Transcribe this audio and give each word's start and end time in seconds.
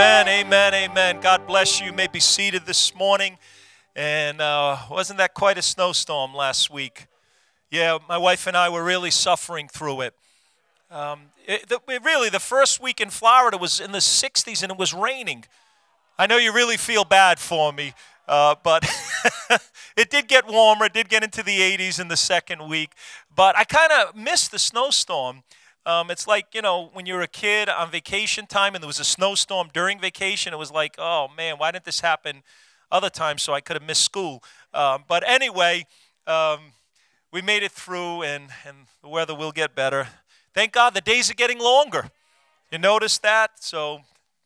Amen, 0.00 0.28
amen, 0.28 0.72
amen. 0.72 1.20
God 1.20 1.46
bless 1.46 1.78
you. 1.78 1.88
You 1.88 1.92
may 1.92 2.06
be 2.06 2.20
seated 2.20 2.64
this 2.64 2.94
morning. 2.94 3.36
And 3.94 4.40
uh, 4.40 4.78
wasn't 4.90 5.18
that 5.18 5.34
quite 5.34 5.58
a 5.58 5.62
snowstorm 5.62 6.32
last 6.32 6.70
week? 6.70 7.06
Yeah, 7.70 7.98
my 8.08 8.16
wife 8.16 8.46
and 8.46 8.56
I 8.56 8.70
were 8.70 8.82
really 8.82 9.10
suffering 9.10 9.68
through 9.68 10.00
it. 10.00 10.14
Um, 10.90 11.24
it, 11.46 11.68
the, 11.68 11.80
really, 12.02 12.30
the 12.30 12.40
first 12.40 12.80
week 12.80 12.98
in 13.02 13.10
Florida 13.10 13.58
was 13.58 13.78
in 13.78 13.92
the 13.92 13.98
60s 13.98 14.62
and 14.62 14.72
it 14.72 14.78
was 14.78 14.94
raining. 14.94 15.44
I 16.18 16.26
know 16.26 16.38
you 16.38 16.54
really 16.54 16.78
feel 16.78 17.04
bad 17.04 17.38
for 17.38 17.70
me, 17.70 17.92
uh, 18.26 18.54
but 18.64 18.88
it 19.98 20.08
did 20.08 20.28
get 20.28 20.48
warmer. 20.48 20.86
It 20.86 20.94
did 20.94 21.10
get 21.10 21.22
into 21.22 21.42
the 21.42 21.58
80s 21.58 22.00
in 22.00 22.08
the 22.08 22.16
second 22.16 22.66
week. 22.70 22.92
But 23.36 23.54
I 23.54 23.64
kind 23.64 23.92
of 23.92 24.16
missed 24.16 24.50
the 24.50 24.58
snowstorm. 24.58 25.42
Um, 25.86 26.10
it's 26.10 26.26
like, 26.26 26.54
you 26.54 26.60
know, 26.60 26.90
when 26.92 27.06
you're 27.06 27.22
a 27.22 27.28
kid 27.28 27.68
on 27.68 27.90
vacation 27.90 28.46
time 28.46 28.74
and 28.74 28.82
there 28.82 28.86
was 28.86 29.00
a 29.00 29.04
snowstorm 29.04 29.70
during 29.72 29.98
vacation, 29.98 30.52
it 30.52 30.58
was 30.58 30.70
like, 30.70 30.94
oh 30.98 31.28
man, 31.36 31.56
why 31.56 31.70
didn't 31.70 31.84
this 31.84 32.00
happen 32.00 32.42
other 32.92 33.08
times 33.08 33.42
so 33.42 33.54
I 33.54 33.60
could 33.60 33.76
have 33.76 33.86
missed 33.86 34.02
school? 34.02 34.42
Um, 34.74 35.04
but 35.08 35.26
anyway, 35.26 35.86
um, 36.26 36.60
we 37.32 37.40
made 37.40 37.62
it 37.62 37.72
through 37.72 38.22
and, 38.22 38.50
and 38.66 38.76
the 39.02 39.08
weather 39.08 39.34
will 39.34 39.52
get 39.52 39.74
better. 39.74 40.08
Thank 40.52 40.72
God 40.72 40.94
the 40.94 41.00
days 41.00 41.30
are 41.30 41.34
getting 41.34 41.58
longer. 41.58 42.10
You 42.70 42.78
notice 42.78 43.18
that? 43.18 43.62
So, 43.62 44.02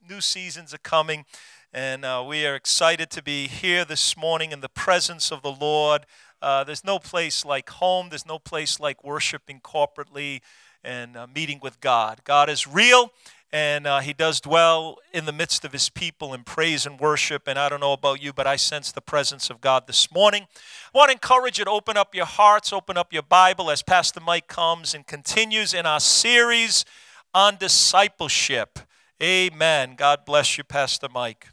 new 0.08 0.20
seasons 0.20 0.72
are 0.72 0.78
coming. 0.78 1.24
And 1.72 2.04
uh, 2.04 2.24
we 2.26 2.46
are 2.46 2.54
excited 2.54 3.10
to 3.10 3.22
be 3.22 3.48
here 3.48 3.84
this 3.84 4.16
morning 4.16 4.52
in 4.52 4.60
the 4.60 4.68
presence 4.68 5.32
of 5.32 5.42
the 5.42 5.50
Lord. 5.50 6.06
Uh, 6.40 6.62
there's 6.62 6.84
no 6.84 6.98
place 6.98 7.44
like 7.44 7.68
home, 7.68 8.10
there's 8.10 8.26
no 8.26 8.38
place 8.38 8.78
like 8.78 9.02
worshiping 9.02 9.60
corporately 9.60 10.40
and 10.84 11.16
uh, 11.16 11.26
meeting 11.34 11.60
with 11.62 11.80
God. 11.80 12.20
God 12.24 12.50
is 12.50 12.66
real, 12.66 13.12
and 13.52 13.86
uh, 13.86 14.00
He 14.00 14.12
does 14.12 14.40
dwell 14.40 14.98
in 15.12 15.24
the 15.24 15.32
midst 15.32 15.64
of 15.64 15.72
His 15.72 15.88
people 15.88 16.34
in 16.34 16.44
praise 16.44 16.86
and 16.86 17.00
worship. 17.00 17.46
And 17.46 17.58
I 17.58 17.68
don't 17.68 17.80
know 17.80 17.92
about 17.92 18.22
you, 18.22 18.32
but 18.32 18.46
I 18.46 18.56
sense 18.56 18.92
the 18.92 19.00
presence 19.00 19.50
of 19.50 19.60
God 19.60 19.86
this 19.86 20.12
morning. 20.12 20.46
I 20.94 20.98
want 20.98 21.08
to 21.08 21.14
encourage 21.14 21.58
you 21.58 21.64
to 21.64 21.70
open 21.70 21.96
up 21.96 22.14
your 22.14 22.26
hearts, 22.26 22.72
open 22.72 22.96
up 22.96 23.12
your 23.12 23.22
Bible 23.22 23.70
as 23.70 23.82
Pastor 23.82 24.20
Mike 24.20 24.48
comes 24.48 24.94
and 24.94 25.06
continues 25.06 25.72
in 25.74 25.86
our 25.86 26.00
series 26.00 26.84
on 27.32 27.56
discipleship. 27.56 28.78
Amen. 29.22 29.94
God 29.96 30.24
bless 30.24 30.58
you, 30.58 30.64
Pastor 30.64 31.08
Mike. 31.12 31.48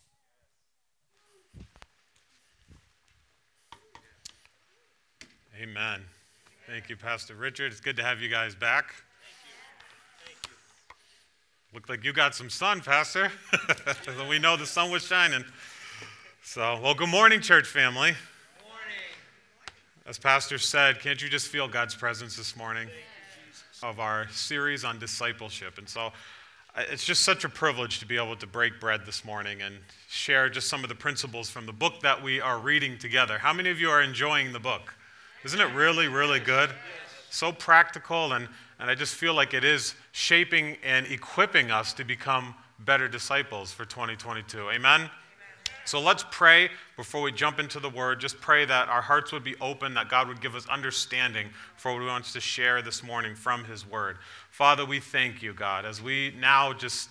Amen. 5.62 6.02
Thank 6.68 6.90
you, 6.90 6.96
Pastor 6.96 7.36
Richard. 7.36 7.72
It's 7.72 7.82
good 7.82 7.98
to 7.98 8.04
have 8.04 8.20
you 8.20 8.30
guys 8.30 8.56
back. 8.56 8.96
Looked 11.74 11.88
like 11.88 12.04
you 12.04 12.12
got 12.12 12.36
some 12.36 12.50
sun, 12.50 12.82
Pastor. 12.82 13.32
we 14.30 14.40
know 14.40 14.58
the 14.58 14.66
sun 14.66 14.92
was 14.92 15.06
shining. 15.06 15.46
So, 16.44 16.78
well, 16.84 16.94
good 16.94 17.08
morning, 17.08 17.40
church 17.40 17.66
family. 17.66 18.12
Morning. 18.12 18.98
As 20.06 20.20
Pastor 20.20 20.58
said, 20.58 21.00
can't 21.00 21.22
you 21.22 21.30
just 21.30 21.48
feel 21.48 21.70
God's 21.70 21.96
presence 21.96 22.36
this 22.36 22.58
morning 22.58 22.90
of 23.84 24.02
our 24.02 24.28
series 24.32 24.84
on 24.84 25.00
discipleship? 25.00 25.78
And 25.78 25.88
so, 25.88 26.12
it's 26.76 27.06
just 27.06 27.24
such 27.24 27.46
a 27.46 27.50
privilege 27.50 28.00
to 28.00 28.06
be 28.06 28.18
able 28.18 28.36
to 28.36 28.48
break 28.48 28.82
bread 28.82 29.06
this 29.06 29.24
morning 29.24 29.62
and 29.62 29.76
share 30.10 30.50
just 30.50 30.68
some 30.68 30.84
of 30.84 30.90
the 30.90 30.96
principles 30.96 31.50
from 31.50 31.66
the 31.66 31.74
book 31.74 32.02
that 32.02 32.22
we 32.22 32.42
are 32.42 32.60
reading 32.60 32.98
together. 32.98 33.38
How 33.38 33.54
many 33.54 33.70
of 33.70 33.80
you 33.80 33.90
are 33.90 34.02
enjoying 34.02 34.52
the 34.52 34.60
book? 34.60 34.94
Isn't 35.46 35.62
it 35.62 35.74
really, 35.74 36.10
really 36.10 36.42
good? 36.42 36.70
So 37.30 37.54
practical 37.54 38.34
and 38.34 38.50
and 38.82 38.90
I 38.90 38.96
just 38.96 39.14
feel 39.14 39.36
like 39.36 39.54
it 39.54 39.64
is 39.64 39.94
shaping 40.12 40.76
and 40.84 41.06
equipping 41.06 41.70
us 41.70 41.94
to 41.94 42.04
become 42.04 42.56
better 42.80 43.08
disciples 43.08 43.72
for 43.72 43.86
2022. 43.86 44.72
Amen? 44.72 45.08
So 45.86 46.02
let's 46.02 46.26
pray 46.32 46.70
before 46.98 47.22
we 47.22 47.32
jump 47.32 47.60
into 47.60 47.80
the 47.80 47.90
word. 47.90 48.20
Just 48.20 48.42
pray 48.42 48.66
that 48.66 48.90
our 48.90 49.02
hearts 49.02 49.32
would 49.32 49.44
be 49.44 49.56
open, 49.62 49.94
that 49.94 50.10
God 50.10 50.28
would 50.28 50.42
give 50.42 50.56
us 50.56 50.68
understanding 50.68 51.50
for 51.76 51.94
what 51.94 52.02
He 52.02 52.08
wants 52.08 52.34
to 52.34 52.40
share 52.40 52.82
this 52.82 53.04
morning 53.04 53.36
from 53.36 53.66
His 53.66 53.88
word. 53.88 54.18
Father, 54.50 54.84
we 54.84 55.00
thank 55.00 55.44
you, 55.44 55.54
God, 55.54 55.86
as 55.86 56.02
we 56.02 56.34
now 56.40 56.74
just 56.74 57.10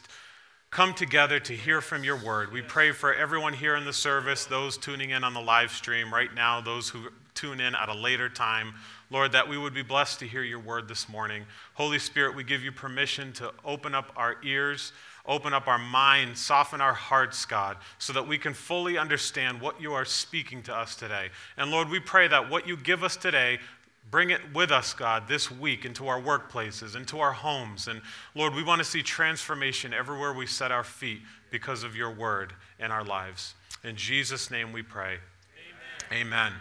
come 0.70 0.92
together 0.92 1.38
to 1.40 1.52
hear 1.52 1.80
from 1.80 2.02
your 2.02 2.16
word. 2.16 2.52
We 2.52 2.62
pray 2.62 2.90
for 2.90 3.14
everyone 3.14 3.52
here 3.52 3.76
in 3.76 3.84
the 3.84 3.92
service, 3.92 4.44
those 4.44 4.76
tuning 4.76 5.10
in 5.10 5.22
on 5.22 5.34
the 5.34 5.40
live 5.40 5.70
stream 5.70 6.12
right 6.12 6.32
now, 6.34 6.60
those 6.60 6.88
who 6.88 7.08
tune 7.34 7.60
in 7.60 7.74
at 7.74 7.88
a 7.88 7.94
later 7.94 8.28
time. 8.28 8.74
Lord, 9.10 9.32
that 9.32 9.48
we 9.48 9.58
would 9.58 9.74
be 9.74 9.82
blessed 9.82 10.20
to 10.20 10.26
hear 10.26 10.42
your 10.42 10.60
word 10.60 10.86
this 10.86 11.08
morning. 11.08 11.44
Holy 11.74 11.98
Spirit, 11.98 12.36
we 12.36 12.44
give 12.44 12.62
you 12.62 12.70
permission 12.70 13.32
to 13.34 13.52
open 13.64 13.94
up 13.94 14.12
our 14.16 14.36
ears, 14.44 14.92
open 15.26 15.52
up 15.52 15.66
our 15.66 15.78
minds, 15.78 16.40
soften 16.40 16.80
our 16.80 16.94
hearts, 16.94 17.44
God, 17.44 17.76
so 17.98 18.12
that 18.12 18.26
we 18.26 18.38
can 18.38 18.54
fully 18.54 18.96
understand 18.96 19.60
what 19.60 19.80
you 19.80 19.92
are 19.94 20.04
speaking 20.04 20.62
to 20.64 20.74
us 20.74 20.94
today. 20.94 21.30
And 21.56 21.72
Lord, 21.72 21.88
we 21.88 21.98
pray 21.98 22.28
that 22.28 22.48
what 22.48 22.68
you 22.68 22.76
give 22.76 23.02
us 23.02 23.16
today, 23.16 23.58
bring 24.12 24.30
it 24.30 24.40
with 24.54 24.70
us, 24.70 24.94
God, 24.94 25.26
this 25.26 25.50
week 25.50 25.84
into 25.84 26.06
our 26.06 26.20
workplaces, 26.20 26.94
into 26.94 27.18
our 27.18 27.32
homes. 27.32 27.88
And 27.88 28.02
Lord, 28.36 28.54
we 28.54 28.62
want 28.62 28.78
to 28.78 28.84
see 28.84 29.02
transformation 29.02 29.92
everywhere 29.92 30.32
we 30.32 30.46
set 30.46 30.70
our 30.70 30.84
feet 30.84 31.20
because 31.50 31.82
of 31.82 31.96
your 31.96 32.10
word 32.12 32.52
in 32.78 32.92
our 32.92 33.04
lives. 33.04 33.54
In 33.82 33.96
Jesus' 33.96 34.52
name 34.52 34.72
we 34.72 34.82
pray. 34.82 35.18
Amen. 36.12 36.26
Amen. 36.26 36.52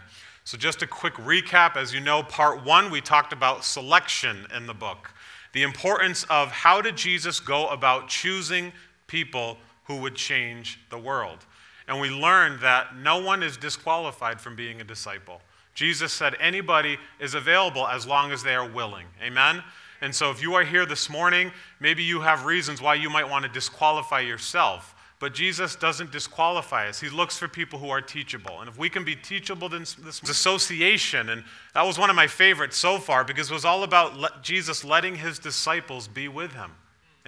So, 0.50 0.58
just 0.58 0.82
a 0.82 0.86
quick 0.88 1.14
recap. 1.14 1.76
As 1.76 1.94
you 1.94 2.00
know, 2.00 2.24
part 2.24 2.64
one, 2.64 2.90
we 2.90 3.00
talked 3.00 3.32
about 3.32 3.64
selection 3.64 4.48
in 4.52 4.66
the 4.66 4.74
book. 4.74 5.12
The 5.52 5.62
importance 5.62 6.24
of 6.24 6.50
how 6.50 6.82
did 6.82 6.96
Jesus 6.96 7.38
go 7.38 7.68
about 7.68 8.08
choosing 8.08 8.72
people 9.06 9.58
who 9.84 9.98
would 9.98 10.16
change 10.16 10.80
the 10.90 10.98
world. 10.98 11.46
And 11.86 12.00
we 12.00 12.10
learned 12.10 12.62
that 12.62 12.96
no 12.96 13.22
one 13.22 13.44
is 13.44 13.56
disqualified 13.56 14.40
from 14.40 14.56
being 14.56 14.80
a 14.80 14.84
disciple. 14.84 15.40
Jesus 15.76 16.12
said 16.12 16.34
anybody 16.40 16.98
is 17.20 17.34
available 17.34 17.86
as 17.86 18.04
long 18.04 18.32
as 18.32 18.42
they 18.42 18.56
are 18.56 18.68
willing. 18.68 19.06
Amen? 19.22 19.62
And 20.00 20.12
so, 20.12 20.32
if 20.32 20.42
you 20.42 20.54
are 20.54 20.64
here 20.64 20.84
this 20.84 21.08
morning, 21.08 21.52
maybe 21.78 22.02
you 22.02 22.22
have 22.22 22.44
reasons 22.44 22.82
why 22.82 22.96
you 22.96 23.08
might 23.08 23.30
want 23.30 23.44
to 23.44 23.52
disqualify 23.52 24.18
yourself. 24.18 24.96
But 25.20 25.34
Jesus 25.34 25.76
doesn't 25.76 26.10
disqualify 26.10 26.88
us. 26.88 26.98
He 26.98 27.10
looks 27.10 27.36
for 27.36 27.46
people 27.46 27.78
who 27.78 27.90
are 27.90 28.00
teachable. 28.00 28.60
And 28.60 28.70
if 28.70 28.78
we 28.78 28.88
can 28.88 29.04
be 29.04 29.14
teachable, 29.14 29.68
then 29.68 29.82
this 29.82 30.22
association, 30.22 31.28
and 31.28 31.44
that 31.74 31.82
was 31.82 31.98
one 31.98 32.08
of 32.08 32.16
my 32.16 32.26
favorites 32.26 32.78
so 32.78 32.98
far 32.98 33.22
because 33.22 33.50
it 33.50 33.54
was 33.54 33.66
all 33.66 33.82
about 33.82 34.42
Jesus 34.42 34.82
letting 34.82 35.14
his 35.14 35.38
disciples 35.38 36.08
be 36.08 36.26
with 36.26 36.52
him. 36.52 36.72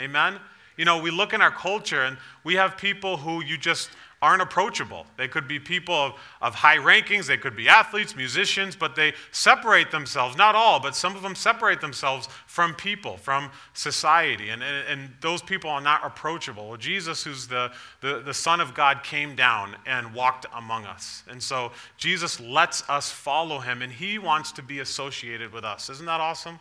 Amen? 0.00 0.38
You 0.78 0.86
know, 0.86 1.02
we 1.02 1.10
look 1.10 1.34
in 1.34 1.42
our 1.42 1.50
culture 1.50 2.02
and 2.02 2.16
we 2.44 2.54
have 2.54 2.78
people 2.78 3.18
who 3.18 3.44
you 3.44 3.58
just 3.58 3.90
aren't 4.22 4.40
approachable. 4.40 5.04
They 5.16 5.26
could 5.26 5.48
be 5.48 5.58
people 5.58 5.94
of, 5.94 6.12
of 6.40 6.54
high 6.54 6.78
rankings, 6.78 7.26
they 7.26 7.36
could 7.36 7.56
be 7.56 7.68
athletes, 7.68 8.14
musicians, 8.16 8.76
but 8.76 8.94
they 8.94 9.12
separate 9.32 9.90
themselves, 9.90 10.36
not 10.36 10.54
all, 10.54 10.78
but 10.78 10.94
some 10.94 11.16
of 11.16 11.22
them 11.22 11.34
separate 11.34 11.80
themselves 11.80 12.28
from 12.46 12.74
people, 12.74 13.16
from 13.16 13.50
society, 13.74 14.48
and, 14.50 14.62
and, 14.62 14.88
and 14.88 15.10
those 15.20 15.42
people 15.42 15.68
are 15.68 15.80
not 15.80 16.06
approachable. 16.06 16.68
Well, 16.68 16.78
Jesus, 16.78 17.24
who's 17.24 17.48
the, 17.48 17.72
the, 18.00 18.22
the 18.24 18.32
Son 18.32 18.60
of 18.60 18.72
God, 18.74 19.02
came 19.02 19.34
down 19.34 19.76
and 19.86 20.14
walked 20.14 20.46
among 20.54 20.84
us. 20.86 21.24
And 21.28 21.42
so 21.42 21.72
Jesus 21.96 22.38
lets 22.38 22.88
us 22.88 23.10
follow 23.10 23.58
him, 23.58 23.82
and 23.82 23.92
he 23.92 24.18
wants 24.20 24.52
to 24.52 24.62
be 24.62 24.78
associated 24.78 25.52
with 25.52 25.64
us. 25.64 25.90
Isn't 25.90 26.06
that 26.06 26.20
awesome? 26.20 26.60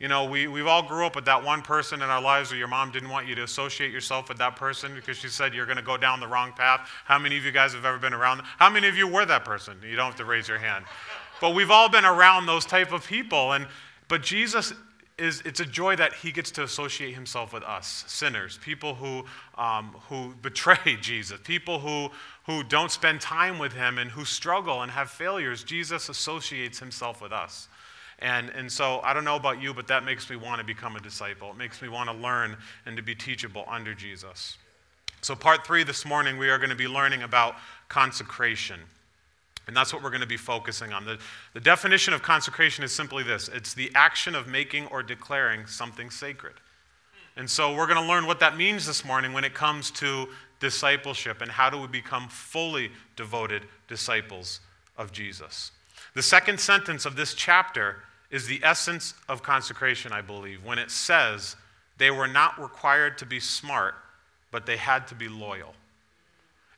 You 0.00 0.08
know, 0.08 0.24
we, 0.24 0.48
we've 0.48 0.66
all 0.66 0.82
grew 0.82 1.06
up 1.06 1.14
with 1.14 1.24
that 1.26 1.44
one 1.44 1.62
person 1.62 2.02
in 2.02 2.08
our 2.08 2.20
lives 2.20 2.50
where 2.50 2.58
your 2.58 2.68
mom 2.68 2.90
didn't 2.90 3.10
want 3.10 3.28
you 3.28 3.34
to 3.36 3.44
associate 3.44 3.92
yourself 3.92 4.28
with 4.28 4.38
that 4.38 4.56
person 4.56 4.92
because 4.94 5.16
she 5.16 5.28
said 5.28 5.54
you're 5.54 5.66
going 5.66 5.76
to 5.76 5.84
go 5.84 5.96
down 5.96 6.18
the 6.18 6.26
wrong 6.26 6.52
path. 6.52 6.88
How 7.04 7.18
many 7.18 7.38
of 7.38 7.44
you 7.44 7.52
guys 7.52 7.74
have 7.74 7.84
ever 7.84 7.98
been 7.98 8.12
around? 8.12 8.42
How 8.58 8.68
many 8.68 8.88
of 8.88 8.96
you 8.96 9.06
were 9.06 9.24
that 9.24 9.44
person? 9.44 9.78
You 9.88 9.94
don't 9.94 10.06
have 10.06 10.16
to 10.16 10.24
raise 10.24 10.48
your 10.48 10.58
hand. 10.58 10.84
But 11.40 11.54
we've 11.54 11.70
all 11.70 11.88
been 11.88 12.04
around 12.04 12.46
those 12.46 12.64
type 12.64 12.92
of 12.92 13.06
people. 13.06 13.52
And, 13.52 13.68
but 14.08 14.22
Jesus 14.22 14.72
is, 15.16 15.42
it's 15.44 15.60
a 15.60 15.64
joy 15.64 15.94
that 15.96 16.12
he 16.12 16.32
gets 16.32 16.50
to 16.52 16.64
associate 16.64 17.14
himself 17.14 17.52
with 17.52 17.62
us, 17.62 18.04
sinners, 18.08 18.58
people 18.62 18.96
who, 18.96 19.24
um, 19.56 19.94
who 20.08 20.34
betray 20.42 20.96
Jesus, 21.00 21.38
people 21.44 21.78
who, 21.78 22.10
who 22.46 22.64
don't 22.64 22.90
spend 22.90 23.20
time 23.20 23.58
with 23.58 23.72
him 23.72 23.98
and 23.98 24.10
who 24.10 24.24
struggle 24.24 24.82
and 24.82 24.90
have 24.90 25.10
failures. 25.10 25.62
Jesus 25.62 26.08
associates 26.08 26.80
himself 26.80 27.22
with 27.22 27.32
us. 27.32 27.68
And, 28.20 28.50
and 28.50 28.70
so 28.70 29.00
I 29.02 29.12
don't 29.12 29.24
know 29.24 29.36
about 29.36 29.60
you, 29.60 29.74
but 29.74 29.88
that 29.88 30.04
makes 30.04 30.30
me 30.30 30.36
want 30.36 30.60
to 30.60 30.64
become 30.64 30.96
a 30.96 31.00
disciple. 31.00 31.50
It 31.50 31.56
makes 31.56 31.82
me 31.82 31.88
want 31.88 32.08
to 32.10 32.16
learn 32.16 32.56
and 32.86 32.96
to 32.96 33.02
be 33.02 33.14
teachable 33.14 33.64
under 33.68 33.94
Jesus. 33.94 34.56
So, 35.20 35.34
part 35.34 35.66
three 35.66 35.84
this 35.84 36.04
morning, 36.04 36.36
we 36.36 36.50
are 36.50 36.58
going 36.58 36.70
to 36.70 36.76
be 36.76 36.86
learning 36.86 37.22
about 37.22 37.56
consecration. 37.88 38.78
And 39.66 39.74
that's 39.74 39.92
what 39.92 40.02
we're 40.02 40.10
going 40.10 40.20
to 40.20 40.26
be 40.26 40.36
focusing 40.36 40.92
on. 40.92 41.06
The, 41.06 41.18
the 41.54 41.60
definition 41.60 42.12
of 42.12 42.22
consecration 42.22 42.84
is 42.84 42.92
simply 42.92 43.22
this 43.22 43.48
it's 43.48 43.74
the 43.74 43.90
action 43.94 44.34
of 44.34 44.46
making 44.46 44.86
or 44.88 45.02
declaring 45.02 45.66
something 45.66 46.10
sacred. 46.10 46.54
And 47.36 47.48
so 47.50 47.74
we're 47.74 47.86
going 47.86 48.00
to 48.00 48.06
learn 48.06 48.26
what 48.26 48.38
that 48.40 48.56
means 48.56 48.86
this 48.86 49.04
morning 49.04 49.32
when 49.32 49.44
it 49.44 49.54
comes 49.54 49.90
to 49.92 50.28
discipleship 50.60 51.40
and 51.40 51.50
how 51.50 51.68
do 51.68 51.80
we 51.80 51.88
become 51.88 52.28
fully 52.28 52.90
devoted 53.16 53.62
disciples 53.88 54.60
of 54.96 55.10
Jesus. 55.10 55.72
The 56.14 56.22
second 56.22 56.60
sentence 56.60 57.06
of 57.06 57.16
this 57.16 57.34
chapter 57.34 57.96
is 58.30 58.46
the 58.46 58.60
essence 58.62 59.14
of 59.28 59.42
consecration, 59.42 60.12
I 60.12 60.20
believe, 60.20 60.64
when 60.64 60.78
it 60.78 60.90
says, 60.90 61.56
They 61.98 62.10
were 62.10 62.28
not 62.28 62.60
required 62.60 63.18
to 63.18 63.26
be 63.26 63.40
smart, 63.40 63.94
but 64.50 64.66
they 64.66 64.76
had 64.76 65.06
to 65.08 65.14
be 65.14 65.28
loyal. 65.28 65.74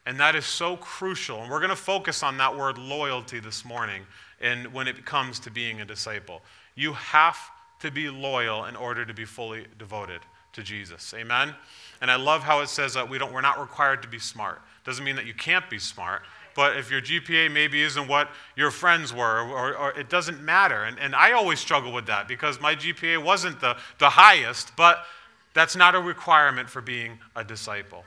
And 0.06 0.20
that 0.20 0.36
is 0.36 0.46
so 0.46 0.76
crucial. 0.76 1.42
And 1.42 1.50
we're 1.50 1.60
going 1.60 1.70
to 1.70 1.76
focus 1.76 2.22
on 2.22 2.38
that 2.38 2.56
word 2.56 2.78
loyalty 2.78 3.40
this 3.40 3.64
morning 3.64 4.02
and 4.40 4.72
when 4.72 4.86
it 4.86 5.04
comes 5.04 5.38
to 5.40 5.50
being 5.50 5.80
a 5.80 5.84
disciple. 5.84 6.42
You 6.74 6.92
have 6.92 7.36
to 7.80 7.90
be 7.90 8.08
loyal 8.08 8.66
in 8.66 8.76
order 8.76 9.04
to 9.04 9.12
be 9.12 9.24
fully 9.24 9.66
devoted 9.78 10.20
to 10.52 10.62
Jesus. 10.62 11.12
Amen. 11.14 11.54
And 12.00 12.10
I 12.10 12.16
love 12.16 12.42
how 12.42 12.60
it 12.60 12.68
says 12.68 12.94
that 12.94 13.08
we 13.08 13.18
don't 13.18 13.32
we're 13.32 13.40
not 13.40 13.60
required 13.60 14.02
to 14.02 14.08
be 14.08 14.18
smart. 14.18 14.62
Doesn't 14.84 15.04
mean 15.04 15.16
that 15.16 15.26
you 15.26 15.34
can't 15.34 15.68
be 15.68 15.78
smart, 15.78 16.22
but 16.56 16.76
if 16.78 16.90
your 16.90 17.02
GPA 17.02 17.52
maybe 17.52 17.82
isn't 17.82 18.08
what 18.08 18.30
your 18.56 18.70
friends 18.70 19.12
were, 19.12 19.42
or, 19.42 19.76
or, 19.76 19.90
it 19.92 20.08
doesn't 20.08 20.42
matter. 20.42 20.84
And, 20.84 20.98
and 20.98 21.14
I 21.14 21.32
always 21.32 21.60
struggle 21.60 21.92
with 21.92 22.06
that 22.06 22.26
because 22.26 22.60
my 22.60 22.74
GPA 22.74 23.22
wasn't 23.22 23.60
the, 23.60 23.76
the 23.98 24.08
highest, 24.08 24.74
but 24.74 25.04
that's 25.52 25.76
not 25.76 25.94
a 25.94 26.00
requirement 26.00 26.68
for 26.68 26.80
being 26.80 27.18
a 27.36 27.44
disciple. 27.44 28.04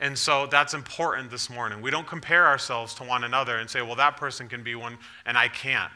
And 0.00 0.18
so 0.18 0.46
that's 0.46 0.74
important 0.74 1.30
this 1.30 1.48
morning. 1.48 1.80
We 1.80 1.90
don't 1.90 2.06
compare 2.06 2.46
ourselves 2.46 2.92
to 2.94 3.04
one 3.04 3.24
another 3.24 3.56
and 3.56 3.70
say, 3.70 3.80
well, 3.82 3.96
that 3.96 4.16
person 4.16 4.48
can 4.48 4.62
be 4.62 4.74
one 4.74 4.98
and 5.24 5.38
I 5.38 5.48
can't. 5.48 5.92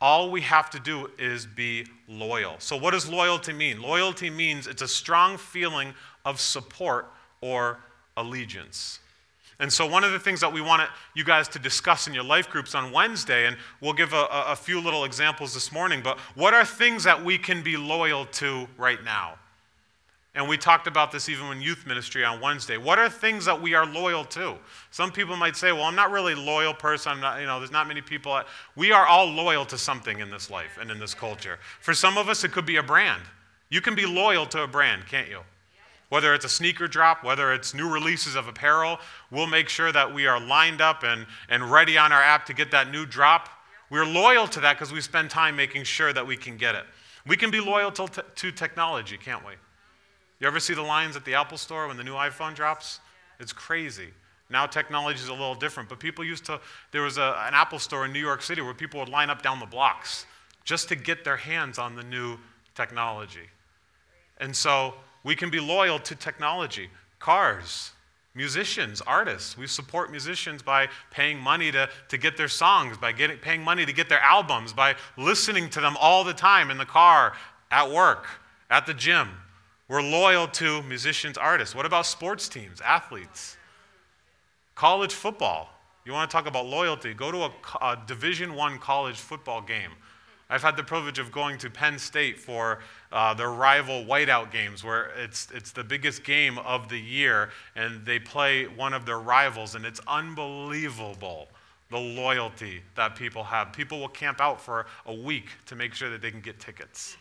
All 0.00 0.30
we 0.30 0.40
have 0.42 0.70
to 0.70 0.78
do 0.78 1.10
is 1.18 1.46
be 1.46 1.86
loyal. 2.08 2.54
So, 2.58 2.74
what 2.74 2.92
does 2.92 3.06
loyalty 3.06 3.52
mean? 3.52 3.82
Loyalty 3.82 4.30
means 4.30 4.66
it's 4.66 4.80
a 4.80 4.88
strong 4.88 5.36
feeling 5.36 5.92
of 6.24 6.40
support 6.40 7.12
or 7.42 7.80
allegiance. 8.16 9.00
And 9.60 9.70
so, 9.70 9.86
one 9.86 10.04
of 10.04 10.12
the 10.12 10.18
things 10.18 10.40
that 10.40 10.52
we 10.52 10.62
want 10.62 10.88
you 11.14 11.22
guys 11.22 11.46
to 11.48 11.58
discuss 11.58 12.08
in 12.08 12.14
your 12.14 12.24
life 12.24 12.48
groups 12.48 12.74
on 12.74 12.92
Wednesday, 12.92 13.46
and 13.46 13.56
we'll 13.80 13.92
give 13.92 14.14
a, 14.14 14.26
a 14.30 14.56
few 14.56 14.80
little 14.80 15.04
examples 15.04 15.52
this 15.52 15.70
morning, 15.70 16.00
but 16.02 16.18
what 16.34 16.54
are 16.54 16.64
things 16.64 17.04
that 17.04 17.22
we 17.22 17.36
can 17.36 17.62
be 17.62 17.76
loyal 17.76 18.24
to 18.24 18.66
right 18.78 19.04
now? 19.04 19.34
And 20.34 20.48
we 20.48 20.56
talked 20.56 20.86
about 20.86 21.12
this 21.12 21.28
even 21.28 21.46
in 21.48 21.60
youth 21.60 21.86
ministry 21.86 22.24
on 22.24 22.40
Wednesday. 22.40 22.76
What 22.76 22.98
are 22.98 23.10
things 23.10 23.44
that 23.44 23.60
we 23.60 23.74
are 23.74 23.84
loyal 23.84 24.24
to? 24.26 24.56
Some 24.92 25.10
people 25.10 25.36
might 25.36 25.56
say, 25.56 25.72
well, 25.72 25.82
I'm 25.82 25.96
not 25.96 26.12
really 26.12 26.34
a 26.34 26.40
loyal 26.40 26.72
person. 26.72 27.12
I'm 27.12 27.20
not, 27.20 27.40
you 27.40 27.46
know, 27.46 27.58
there's 27.58 27.72
not 27.72 27.88
many 27.88 28.00
people. 28.00 28.40
We 28.76 28.92
are 28.92 29.06
all 29.06 29.26
loyal 29.26 29.66
to 29.66 29.76
something 29.76 30.20
in 30.20 30.30
this 30.30 30.48
life 30.48 30.78
and 30.80 30.90
in 30.90 31.00
this 31.00 31.14
culture. 31.14 31.58
For 31.80 31.94
some 31.94 32.16
of 32.16 32.28
us, 32.28 32.44
it 32.44 32.52
could 32.52 32.64
be 32.64 32.76
a 32.76 32.82
brand. 32.82 33.22
You 33.70 33.80
can 33.80 33.96
be 33.96 34.06
loyal 34.06 34.46
to 34.46 34.62
a 34.62 34.68
brand, 34.68 35.06
can't 35.06 35.28
you? 35.28 35.40
Whether 36.10 36.34
it's 36.34 36.44
a 36.44 36.48
sneaker 36.48 36.86
drop, 36.86 37.24
whether 37.24 37.52
it's 37.52 37.72
new 37.72 37.88
releases 37.88 38.34
of 38.34 38.48
apparel, 38.48 38.98
we'll 39.30 39.46
make 39.46 39.68
sure 39.68 39.92
that 39.92 40.12
we 40.12 40.26
are 40.26 40.40
lined 40.40 40.80
up 40.80 41.02
and, 41.04 41.24
and 41.48 41.70
ready 41.70 41.96
on 41.96 42.12
our 42.12 42.22
app 42.22 42.44
to 42.46 42.52
get 42.52 42.72
that 42.72 42.90
new 42.90 43.06
drop. 43.06 43.48
We're 43.90 44.04
loyal 44.04 44.46
to 44.48 44.60
that 44.60 44.74
because 44.74 44.92
we 44.92 45.00
spend 45.00 45.30
time 45.30 45.56
making 45.56 45.84
sure 45.84 46.12
that 46.12 46.26
we 46.26 46.36
can 46.36 46.56
get 46.56 46.74
it. 46.74 46.84
We 47.26 47.36
can 47.36 47.50
be 47.50 47.60
loyal 47.60 47.92
to, 47.92 48.24
to 48.36 48.52
technology, 48.52 49.16
can't 49.16 49.46
we? 49.46 49.52
You 50.40 50.46
ever 50.46 50.58
see 50.58 50.74
the 50.74 50.82
lines 50.82 51.16
at 51.16 51.24
the 51.24 51.34
Apple 51.34 51.58
store 51.58 51.86
when 51.86 51.96
the 51.96 52.04
new 52.04 52.14
iPhone 52.14 52.54
drops? 52.54 52.98
It's 53.38 53.52
crazy. 53.52 54.08
Now 54.48 54.66
technology 54.66 55.20
is 55.20 55.28
a 55.28 55.32
little 55.32 55.54
different, 55.54 55.88
but 55.88 56.00
people 56.00 56.24
used 56.24 56.44
to, 56.46 56.60
there 56.90 57.02
was 57.02 57.18
a, 57.18 57.36
an 57.46 57.54
Apple 57.54 57.78
store 57.78 58.04
in 58.04 58.12
New 58.12 58.20
York 58.20 58.42
City 58.42 58.62
where 58.62 58.74
people 58.74 58.98
would 58.98 59.08
line 59.08 59.30
up 59.30 59.42
down 59.42 59.60
the 59.60 59.66
blocks 59.66 60.26
just 60.64 60.88
to 60.88 60.96
get 60.96 61.24
their 61.24 61.36
hands 61.36 61.78
on 61.78 61.94
the 61.94 62.02
new 62.02 62.36
technology. 62.74 63.48
And 64.38 64.56
so 64.56 64.94
we 65.22 65.34
can 65.36 65.50
be 65.50 65.60
loyal 65.60 65.98
to 66.00 66.14
technology. 66.14 66.88
Cars, 67.18 67.92
musicians, 68.34 69.00
artists. 69.02 69.56
We 69.56 69.66
support 69.66 70.10
musicians 70.10 70.62
by 70.62 70.88
paying 71.10 71.38
money 71.38 71.70
to, 71.72 71.88
to 72.08 72.18
get 72.18 72.36
their 72.36 72.48
songs, 72.48 72.96
by 72.96 73.12
getting, 73.12 73.38
paying 73.38 73.62
money 73.62 73.84
to 73.84 73.92
get 73.92 74.08
their 74.08 74.20
albums, 74.20 74.72
by 74.72 74.94
listening 75.16 75.68
to 75.70 75.80
them 75.80 75.96
all 76.00 76.24
the 76.24 76.32
time 76.32 76.70
in 76.70 76.78
the 76.78 76.86
car, 76.86 77.34
at 77.70 77.90
work, 77.90 78.26
at 78.70 78.86
the 78.86 78.94
gym. 78.94 79.28
We're 79.88 80.02
loyal 80.02 80.46
to 80.48 80.82
musicians, 80.82 81.36
artists. 81.36 81.74
What 81.74 81.84
about 81.84 82.06
sports 82.06 82.48
teams, 82.48 82.80
athletes? 82.80 83.56
College 84.74 85.12
football. 85.12 85.68
You 86.06 86.12
want 86.12 86.30
to 86.30 86.34
talk 86.34 86.46
about 86.46 86.66
loyalty? 86.66 87.12
Go 87.12 87.30
to 87.30 87.38
a, 87.38 87.52
a 87.82 88.02
Division 88.06 88.54
One 88.54 88.78
college 88.78 89.16
football 89.16 89.60
game. 89.60 89.90
I've 90.52 90.62
had 90.62 90.76
the 90.76 90.82
privilege 90.82 91.20
of 91.20 91.30
going 91.30 91.58
to 91.58 91.70
Penn 91.70 91.96
State 91.96 92.38
for 92.38 92.80
uh, 93.12 93.34
their 93.34 93.52
rival 93.52 94.04
whiteout 94.04 94.50
games, 94.50 94.82
where 94.82 95.12
it's, 95.16 95.46
it's 95.54 95.70
the 95.70 95.84
biggest 95.84 96.24
game 96.24 96.58
of 96.58 96.88
the 96.88 96.98
year, 96.98 97.50
and 97.76 98.04
they 98.04 98.18
play 98.18 98.64
one 98.66 98.92
of 98.92 99.06
their 99.06 99.20
rivals, 99.20 99.76
and 99.76 99.86
it's 99.86 100.00
unbelievable 100.08 101.46
the 101.90 101.98
loyalty 101.98 102.82
that 102.96 103.14
people 103.14 103.44
have. 103.44 103.72
People 103.72 104.00
will 104.00 104.08
camp 104.08 104.40
out 104.40 104.60
for 104.60 104.86
a 105.06 105.14
week 105.14 105.46
to 105.66 105.76
make 105.76 105.94
sure 105.94 106.10
that 106.10 106.20
they 106.20 106.32
can 106.32 106.40
get 106.40 106.58
tickets. 106.58 107.16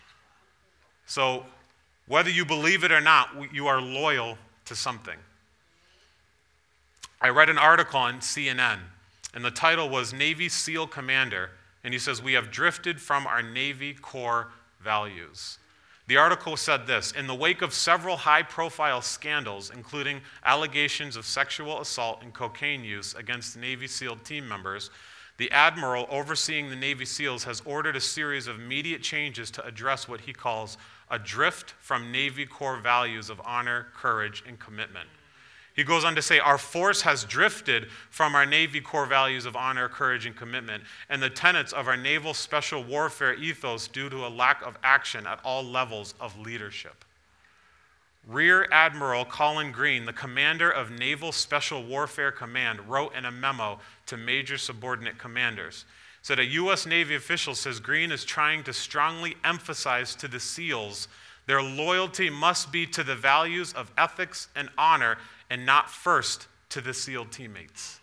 So 1.06 1.46
whether 2.08 2.32
you 2.32 2.46
believe 2.46 2.84
it 2.84 2.92
or 2.92 3.02
not, 3.02 3.30
you 3.54 3.68
are 3.68 3.80
loyal 3.80 4.40
to 4.66 4.76
something. 4.76 5.18
I 7.22 7.30
read 7.30 7.50
an 7.50 7.60
article 7.60 8.00
on 8.00 8.22
CNN, 8.22 8.80
and 9.36 9.46
the 9.46 9.52
title 9.52 9.88
was 9.88 10.14
Navy 10.14 10.50
SEAL 10.50 10.88
Commander, 10.88 11.52
and 11.84 11.94
he 11.94 12.00
says, 12.00 12.22
We 12.22 12.34
have 12.34 12.52
drifted 12.52 13.00
from 13.00 13.28
our 13.28 13.42
Navy 13.42 13.94
core 13.94 14.52
values. 14.82 15.60
The 16.08 16.18
article 16.18 16.58
said 16.58 16.88
this 16.88 17.12
In 17.12 17.28
the 17.28 17.36
wake 17.36 17.62
of 17.62 17.74
several 17.74 18.18
high 18.18 18.44
profile 18.44 19.02
scandals, 19.02 19.72
including 19.74 20.22
allegations 20.44 21.16
of 21.16 21.26
sexual 21.26 21.82
assault 21.82 22.24
and 22.24 22.34
cocaine 22.34 22.84
use 22.84 23.14
against 23.14 23.56
Navy 23.56 23.88
SEAL 23.88 24.18
team 24.18 24.48
members, 24.48 24.90
the 25.38 25.52
admiral 25.52 26.08
overseeing 26.10 26.70
the 26.70 26.76
Navy 26.76 27.06
SEALs 27.06 27.46
has 27.46 27.62
ordered 27.64 27.96
a 27.96 28.02
series 28.02 28.48
of 28.48 28.60
immediate 28.60 29.02
changes 29.02 29.50
to 29.52 29.66
address 29.66 30.08
what 30.08 30.22
he 30.22 30.34
calls 30.34 30.78
a 31.10 31.18
drift 31.18 31.76
from 31.80 32.12
Navy 32.12 32.46
core 32.46 32.78
values 32.78 33.30
of 33.30 33.40
honor, 33.46 33.88
courage, 33.96 34.44
and 34.46 34.60
commitment. 34.60 35.08
He 35.80 35.86
goes 35.86 36.04
on 36.04 36.14
to 36.16 36.22
say, 36.22 36.40
Our 36.40 36.58
force 36.58 37.04
has 37.04 37.24
drifted 37.24 37.88
from 38.10 38.36
our 38.36 38.46
Navy 38.46 38.82
core 38.82 39.06
values 39.06 39.46
of 39.46 39.56
honor, 39.56 39.88
courage, 39.88 40.26
and 40.26 40.36
commitment, 40.36 40.84
and 41.08 41.24
the 41.24 41.30
tenets 41.30 41.72
of 41.72 41.88
our 41.88 41.96
naval 41.96 42.34
special 42.34 42.84
warfare 42.84 43.34
ethos 43.36 43.88
due 43.88 44.10
to 44.10 44.28
a 44.28 44.28
lack 44.28 44.62
of 44.62 44.78
action 44.84 45.26
at 45.26 45.40
all 45.42 45.64
levels 45.64 46.16
of 46.20 46.38
leadership. 46.38 47.06
Rear 48.28 48.68
Admiral 48.74 49.24
Collin 49.24 49.72
Green, 49.72 50.04
the 50.04 50.12
commander 50.12 50.70
of 50.70 50.92
Naval 50.92 51.32
Special 51.32 51.82
Warfare 51.82 52.34
Command, 52.34 52.82
wrote 52.90 53.16
in 53.16 53.24
a 53.24 53.32
memo 53.32 53.80
to 54.08 54.18
major 54.18 54.58
subordinate 54.58 55.18
commanders 55.18 55.86
that 56.28 56.40
a 56.40 56.46
U.S. 56.46 56.86
Navy 56.86 57.16
official 57.16 57.56
says 57.56 57.80
Green 57.80 58.12
is 58.12 58.26
trying 58.26 58.64
to 58.66 58.74
strongly 58.74 59.38
emphasize 59.46 60.14
to 60.16 60.28
the 60.28 60.42
SEALs 60.42 61.08
their 61.50 61.64
loyalty 61.64 62.30
must 62.30 62.72
be 62.72 62.86
to 62.86 63.04
the 63.04 63.16
values 63.16 63.74
of 63.74 63.92
ethics 63.98 64.50
and 64.56 64.70
honor 64.78 65.18
and 65.50 65.66
not 65.66 65.90
first 65.90 66.48
to 66.70 66.82
the 66.82 66.94
SEAL 66.94 67.26
teammates. 67.26 68.00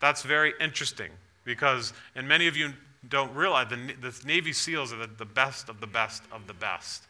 That's 0.00 0.22
very 0.22 0.52
interesting 0.60 1.10
because, 1.44 1.92
and 2.14 2.28
many 2.28 2.46
of 2.46 2.56
you 2.56 2.72
don't 3.08 3.34
realize, 3.34 3.68
the, 3.70 3.94
the 4.00 4.14
Navy 4.26 4.52
SEALs 4.52 4.92
are 4.92 4.98
the, 4.98 5.06
the, 5.06 5.24
best 5.24 5.68
of 5.68 5.80
the 5.80 5.86
best 5.86 6.22
of 6.32 6.46
the 6.46 6.54
best. 6.54 7.04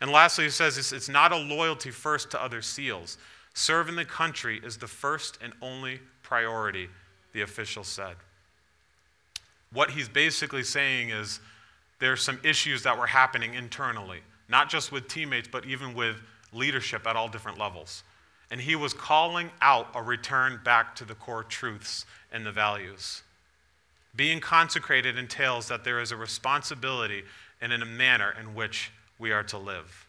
And 0.00 0.10
lastly, 0.10 0.44
he 0.44 0.50
says 0.50 0.78
it's, 0.78 0.92
it's 0.92 1.08
not 1.08 1.32
a 1.32 1.36
loyalty 1.36 1.90
first 1.90 2.30
to 2.30 2.42
other 2.42 2.62
SEALs. 2.62 3.18
Serving 3.54 3.96
the 3.96 4.04
country 4.04 4.60
is 4.62 4.76
the 4.76 4.86
first 4.86 5.38
and 5.42 5.52
only 5.60 6.00
priority, 6.22 6.88
the 7.32 7.40
official 7.40 7.84
said. 7.84 8.16
What 9.72 9.90
he's 9.90 10.08
basically 10.08 10.62
saying 10.62 11.10
is 11.10 11.40
there's 11.98 12.22
some 12.22 12.38
issues 12.42 12.82
that 12.84 12.96
were 12.96 13.06
happening 13.06 13.54
internally, 13.54 14.20
not 14.48 14.70
just 14.70 14.92
with 14.92 15.08
teammates, 15.08 15.48
but 15.50 15.66
even 15.66 15.94
with 15.94 16.16
leadership 16.52 17.06
at 17.06 17.16
all 17.16 17.28
different 17.28 17.58
levels. 17.58 18.02
And 18.50 18.60
he 18.60 18.76
was 18.76 18.94
calling 18.94 19.50
out 19.60 19.88
a 19.94 20.02
return 20.02 20.60
back 20.64 20.96
to 20.96 21.04
the 21.04 21.14
core 21.14 21.44
truths 21.44 22.06
and 22.32 22.46
the 22.46 22.52
values. 22.52 23.22
Being 24.16 24.40
consecrated 24.40 25.18
entails 25.18 25.68
that 25.68 25.84
there 25.84 26.00
is 26.00 26.12
a 26.12 26.16
responsibility 26.16 27.24
and 27.60 27.72
in 27.72 27.82
a 27.82 27.86
manner 27.86 28.34
in 28.40 28.54
which 28.54 28.90
we 29.18 29.32
are 29.32 29.44
to 29.44 29.58
live. 29.58 30.06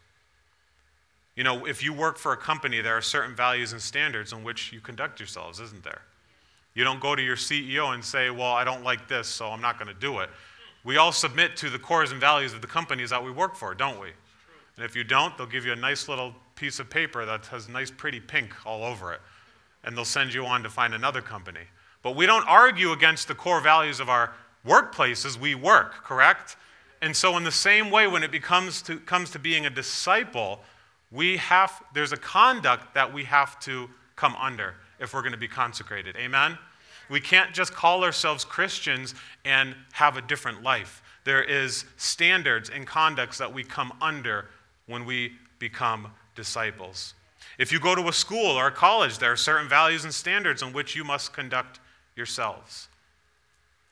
You 1.36 1.44
know, 1.44 1.66
if 1.66 1.82
you 1.82 1.92
work 1.92 2.18
for 2.18 2.32
a 2.32 2.36
company, 2.36 2.80
there 2.80 2.96
are 2.96 3.02
certain 3.02 3.34
values 3.34 3.72
and 3.72 3.80
standards 3.80 4.32
in 4.32 4.42
which 4.42 4.72
you 4.72 4.80
conduct 4.80 5.20
yourselves, 5.20 5.60
isn't 5.60 5.84
there? 5.84 6.02
You 6.74 6.84
don't 6.84 7.00
go 7.00 7.14
to 7.14 7.22
your 7.22 7.36
CEO 7.36 7.94
and 7.94 8.04
say, 8.04 8.30
Well, 8.30 8.52
I 8.52 8.64
don't 8.64 8.84
like 8.84 9.08
this, 9.08 9.26
so 9.26 9.48
I'm 9.48 9.60
not 9.60 9.78
going 9.78 9.92
to 9.92 10.00
do 10.00 10.20
it. 10.20 10.30
We 10.84 10.96
all 10.96 11.12
submit 11.12 11.56
to 11.58 11.70
the 11.70 11.78
cores 11.78 12.10
and 12.10 12.20
values 12.20 12.52
of 12.54 12.62
the 12.62 12.66
companies 12.66 13.10
that 13.10 13.22
we 13.22 13.30
work 13.30 13.54
for, 13.54 13.74
don't 13.74 14.00
we? 14.00 14.08
And 14.80 14.88
if 14.88 14.96
you 14.96 15.04
don't, 15.04 15.36
they'll 15.36 15.46
give 15.46 15.66
you 15.66 15.72
a 15.72 15.76
nice 15.76 16.08
little 16.08 16.32
piece 16.56 16.78
of 16.78 16.88
paper 16.88 17.26
that 17.26 17.44
has 17.48 17.68
nice, 17.68 17.90
pretty 17.90 18.18
pink 18.18 18.54
all 18.64 18.82
over 18.82 19.12
it. 19.12 19.20
And 19.84 19.94
they'll 19.94 20.06
send 20.06 20.32
you 20.32 20.46
on 20.46 20.62
to 20.62 20.70
find 20.70 20.94
another 20.94 21.20
company. 21.20 21.60
But 22.02 22.16
we 22.16 22.24
don't 22.24 22.48
argue 22.48 22.92
against 22.92 23.28
the 23.28 23.34
core 23.34 23.60
values 23.60 24.00
of 24.00 24.08
our 24.08 24.32
workplaces, 24.66 25.38
we 25.38 25.54
work, 25.54 26.02
correct? 26.02 26.56
And 27.02 27.14
so, 27.14 27.36
in 27.36 27.44
the 27.44 27.52
same 27.52 27.90
way, 27.90 28.06
when 28.06 28.22
it 28.22 28.32
becomes 28.32 28.80
to, 28.82 28.96
comes 29.00 29.28
to 29.32 29.38
being 29.38 29.66
a 29.66 29.70
disciple, 29.70 30.60
we 31.12 31.36
have, 31.36 31.82
there's 31.92 32.12
a 32.12 32.16
conduct 32.16 32.94
that 32.94 33.12
we 33.12 33.24
have 33.24 33.60
to 33.60 33.90
come 34.16 34.34
under 34.36 34.76
if 34.98 35.12
we're 35.12 35.20
going 35.20 35.32
to 35.32 35.38
be 35.38 35.48
consecrated. 35.48 36.16
Amen? 36.16 36.56
We 37.10 37.20
can't 37.20 37.52
just 37.52 37.74
call 37.74 38.02
ourselves 38.02 38.46
Christians 38.46 39.14
and 39.44 39.74
have 39.92 40.16
a 40.16 40.22
different 40.22 40.62
life. 40.62 41.02
There 41.24 41.42
is 41.42 41.84
standards 41.98 42.70
and 42.70 42.86
conducts 42.86 43.36
that 43.36 43.52
we 43.52 43.62
come 43.62 43.92
under 44.00 44.46
when 44.90 45.04
we 45.04 45.32
become 45.58 46.08
disciples. 46.34 47.14
If 47.58 47.72
you 47.72 47.80
go 47.80 47.94
to 47.94 48.08
a 48.08 48.12
school 48.12 48.58
or 48.58 48.66
a 48.66 48.72
college, 48.72 49.18
there 49.18 49.32
are 49.32 49.36
certain 49.36 49.68
values 49.68 50.04
and 50.04 50.12
standards 50.12 50.62
on 50.62 50.72
which 50.72 50.96
you 50.96 51.04
must 51.04 51.32
conduct 51.32 51.80
yourselves. 52.16 52.88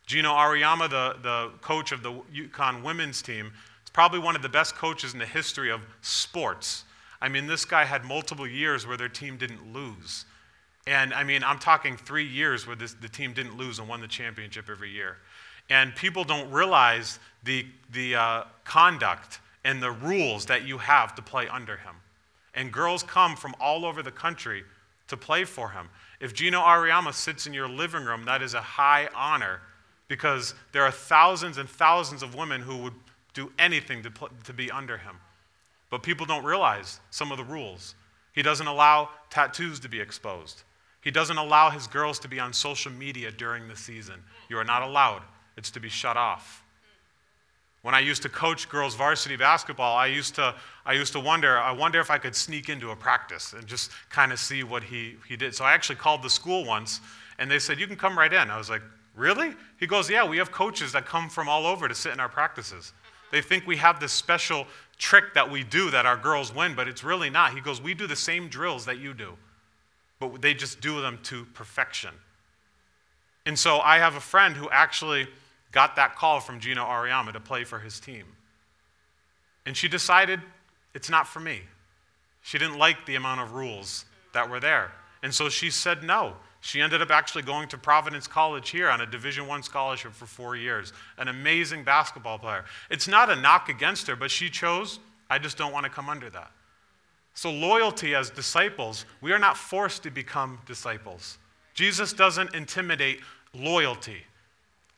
Geno 0.06 0.32
Auriemma, 0.32 0.88
the, 0.88 1.16
the 1.22 1.52
coach 1.60 1.92
of 1.92 2.02
the 2.02 2.12
UConn 2.34 2.82
women's 2.82 3.20
team, 3.20 3.52
is 3.84 3.90
probably 3.90 4.18
one 4.18 4.34
of 4.34 4.42
the 4.42 4.48
best 4.48 4.74
coaches 4.74 5.12
in 5.12 5.18
the 5.18 5.26
history 5.26 5.70
of 5.70 5.82
sports. 6.00 6.84
I 7.20 7.28
mean, 7.28 7.46
this 7.46 7.64
guy 7.64 7.84
had 7.84 8.04
multiple 8.04 8.46
years 8.46 8.86
where 8.86 8.96
their 8.96 9.08
team 9.08 9.36
didn't 9.36 9.72
lose. 9.72 10.24
And 10.86 11.12
I 11.12 11.24
mean, 11.24 11.44
I'm 11.44 11.58
talking 11.58 11.96
three 11.96 12.26
years 12.26 12.66
where 12.66 12.76
this, 12.76 12.94
the 12.94 13.08
team 13.08 13.34
didn't 13.34 13.58
lose 13.58 13.78
and 13.78 13.88
won 13.88 14.00
the 14.00 14.08
championship 14.08 14.70
every 14.70 14.90
year. 14.90 15.18
And 15.68 15.94
people 15.94 16.24
don't 16.24 16.50
realize 16.50 17.18
the, 17.44 17.66
the 17.92 18.14
uh, 18.14 18.44
conduct 18.64 19.40
and 19.64 19.82
the 19.82 19.90
rules 19.90 20.46
that 20.46 20.66
you 20.66 20.78
have 20.78 21.14
to 21.14 21.22
play 21.22 21.48
under 21.48 21.76
him. 21.76 21.96
And 22.54 22.72
girls 22.72 23.02
come 23.02 23.36
from 23.36 23.54
all 23.60 23.84
over 23.84 24.02
the 24.02 24.10
country 24.10 24.64
to 25.08 25.16
play 25.16 25.44
for 25.44 25.70
him. 25.70 25.88
If 26.20 26.34
Geno 26.34 26.60
Auriemma 26.60 27.14
sits 27.14 27.46
in 27.46 27.54
your 27.54 27.68
living 27.68 28.04
room, 28.04 28.24
that 28.24 28.42
is 28.42 28.54
a 28.54 28.60
high 28.60 29.08
honor 29.14 29.60
because 30.08 30.54
there 30.72 30.82
are 30.82 30.90
thousands 30.90 31.58
and 31.58 31.68
thousands 31.68 32.22
of 32.22 32.34
women 32.34 32.62
who 32.62 32.78
would 32.78 32.94
do 33.34 33.52
anything 33.58 34.02
to, 34.02 34.10
pl- 34.10 34.30
to 34.44 34.52
be 34.52 34.70
under 34.70 34.98
him. 34.98 35.16
But 35.90 36.02
people 36.02 36.26
don't 36.26 36.44
realize 36.44 37.00
some 37.10 37.30
of 37.30 37.38
the 37.38 37.44
rules. 37.44 37.94
He 38.32 38.42
doesn't 38.42 38.66
allow 38.66 39.10
tattoos 39.30 39.80
to 39.80 39.88
be 39.88 40.00
exposed. 40.00 40.62
He 41.02 41.10
doesn't 41.10 41.38
allow 41.38 41.70
his 41.70 41.86
girls 41.86 42.18
to 42.20 42.28
be 42.28 42.40
on 42.40 42.52
social 42.52 42.92
media 42.92 43.30
during 43.30 43.68
the 43.68 43.76
season. 43.76 44.22
You 44.48 44.58
are 44.58 44.64
not 44.64 44.82
allowed, 44.82 45.22
it's 45.56 45.70
to 45.72 45.80
be 45.80 45.88
shut 45.88 46.16
off. 46.16 46.64
When 47.82 47.94
I 47.94 48.00
used 48.00 48.22
to 48.22 48.28
coach 48.28 48.68
girls 48.68 48.94
varsity 48.96 49.36
basketball, 49.36 49.96
I 49.96 50.06
used 50.06 50.34
to, 50.34 50.54
I 50.84 50.94
used 50.94 51.12
to 51.12 51.20
wonder, 51.20 51.58
I 51.58 51.70
wonder 51.70 52.00
if 52.00 52.10
I 52.10 52.18
could 52.18 52.34
sneak 52.34 52.68
into 52.68 52.90
a 52.90 52.96
practice 52.96 53.52
and 53.52 53.66
just 53.66 53.92
kind 54.10 54.32
of 54.32 54.40
see 54.40 54.64
what 54.64 54.82
he, 54.82 55.16
he 55.28 55.36
did. 55.36 55.54
So 55.54 55.64
I 55.64 55.72
actually 55.72 55.96
called 55.96 56.22
the 56.22 56.30
school 56.30 56.64
once, 56.64 57.00
and 57.38 57.50
they 57.50 57.58
said, 57.58 57.78
You 57.78 57.86
can 57.86 57.96
come 57.96 58.18
right 58.18 58.32
in. 58.32 58.50
I 58.50 58.58
was 58.58 58.68
like, 58.68 58.82
Really? 59.18 59.54
He 59.78 59.86
goes, 59.86 60.08
Yeah, 60.08 60.24
we 60.24 60.38
have 60.38 60.50
coaches 60.50 60.92
that 60.92 61.06
come 61.06 61.28
from 61.28 61.48
all 61.48 61.66
over 61.66 61.88
to 61.88 61.94
sit 61.94 62.12
in 62.12 62.20
our 62.20 62.28
practices. 62.28 62.92
They 63.30 63.42
think 63.42 63.66
we 63.66 63.76
have 63.76 64.00
this 64.00 64.12
special 64.12 64.66
trick 64.96 65.34
that 65.34 65.50
we 65.50 65.62
do 65.62 65.90
that 65.90 66.06
our 66.06 66.16
girls 66.16 66.54
win, 66.54 66.74
but 66.74 66.88
it's 66.88 67.04
really 67.04 67.30
not. 67.30 67.52
He 67.54 67.60
goes, 67.60 67.80
We 67.80 67.94
do 67.94 68.06
the 68.06 68.16
same 68.16 68.48
drills 68.48 68.86
that 68.86 68.98
you 68.98 69.14
do, 69.14 69.34
but 70.18 70.40
they 70.40 70.54
just 70.54 70.80
do 70.80 71.00
them 71.00 71.18
to 71.24 71.44
perfection. 71.46 72.10
And 73.46 73.58
so 73.58 73.80
I 73.80 73.98
have 73.98 74.14
a 74.14 74.20
friend 74.20 74.56
who 74.56 74.68
actually 74.70 75.28
got 75.72 75.96
that 75.96 76.16
call 76.16 76.40
from 76.40 76.60
Geno 76.60 76.84
Auriemma 76.84 77.32
to 77.32 77.40
play 77.40 77.64
for 77.64 77.78
his 77.78 78.00
team. 78.00 78.24
And 79.66 79.76
she 79.76 79.88
decided 79.88 80.40
it's 80.94 81.10
not 81.10 81.28
for 81.28 81.40
me. 81.40 81.62
She 82.42 82.58
didn't 82.58 82.78
like 82.78 83.04
the 83.06 83.16
amount 83.16 83.40
of 83.40 83.52
rules 83.52 84.04
that 84.32 84.48
were 84.48 84.60
there. 84.60 84.92
And 85.22 85.34
so 85.34 85.48
she 85.48 85.70
said 85.70 86.02
no. 86.02 86.34
She 86.60 86.80
ended 86.80 87.02
up 87.02 87.10
actually 87.10 87.42
going 87.42 87.68
to 87.68 87.78
Providence 87.78 88.26
College 88.26 88.70
here 88.70 88.88
on 88.88 89.00
a 89.00 89.06
Division 89.06 89.46
One 89.46 89.62
scholarship 89.62 90.12
for 90.12 90.26
four 90.26 90.56
years. 90.56 90.92
An 91.16 91.28
amazing 91.28 91.84
basketball 91.84 92.38
player. 92.38 92.64
It's 92.90 93.06
not 93.06 93.30
a 93.30 93.36
knock 93.36 93.68
against 93.68 94.06
her, 94.06 94.16
but 94.16 94.30
she 94.30 94.50
chose, 94.50 94.98
I 95.30 95.38
just 95.38 95.56
don't 95.56 95.72
want 95.72 95.84
to 95.84 95.90
come 95.90 96.08
under 96.08 96.30
that. 96.30 96.50
So, 97.34 97.52
loyalty 97.52 98.16
as 98.16 98.30
disciples, 98.30 99.04
we 99.20 99.32
are 99.32 99.38
not 99.38 99.56
forced 99.56 100.02
to 100.02 100.10
become 100.10 100.58
disciples. 100.66 101.38
Jesus 101.74 102.12
doesn't 102.12 102.54
intimidate 102.54 103.20
loyalty. 103.54 104.24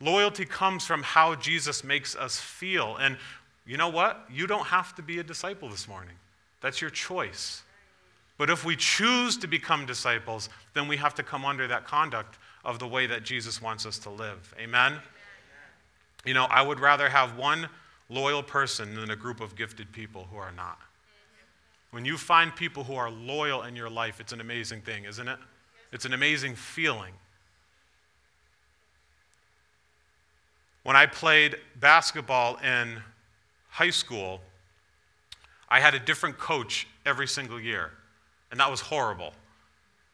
Loyalty 0.00 0.45
comes 0.45 0.87
from 0.87 1.02
how 1.02 1.35
Jesus 1.35 1.85
makes 1.85 2.16
us 2.16 2.38
feel. 2.40 2.97
And 2.97 3.19
you 3.66 3.76
know 3.76 3.88
what? 3.88 4.25
You 4.30 4.47
don't 4.47 4.66
have 4.66 4.95
to 4.97 5.02
be 5.02 5.19
a 5.19 5.23
disciple 5.23 5.69
this 5.69 5.87
morning, 5.87 6.16
that's 6.61 6.80
your 6.80 6.90
choice. 6.90 7.62
But 8.38 8.49
if 8.49 8.64
we 8.64 8.75
choose 8.75 9.37
to 9.37 9.47
become 9.47 9.85
disciples, 9.85 10.49
then 10.73 10.88
we 10.88 10.97
have 10.97 11.14
to 11.16 11.23
come 11.23 11.45
under 11.45 11.69
that 11.69 11.87
conduct 11.87 12.38
of 12.64 12.78
the 12.78 12.88
way 12.88 13.07
that 13.07 13.23
Jesus 13.23 13.61
wants 13.61 13.85
us 13.85 13.99
to 13.99 14.11
live. 14.11 14.54
Amen? 14.59 14.95
You 16.25 16.33
know, 16.33 16.45
I 16.45 16.62
would 16.62 16.80
rather 16.80 17.11
have 17.11 17.37
one 17.37 17.69
loyal 18.09 18.42
person 18.42 18.95
than 18.95 19.11
a 19.11 19.16
group 19.16 19.42
of 19.42 19.57
gifted 19.57 19.92
people 19.92 20.26
who 20.30 20.38
are 20.38 20.52
not. 20.52 20.78
When 21.90 22.07
you 22.07 22.16
find 22.16 22.54
people 22.54 22.85
who 22.85 22.95
are 22.95 23.11
loyal 23.11 23.62
in 23.64 23.76
your 23.76 23.90
life, 23.90 24.21
it's 24.21 24.33
an 24.33 24.40
amazing 24.40 24.83
thing, 24.83 25.04
isn't 25.04 25.28
it? 25.28 25.38
It's 25.92 26.04
an 26.04 26.14
amazing 26.14 26.54
feeling. 26.54 27.12
When 30.82 30.96
I 30.96 31.06
played 31.06 31.56
basketball 31.78 32.56
in 32.56 33.02
high 33.68 33.90
school, 33.90 34.40
I 35.68 35.80
had 35.80 35.94
a 35.94 35.99
different 35.99 36.38
coach 36.38 36.87
every 37.06 37.28
single 37.28 37.60
year, 37.60 37.90
and 38.50 38.58
that 38.60 38.70
was 38.70 38.80
horrible. 38.80 39.32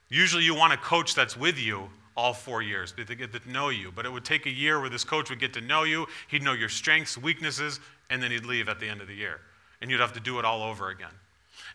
Usually, 0.09 0.45
you 0.45 0.55
want 0.55 0.73
a 0.73 0.77
coach 0.77 1.15
that's 1.15 1.37
with 1.37 1.59
you 1.59 1.89
all 2.17 2.33
four 2.33 2.63
years, 2.63 2.95
they 2.97 3.15
get 3.15 3.33
to 3.33 3.51
know 3.51 3.69
you. 3.69 3.93
But 3.95 4.07
it 4.07 4.13
would 4.13 4.25
take 4.25 4.47
a 4.47 4.51
year 4.51 4.81
where 4.81 4.89
this 4.89 5.05
coach 5.05 5.29
would 5.31 5.39
get 5.39 5.53
to 5.55 5.61
know 5.61 5.85
you, 5.85 6.07
he'd 6.29 6.43
know 6.43 6.55
your 6.55 6.69
strengths, 6.69 7.19
weaknesses, 7.19 7.79
and 8.09 8.23
then 8.23 8.31
he'd 8.31 8.47
leave 8.47 8.69
at 8.69 8.81
the 8.81 8.89
end 8.89 9.01
of 9.01 9.09
the 9.09 9.15
year. 9.15 9.41
And 9.81 9.91
you'd 9.91 10.01
have 10.01 10.15
to 10.15 10.21
do 10.21 10.39
it 10.39 10.45
all 10.45 10.63
over 10.63 10.89
again. 10.89 11.11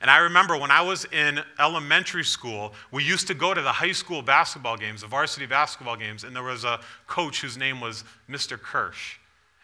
And 0.01 0.09
I 0.09 0.17
remember 0.17 0.57
when 0.57 0.71
I 0.71 0.81
was 0.81 1.05
in 1.05 1.39
elementary 1.59 2.23
school, 2.23 2.73
we 2.91 3.03
used 3.03 3.27
to 3.27 3.35
go 3.35 3.53
to 3.53 3.61
the 3.61 3.71
high 3.71 3.91
school 3.91 4.23
basketball 4.23 4.75
games, 4.75 5.01
the 5.01 5.07
varsity 5.07 5.45
basketball 5.45 5.95
games, 5.95 6.23
and 6.23 6.35
there 6.35 6.43
was 6.43 6.63
a 6.63 6.79
coach 7.05 7.41
whose 7.41 7.55
name 7.55 7.79
was 7.79 8.03
Mr. 8.27 8.59
Kirsch. 8.59 9.17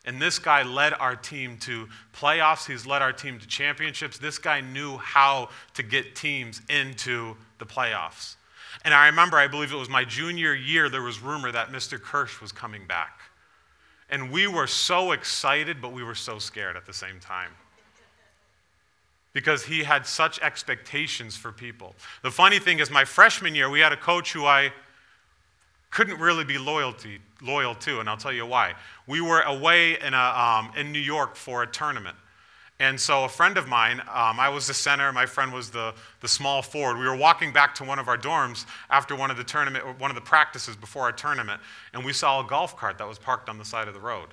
And 0.05 0.21
this 0.21 0.37
guy 0.37 0.61
led 0.61 0.93
our 0.93 1.15
team 1.15 1.57
to 1.61 1.89
playoffs. 2.13 2.67
He's 2.67 2.85
led 2.85 3.01
our 3.01 3.11
team 3.11 3.39
to 3.39 3.47
championships. 3.47 4.19
This 4.19 4.37
guy 4.37 4.61
knew 4.61 4.97
how 4.97 5.49
to 5.73 5.83
get 5.83 6.15
teams 6.15 6.61
into 6.69 7.35
the 7.57 7.65
playoffs. 7.65 8.35
And 8.85 8.93
I 8.93 9.07
remember, 9.07 9.37
I 9.37 9.47
believe 9.47 9.73
it 9.73 9.75
was 9.75 9.89
my 9.89 10.05
junior 10.05 10.53
year, 10.53 10.87
there 10.87 11.01
was 11.01 11.19
rumor 11.19 11.51
that 11.51 11.71
Mr. 11.71 11.99
Kirsch 11.99 12.39
was 12.39 12.51
coming 12.51 12.85
back. 12.85 13.19
And 14.09 14.31
we 14.31 14.47
were 14.47 14.67
so 14.67 15.11
excited, 15.11 15.81
but 15.81 15.91
we 15.91 16.03
were 16.03 16.15
so 16.15 16.37
scared 16.37 16.77
at 16.77 16.85
the 16.85 16.93
same 16.93 17.19
time 17.19 17.51
because 19.37 19.63
he 19.63 19.83
had 19.83 20.03
such 20.03 20.39
expectations 20.39 21.37
for 21.37 21.51
people. 21.51 21.93
The 22.23 22.31
funny 22.31 22.57
thing 22.57 22.79
is, 22.79 22.89
my 22.89 23.05
freshman 23.05 23.53
year, 23.53 23.69
we 23.69 23.79
had 23.79 23.93
a 23.93 23.95
coach 23.95 24.33
who 24.33 24.47
I 24.47 24.73
couldn't 25.91 26.19
really 26.19 26.43
be 26.43 26.57
loyalty, 26.57 27.19
loyal 27.39 27.75
to, 27.75 27.99
and 27.99 28.09
I'll 28.09 28.17
tell 28.17 28.33
you 28.33 28.47
why. 28.47 28.73
We 29.05 29.21
were 29.21 29.41
away 29.41 29.99
in, 29.99 30.15
a, 30.15 30.17
um, 30.17 30.71
in 30.75 30.91
New 30.91 30.97
York 30.97 31.35
for 31.35 31.61
a 31.61 31.67
tournament. 31.67 32.17
And 32.79 32.99
so 32.99 33.25
a 33.25 33.29
friend 33.29 33.59
of 33.59 33.67
mine, 33.67 33.99
um, 34.11 34.39
I 34.39 34.49
was 34.49 34.65
the 34.65 34.73
center, 34.73 35.13
my 35.13 35.27
friend 35.27 35.53
was 35.53 35.69
the, 35.69 35.93
the 36.21 36.27
small 36.27 36.63
forward. 36.63 36.97
We 36.97 37.05
were 37.05 37.15
walking 37.15 37.53
back 37.53 37.75
to 37.75 37.83
one 37.83 37.99
of 37.99 38.07
our 38.07 38.17
dorms 38.17 38.65
after 38.89 39.15
one 39.15 39.29
of 39.29 39.37
the 39.37 39.43
tournament, 39.43 39.99
one 39.99 40.09
of 40.09 40.15
the 40.15 40.21
practices 40.21 40.75
before 40.75 41.03
our 41.03 41.11
tournament, 41.11 41.61
and 41.93 42.03
we 42.03 42.11
saw 42.11 42.43
a 42.43 42.47
golf 42.47 42.75
cart 42.75 42.97
that 42.97 43.07
was 43.07 43.19
parked 43.19 43.49
on 43.49 43.59
the 43.59 43.65
side 43.65 43.87
of 43.87 43.93
the 43.93 43.99
road. 43.99 44.29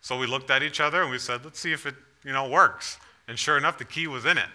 So 0.00 0.18
we 0.18 0.26
looked 0.26 0.50
at 0.50 0.64
each 0.64 0.80
other 0.80 1.02
and 1.02 1.12
we 1.12 1.18
said, 1.18 1.44
let's 1.44 1.60
see 1.60 1.70
if 1.70 1.86
it, 1.86 1.94
you 2.24 2.32
know, 2.32 2.48
works. 2.48 2.98
And 3.28 3.38
sure 3.38 3.56
enough, 3.56 3.78
the 3.78 3.84
key 3.84 4.06
was 4.06 4.24
in 4.24 4.38
it. 4.38 4.48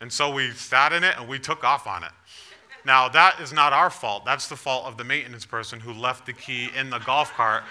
And 0.00 0.12
so 0.12 0.32
we 0.32 0.50
sat 0.52 0.92
in 0.92 1.04
it 1.04 1.14
and 1.18 1.28
we 1.28 1.38
took 1.38 1.64
off 1.64 1.86
on 1.86 2.04
it. 2.04 2.10
Now, 2.84 3.08
that 3.08 3.40
is 3.40 3.52
not 3.52 3.72
our 3.72 3.90
fault. 3.90 4.24
That's 4.24 4.48
the 4.48 4.56
fault 4.56 4.86
of 4.86 4.96
the 4.96 5.04
maintenance 5.04 5.44
person 5.44 5.80
who 5.80 5.92
left 5.92 6.26
the 6.26 6.32
key 6.32 6.70
in 6.76 6.90
the 6.90 7.00
golf 7.00 7.32
cart 7.34 7.64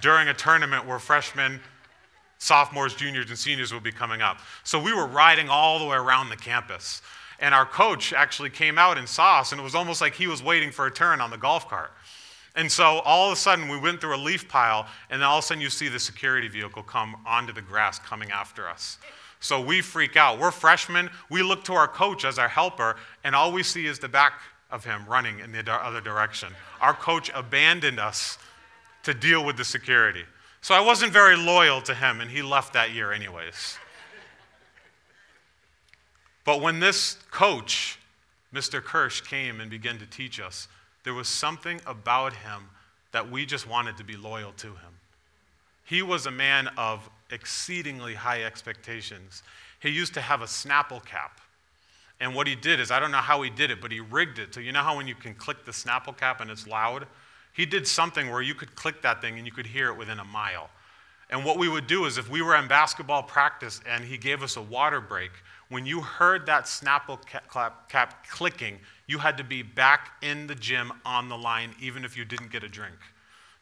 during 0.00 0.28
a 0.28 0.34
tournament 0.34 0.86
where 0.86 0.98
freshmen, 0.98 1.60
sophomores, 2.38 2.94
juniors, 2.94 3.28
and 3.28 3.38
seniors 3.38 3.72
will 3.72 3.80
be 3.80 3.92
coming 3.92 4.22
up. 4.22 4.38
So 4.64 4.80
we 4.80 4.94
were 4.94 5.06
riding 5.06 5.48
all 5.48 5.78
the 5.78 5.84
way 5.84 5.96
around 5.96 6.30
the 6.30 6.36
campus. 6.36 7.02
And 7.38 7.54
our 7.54 7.66
coach 7.66 8.12
actually 8.12 8.50
came 8.50 8.78
out 8.78 8.98
and 8.98 9.08
saw 9.08 9.40
us, 9.40 9.52
and 9.52 9.60
it 9.60 9.64
was 9.64 9.74
almost 9.74 10.00
like 10.00 10.14
he 10.14 10.26
was 10.26 10.42
waiting 10.42 10.70
for 10.70 10.86
a 10.86 10.90
turn 10.90 11.20
on 11.20 11.30
the 11.30 11.38
golf 11.38 11.68
cart. 11.68 11.92
And 12.56 12.70
so 12.70 12.98
all 13.00 13.28
of 13.28 13.32
a 13.34 13.36
sudden, 13.36 13.68
we 13.68 13.78
went 13.78 14.00
through 14.00 14.16
a 14.16 14.18
leaf 14.18 14.48
pile, 14.48 14.86
and 15.08 15.22
then 15.22 15.28
all 15.28 15.38
of 15.38 15.44
a 15.44 15.46
sudden, 15.46 15.62
you 15.62 15.70
see 15.70 15.88
the 15.88 16.00
security 16.00 16.48
vehicle 16.48 16.82
come 16.82 17.16
onto 17.24 17.52
the 17.52 17.62
grass 17.62 17.98
coming 17.98 18.30
after 18.30 18.68
us. 18.68 18.98
So 19.40 19.60
we 19.60 19.80
freak 19.80 20.16
out. 20.16 20.38
We're 20.38 20.50
freshmen. 20.50 21.10
We 21.30 21.42
look 21.42 21.64
to 21.64 21.72
our 21.72 21.88
coach 21.88 22.24
as 22.24 22.38
our 22.38 22.48
helper, 22.48 22.96
and 23.24 23.34
all 23.34 23.52
we 23.52 23.62
see 23.62 23.86
is 23.86 23.98
the 23.98 24.08
back 24.08 24.34
of 24.70 24.84
him 24.84 25.04
running 25.08 25.40
in 25.40 25.50
the 25.50 25.72
other 25.72 26.00
direction. 26.00 26.52
Our 26.80 26.94
coach 26.94 27.30
abandoned 27.34 27.98
us 27.98 28.38
to 29.02 29.14
deal 29.14 29.44
with 29.44 29.56
the 29.56 29.64
security. 29.64 30.24
So 30.60 30.74
I 30.74 30.80
wasn't 30.80 31.12
very 31.12 31.36
loyal 31.36 31.80
to 31.82 31.94
him, 31.94 32.20
and 32.20 32.30
he 32.30 32.42
left 32.42 32.74
that 32.74 32.92
year, 32.92 33.12
anyways. 33.12 33.78
But 36.44 36.60
when 36.60 36.80
this 36.80 37.16
coach, 37.30 37.98
Mr. 38.52 38.82
Kirsch, 38.82 39.22
came 39.22 39.60
and 39.60 39.70
began 39.70 39.98
to 39.98 40.06
teach 40.06 40.38
us, 40.38 40.68
there 41.02 41.14
was 41.14 41.28
something 41.28 41.80
about 41.86 42.34
him 42.34 42.68
that 43.12 43.30
we 43.30 43.46
just 43.46 43.66
wanted 43.66 43.96
to 43.96 44.04
be 44.04 44.16
loyal 44.16 44.52
to 44.58 44.68
him. 44.68 44.98
He 45.84 46.02
was 46.02 46.26
a 46.26 46.30
man 46.30 46.68
of 46.76 47.08
exceedingly 47.32 48.14
high 48.14 48.42
expectations. 48.44 49.42
He 49.80 49.90
used 49.90 50.14
to 50.14 50.20
have 50.20 50.42
a 50.42 50.46
Snapple 50.46 51.04
cap. 51.04 51.40
And 52.20 52.34
what 52.34 52.46
he 52.46 52.54
did 52.54 52.80
is, 52.80 52.90
I 52.90 53.00
don't 53.00 53.10
know 53.10 53.18
how 53.18 53.40
he 53.42 53.50
did 53.50 53.70
it, 53.70 53.80
but 53.80 53.90
he 53.90 54.00
rigged 54.00 54.38
it. 54.38 54.54
So, 54.54 54.60
you 54.60 54.72
know 54.72 54.82
how 54.82 54.96
when 54.96 55.08
you 55.08 55.14
can 55.14 55.34
click 55.34 55.64
the 55.64 55.72
Snapple 55.72 56.16
cap 56.16 56.40
and 56.40 56.50
it's 56.50 56.66
loud? 56.66 57.06
He 57.52 57.64
did 57.66 57.86
something 57.86 58.30
where 58.30 58.42
you 58.42 58.54
could 58.54 58.74
click 58.76 59.02
that 59.02 59.20
thing 59.20 59.38
and 59.38 59.46
you 59.46 59.52
could 59.52 59.66
hear 59.66 59.88
it 59.88 59.96
within 59.96 60.18
a 60.18 60.24
mile. 60.24 60.68
And 61.30 61.44
what 61.44 61.58
we 61.58 61.68
would 61.68 61.86
do 61.86 62.04
is 62.04 62.18
if 62.18 62.28
we 62.28 62.42
were 62.42 62.56
in 62.56 62.68
basketball 62.68 63.22
practice 63.22 63.80
and 63.86 64.04
he 64.04 64.18
gave 64.18 64.42
us 64.42 64.56
a 64.56 64.62
water 64.62 65.00
break, 65.00 65.30
when 65.68 65.86
you 65.86 66.00
heard 66.00 66.46
that 66.46 66.64
Snapple 66.64 67.18
cap, 67.24 67.88
cap 67.88 68.26
clicking, 68.28 68.78
you 69.06 69.18
had 69.18 69.36
to 69.38 69.44
be 69.44 69.62
back 69.62 70.12
in 70.20 70.46
the 70.46 70.54
gym 70.54 70.92
on 71.04 71.28
the 71.28 71.38
line, 71.38 71.74
even 71.80 72.04
if 72.04 72.16
you 72.16 72.24
didn't 72.24 72.50
get 72.50 72.64
a 72.64 72.68
drink. 72.68 72.96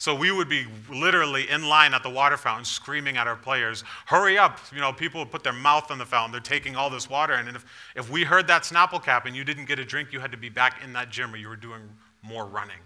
So 0.00 0.14
we 0.14 0.30
would 0.30 0.48
be 0.48 0.64
literally 0.88 1.50
in 1.50 1.68
line 1.68 1.92
at 1.92 2.04
the 2.04 2.08
water 2.10 2.36
fountain 2.36 2.64
screaming 2.64 3.16
at 3.16 3.26
our 3.26 3.34
players, 3.34 3.82
hurry 4.06 4.38
up. 4.38 4.60
You 4.72 4.80
know, 4.80 4.92
people 4.92 5.20
would 5.20 5.32
put 5.32 5.42
their 5.42 5.52
mouth 5.52 5.90
on 5.90 5.98
the 5.98 6.06
fountain. 6.06 6.30
They're 6.30 6.40
taking 6.40 6.76
all 6.76 6.88
this 6.88 7.10
water. 7.10 7.32
And 7.32 7.48
if, 7.48 7.64
if 7.96 8.08
we 8.08 8.22
heard 8.22 8.46
that 8.46 8.62
Snapple 8.62 9.02
cap 9.02 9.26
and 9.26 9.34
you 9.34 9.42
didn't 9.42 9.64
get 9.64 9.80
a 9.80 9.84
drink, 9.84 10.12
you 10.12 10.20
had 10.20 10.30
to 10.30 10.36
be 10.36 10.48
back 10.48 10.84
in 10.84 10.92
that 10.92 11.10
gym 11.10 11.34
or 11.34 11.36
you 11.36 11.48
were 11.48 11.56
doing 11.56 11.82
more 12.22 12.46
running. 12.46 12.78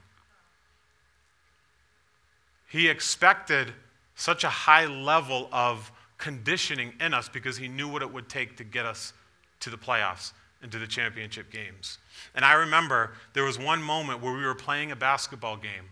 He 2.70 2.88
expected 2.88 3.74
such 4.14 4.42
a 4.44 4.48
high 4.48 4.86
level 4.86 5.50
of 5.52 5.92
conditioning 6.16 6.94
in 6.98 7.12
us 7.12 7.28
because 7.28 7.58
he 7.58 7.68
knew 7.68 7.88
what 7.88 8.00
it 8.00 8.10
would 8.10 8.30
take 8.30 8.56
to 8.56 8.64
get 8.64 8.86
us 8.86 9.12
to 9.60 9.68
the 9.68 9.76
playoffs 9.76 10.32
and 10.62 10.72
to 10.72 10.78
the 10.78 10.86
championship 10.86 11.50
games. 11.50 11.98
And 12.34 12.42
I 12.42 12.54
remember 12.54 13.12
there 13.34 13.44
was 13.44 13.58
one 13.58 13.82
moment 13.82 14.22
where 14.22 14.32
we 14.32 14.44
were 14.44 14.54
playing 14.54 14.92
a 14.92 14.96
basketball 14.96 15.56
game 15.58 15.90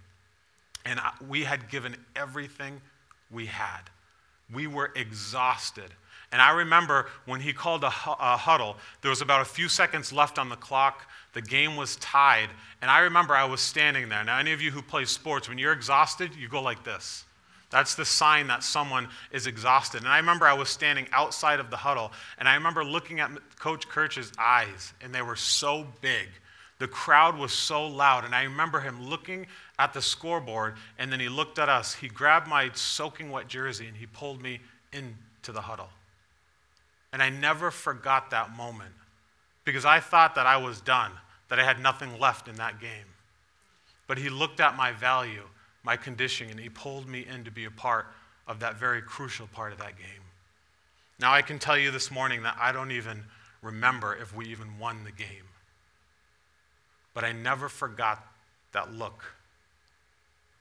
and 0.84 1.00
we 1.28 1.44
had 1.44 1.68
given 1.68 1.96
everything 2.16 2.80
we 3.30 3.46
had. 3.46 3.82
We 4.52 4.66
were 4.66 4.92
exhausted. 4.96 5.90
And 6.32 6.40
I 6.40 6.52
remember 6.52 7.06
when 7.26 7.40
he 7.40 7.52
called 7.52 7.82
a, 7.82 7.88
a, 7.88 8.36
huddle, 8.36 8.76
there 9.02 9.10
was 9.10 9.20
about 9.20 9.40
a 9.40 9.44
few 9.44 9.68
seconds 9.68 10.12
left 10.12 10.38
on 10.38 10.48
the 10.48 10.56
clock. 10.56 11.08
The 11.32 11.42
game 11.42 11.76
was 11.76 11.96
tied. 11.96 12.48
And 12.80 12.90
I 12.90 13.00
remember 13.00 13.34
I 13.34 13.44
was 13.44 13.60
standing 13.60 14.08
there. 14.08 14.22
Now, 14.22 14.38
any 14.38 14.52
of 14.52 14.60
you 14.60 14.70
who 14.70 14.80
play 14.80 15.04
sports, 15.04 15.48
when 15.48 15.58
you're 15.58 15.72
exhausted, 15.72 16.34
you 16.36 16.48
go 16.48 16.62
like 16.62 16.84
this. 16.84 17.24
That's 17.70 17.94
the 17.94 18.04
sign 18.04 18.48
that 18.48 18.64
someone 18.64 19.08
is 19.30 19.46
exhausted. 19.46 20.02
And 20.02 20.08
I 20.08 20.18
remember 20.18 20.46
I 20.46 20.54
was 20.54 20.68
standing 20.68 21.06
outside 21.12 21.60
of 21.60 21.70
the 21.70 21.76
huddle, 21.76 22.12
and 22.38 22.48
I 22.48 22.54
remember 22.54 22.84
looking 22.84 23.20
at 23.20 23.30
Coach 23.58 23.88
Kirsch's 23.88 24.32
eyes, 24.38 24.92
and 25.00 25.14
they 25.14 25.22
were 25.22 25.36
so 25.36 25.86
big. 26.00 26.28
The 26.78 26.88
crowd 26.88 27.38
was 27.38 27.52
so 27.52 27.86
loud, 27.86 28.24
and 28.24 28.34
I 28.34 28.42
remember 28.42 28.80
him 28.80 29.08
looking 29.08 29.46
at 29.80 29.94
the 29.94 30.02
scoreboard, 30.02 30.74
and 30.98 31.10
then 31.10 31.20
he 31.20 31.30
looked 31.30 31.58
at 31.58 31.70
us. 31.70 31.94
He 31.94 32.08
grabbed 32.08 32.46
my 32.46 32.70
soaking 32.74 33.30
wet 33.30 33.48
jersey 33.48 33.86
and 33.86 33.96
he 33.96 34.04
pulled 34.04 34.42
me 34.42 34.60
into 34.92 35.52
the 35.52 35.62
huddle. 35.62 35.88
And 37.14 37.22
I 37.22 37.30
never 37.30 37.70
forgot 37.70 38.28
that 38.28 38.54
moment 38.54 38.92
because 39.64 39.86
I 39.86 39.98
thought 39.98 40.34
that 40.34 40.46
I 40.46 40.58
was 40.58 40.82
done, 40.82 41.12
that 41.48 41.58
I 41.58 41.64
had 41.64 41.80
nothing 41.80 42.18
left 42.20 42.46
in 42.46 42.56
that 42.56 42.78
game. 42.78 43.06
But 44.06 44.18
he 44.18 44.28
looked 44.28 44.60
at 44.60 44.76
my 44.76 44.92
value, 44.92 45.44
my 45.82 45.96
conditioning, 45.96 46.50
and 46.50 46.60
he 46.60 46.68
pulled 46.68 47.08
me 47.08 47.26
in 47.26 47.44
to 47.44 47.50
be 47.50 47.64
a 47.64 47.70
part 47.70 48.06
of 48.46 48.60
that 48.60 48.78
very 48.78 49.00
crucial 49.00 49.46
part 49.46 49.72
of 49.72 49.78
that 49.78 49.96
game. 49.96 50.24
Now, 51.18 51.32
I 51.32 51.40
can 51.40 51.58
tell 51.58 51.78
you 51.78 51.90
this 51.90 52.10
morning 52.10 52.42
that 52.42 52.56
I 52.60 52.70
don't 52.70 52.90
even 52.92 53.24
remember 53.62 54.14
if 54.14 54.36
we 54.36 54.44
even 54.48 54.78
won 54.78 55.04
the 55.04 55.12
game. 55.12 55.48
But 57.14 57.24
I 57.24 57.32
never 57.32 57.70
forgot 57.70 58.22
that 58.72 58.92
look 58.92 59.24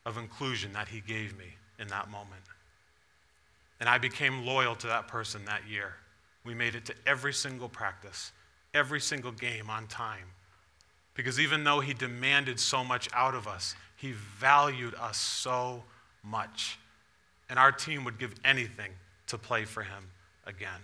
of 0.09 0.17
inclusion 0.17 0.73
that 0.73 0.89
he 0.89 1.01
gave 1.01 1.37
me 1.37 1.45
in 1.79 1.87
that 1.87 2.09
moment. 2.09 2.41
And 3.79 3.87
I 3.87 3.97
became 3.97 4.45
loyal 4.45 4.75
to 4.75 4.87
that 4.87 5.07
person 5.07 5.45
that 5.45 5.61
year. 5.69 5.93
We 6.43 6.53
made 6.53 6.75
it 6.75 6.85
to 6.85 6.95
every 7.05 7.33
single 7.33 7.69
practice, 7.69 8.31
every 8.73 8.99
single 8.99 9.31
game 9.31 9.69
on 9.69 9.87
time. 9.87 10.33
Because 11.13 11.39
even 11.39 11.63
though 11.63 11.79
he 11.79 11.93
demanded 11.93 12.59
so 12.59 12.83
much 12.83 13.07
out 13.13 13.35
of 13.35 13.47
us, 13.47 13.75
he 13.95 14.13
valued 14.39 14.95
us 14.95 15.17
so 15.17 15.83
much. 16.23 16.79
And 17.49 17.59
our 17.59 17.71
team 17.71 18.03
would 18.03 18.17
give 18.17 18.33
anything 18.43 18.91
to 19.27 19.37
play 19.37 19.65
for 19.65 19.83
him 19.83 20.09
again. 20.45 20.81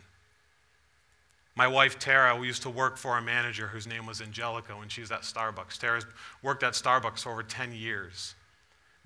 My 1.55 1.67
wife 1.67 1.98
Tara, 1.98 2.36
we 2.36 2.48
used 2.48 2.63
to 2.63 2.70
work 2.70 2.98
for 2.98 3.17
a 3.17 3.22
manager 3.22 3.67
whose 3.67 3.88
name 3.88 4.05
was 4.05 4.22
Angelica 4.22 4.74
when 4.77 4.89
she 4.89 5.01
was 5.01 5.12
at 5.12 5.22
Starbucks. 5.22 5.77
Tara's 5.77 6.05
worked 6.44 6.63
at 6.63 6.74
Starbucks 6.74 7.20
for 7.20 7.32
over 7.32 7.44
10 7.44 7.72
years. 7.72 8.36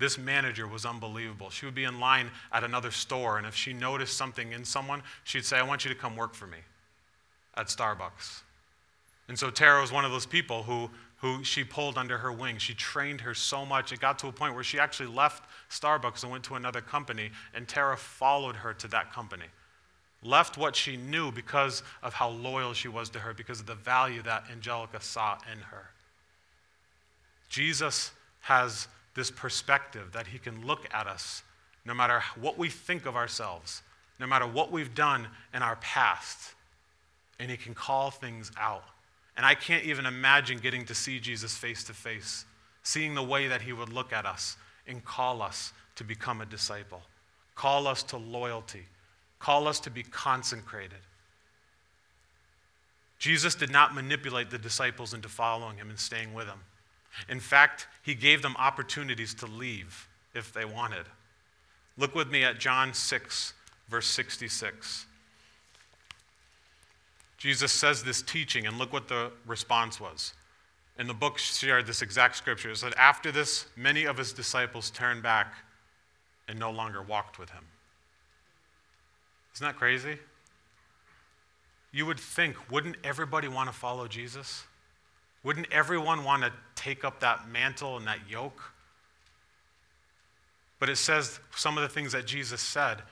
This 0.00 0.16
manager 0.16 0.66
was 0.66 0.86
unbelievable. 0.86 1.50
She 1.50 1.66
would 1.66 1.74
be 1.74 1.84
in 1.84 2.00
line 2.00 2.30
at 2.52 2.64
another 2.64 2.90
store, 2.90 3.36
and 3.36 3.46
if 3.46 3.54
she 3.54 3.74
noticed 3.74 4.16
something 4.16 4.52
in 4.52 4.64
someone, 4.64 5.02
she'd 5.24 5.44
say, 5.44 5.58
I 5.58 5.62
want 5.62 5.84
you 5.84 5.90
to 5.90 5.94
come 5.94 6.16
work 6.16 6.34
for 6.34 6.46
me 6.46 6.56
at 7.54 7.66
Starbucks. 7.66 8.40
And 9.28 9.38
so 9.38 9.50
Tara 9.50 9.82
was 9.82 9.92
one 9.92 10.06
of 10.06 10.10
those 10.10 10.24
people 10.24 10.62
who, 10.62 10.90
who 11.18 11.44
she 11.44 11.64
pulled 11.64 11.98
under 11.98 12.16
her 12.16 12.32
wing. 12.32 12.56
She 12.56 12.72
trained 12.72 13.20
her 13.20 13.34
so 13.34 13.66
much. 13.66 13.92
It 13.92 14.00
got 14.00 14.18
to 14.20 14.28
a 14.28 14.32
point 14.32 14.54
where 14.54 14.64
she 14.64 14.78
actually 14.78 15.10
left 15.10 15.44
Starbucks 15.70 16.22
and 16.22 16.32
went 16.32 16.44
to 16.44 16.54
another 16.54 16.80
company, 16.80 17.30
and 17.54 17.68
Tara 17.68 17.98
followed 17.98 18.56
her 18.56 18.72
to 18.72 18.88
that 18.88 19.12
company. 19.12 19.46
Left 20.22 20.56
what 20.56 20.74
she 20.74 20.96
knew 20.96 21.30
because 21.30 21.82
of 22.02 22.14
how 22.14 22.30
loyal 22.30 22.72
she 22.72 22.88
was 22.88 23.10
to 23.10 23.18
her, 23.18 23.34
because 23.34 23.60
of 23.60 23.66
the 23.66 23.74
value 23.74 24.22
that 24.22 24.44
Angelica 24.50 25.02
saw 25.02 25.36
in 25.52 25.58
her. 25.58 25.90
Jesus 27.50 28.12
has 28.40 28.88
this 29.14 29.30
perspective 29.30 30.12
that 30.12 30.28
He 30.28 30.38
can 30.38 30.66
look 30.66 30.86
at 30.92 31.06
us 31.06 31.42
no 31.84 31.94
matter 31.94 32.22
what 32.38 32.58
we 32.58 32.68
think 32.68 33.06
of 33.06 33.16
ourselves, 33.16 33.82
no 34.18 34.26
matter 34.26 34.46
what 34.46 34.70
we've 34.70 34.94
done 34.94 35.26
in 35.54 35.62
our 35.62 35.76
past, 35.76 36.54
and 37.38 37.50
He 37.50 37.56
can 37.56 37.74
call 37.74 38.10
things 38.10 38.52
out. 38.58 38.84
And 39.36 39.46
I 39.46 39.54
can't 39.54 39.84
even 39.84 40.04
imagine 40.06 40.58
getting 40.58 40.84
to 40.86 40.94
see 40.94 41.18
Jesus 41.18 41.56
face 41.56 41.84
to 41.84 41.94
face, 41.94 42.44
seeing 42.82 43.14
the 43.14 43.22
way 43.22 43.48
that 43.48 43.62
He 43.62 43.72
would 43.72 43.92
look 43.92 44.12
at 44.12 44.26
us 44.26 44.56
and 44.86 45.04
call 45.04 45.40
us 45.40 45.72
to 45.96 46.04
become 46.04 46.40
a 46.40 46.46
disciple, 46.46 47.02
call 47.54 47.86
us 47.86 48.02
to 48.04 48.16
loyalty, 48.16 48.86
call 49.38 49.66
us 49.68 49.80
to 49.80 49.90
be 49.90 50.02
consecrated. 50.02 50.98
Jesus 53.18 53.54
did 53.54 53.70
not 53.70 53.94
manipulate 53.94 54.50
the 54.50 54.58
disciples 54.58 55.12
into 55.12 55.28
following 55.28 55.76
him 55.76 55.90
and 55.90 55.98
staying 55.98 56.32
with 56.32 56.46
him. 56.46 56.60
In 57.28 57.40
fact, 57.40 57.86
he 58.02 58.14
gave 58.14 58.42
them 58.42 58.54
opportunities 58.58 59.34
to 59.34 59.46
leave 59.46 60.08
if 60.34 60.52
they 60.52 60.64
wanted. 60.64 61.06
Look 61.96 62.14
with 62.14 62.30
me 62.30 62.44
at 62.44 62.58
John 62.58 62.94
6, 62.94 63.52
verse 63.88 64.06
66. 64.06 65.06
Jesus 67.36 67.72
says 67.72 68.02
this 68.04 68.22
teaching, 68.22 68.66
and 68.66 68.78
look 68.78 68.92
what 68.92 69.08
the 69.08 69.32
response 69.46 70.00
was. 70.00 70.34
In 70.98 71.06
the 71.06 71.14
book 71.14 71.38
shared 71.38 71.86
this 71.86 72.02
exact 72.02 72.36
scripture. 72.36 72.70
It 72.70 72.76
said, 72.76 72.92
After 72.98 73.32
this, 73.32 73.66
many 73.76 74.04
of 74.04 74.18
his 74.18 74.32
disciples 74.32 74.90
turned 74.90 75.22
back 75.22 75.54
and 76.48 76.58
no 76.58 76.70
longer 76.70 77.00
walked 77.00 77.38
with 77.38 77.50
him. 77.50 77.64
Isn't 79.54 79.66
that 79.66 79.76
crazy? 79.76 80.18
You 81.92 82.06
would 82.06 82.20
think, 82.20 82.70
wouldn't 82.70 82.96
everybody 83.02 83.48
want 83.48 83.68
to 83.68 83.74
follow 83.74 84.06
Jesus? 84.06 84.64
Wouldn't 85.42 85.68
everyone 85.72 86.24
want 86.24 86.42
to 86.42 86.52
take 86.74 87.04
up 87.04 87.20
that 87.20 87.48
mantle 87.48 87.96
and 87.96 88.06
that 88.06 88.18
yoke? 88.28 88.60
But 90.78 90.88
it 90.88 90.96
says 90.96 91.40
some 91.54 91.76
of 91.76 91.82
the 91.82 91.88
things 91.88 92.12
that 92.12 92.26
Jesus 92.26 92.60
said. 92.60 93.02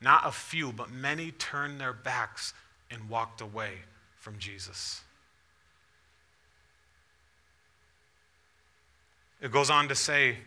Not 0.00 0.26
a 0.26 0.32
few, 0.32 0.72
but 0.72 0.90
many 0.90 1.32
turned 1.32 1.80
their 1.80 1.92
backs 1.92 2.54
and 2.90 3.08
walked 3.08 3.40
away 3.40 3.72
from 4.16 4.38
Jesus. 4.38 5.02
It 9.40 9.52
goes 9.52 9.70
on 9.70 9.88
to 9.88 9.94
say 9.94 10.38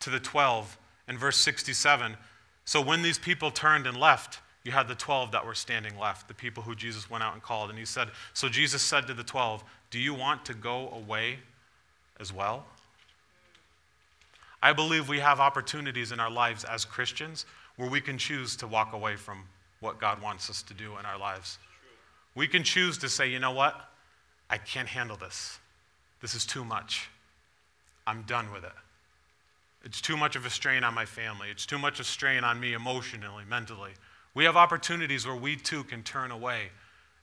to 0.00 0.10
the 0.10 0.20
12 0.20 0.78
in 1.08 1.18
verse 1.18 1.36
67 1.36 2.16
So 2.64 2.80
when 2.80 3.02
these 3.02 3.18
people 3.18 3.50
turned 3.50 3.86
and 3.86 3.96
left, 3.96 4.40
you 4.64 4.72
had 4.72 4.88
the 4.88 4.94
12 4.96 5.30
that 5.32 5.46
were 5.46 5.54
standing 5.54 5.96
left, 5.96 6.26
the 6.26 6.34
people 6.34 6.62
who 6.62 6.74
Jesus 6.74 7.08
went 7.08 7.22
out 7.22 7.34
and 7.34 7.42
called. 7.42 7.70
And 7.70 7.78
he 7.78 7.84
said, 7.84 8.08
So 8.34 8.48
Jesus 8.48 8.82
said 8.82 9.06
to 9.06 9.14
the 9.14 9.22
12, 9.22 9.62
Do 9.90 9.98
you 9.98 10.14
want 10.14 10.44
to 10.46 10.54
go 10.54 10.90
away 10.90 11.38
as 12.18 12.32
well? 12.32 12.66
I 14.62 14.72
believe 14.72 15.08
we 15.08 15.20
have 15.20 15.38
opportunities 15.38 16.12
in 16.12 16.20
our 16.20 16.30
lives 16.30 16.64
as 16.64 16.84
Christians 16.84 17.46
where 17.76 17.88
we 17.88 18.00
can 18.00 18.18
choose 18.18 18.56
to 18.56 18.66
walk 18.66 18.92
away 18.92 19.16
from 19.16 19.44
what 19.80 20.00
God 20.00 20.20
wants 20.20 20.50
us 20.50 20.62
to 20.62 20.74
do 20.74 20.96
in 20.98 21.06
our 21.06 21.18
lives. 21.18 21.58
We 22.34 22.48
can 22.48 22.64
choose 22.64 22.98
to 22.98 23.08
say, 23.08 23.28
you 23.28 23.38
know 23.38 23.52
what? 23.52 23.88
I 24.48 24.58
can't 24.58 24.88
handle 24.88 25.16
this. 25.16 25.58
This 26.20 26.34
is 26.34 26.46
too 26.46 26.64
much. 26.64 27.08
I'm 28.06 28.22
done 28.22 28.52
with 28.52 28.64
it. 28.64 28.72
It's 29.84 30.00
too 30.00 30.16
much 30.16 30.36
of 30.36 30.44
a 30.46 30.50
strain 30.50 30.82
on 30.84 30.94
my 30.94 31.04
family. 31.04 31.48
It's 31.50 31.66
too 31.66 31.78
much 31.78 31.94
of 31.94 32.00
a 32.00 32.08
strain 32.08 32.42
on 32.42 32.58
me 32.58 32.72
emotionally, 32.72 33.44
mentally. 33.48 33.92
We 34.34 34.44
have 34.44 34.56
opportunities 34.56 35.26
where 35.26 35.36
we 35.36 35.56
too 35.56 35.84
can 35.84 36.02
turn 36.02 36.30
away 36.30 36.70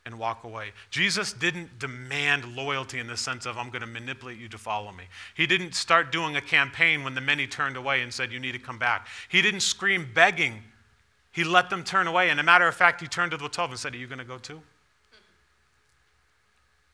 and 0.05 0.19
walk 0.19 0.43
away. 0.43 0.73
Jesus 0.89 1.31
didn't 1.31 1.79
demand 1.79 2.55
loyalty 2.55 2.99
in 2.99 3.07
the 3.07 3.15
sense 3.15 3.45
of, 3.45 3.57
I'm 3.57 3.69
going 3.69 3.81
to 3.81 3.87
manipulate 3.87 4.37
you 4.37 4.49
to 4.49 4.57
follow 4.57 4.91
me. 4.91 5.05
He 5.33 5.47
didn't 5.47 5.75
start 5.75 6.11
doing 6.11 6.35
a 6.35 6.41
campaign 6.41 7.03
when 7.03 7.15
the 7.15 7.21
many 7.21 7.47
turned 7.47 7.77
away 7.77 8.01
and 8.01 8.13
said, 8.13 8.31
You 8.31 8.39
need 8.39 8.51
to 8.51 8.59
come 8.59 8.77
back. 8.77 9.07
He 9.29 9.41
didn't 9.41 9.61
scream 9.61 10.09
begging. 10.13 10.61
He 11.31 11.43
let 11.43 11.69
them 11.69 11.83
turn 11.83 12.07
away. 12.07 12.29
And 12.29 12.39
a 12.39 12.43
matter 12.43 12.67
of 12.67 12.75
fact, 12.75 13.01
he 13.01 13.07
turned 13.07 13.31
to 13.31 13.37
the 13.37 13.47
12 13.47 13.71
and 13.71 13.79
said, 13.79 13.93
Are 13.93 13.97
you 13.97 14.07
going 14.07 14.19
to 14.19 14.25
go 14.25 14.37
too? 14.37 14.61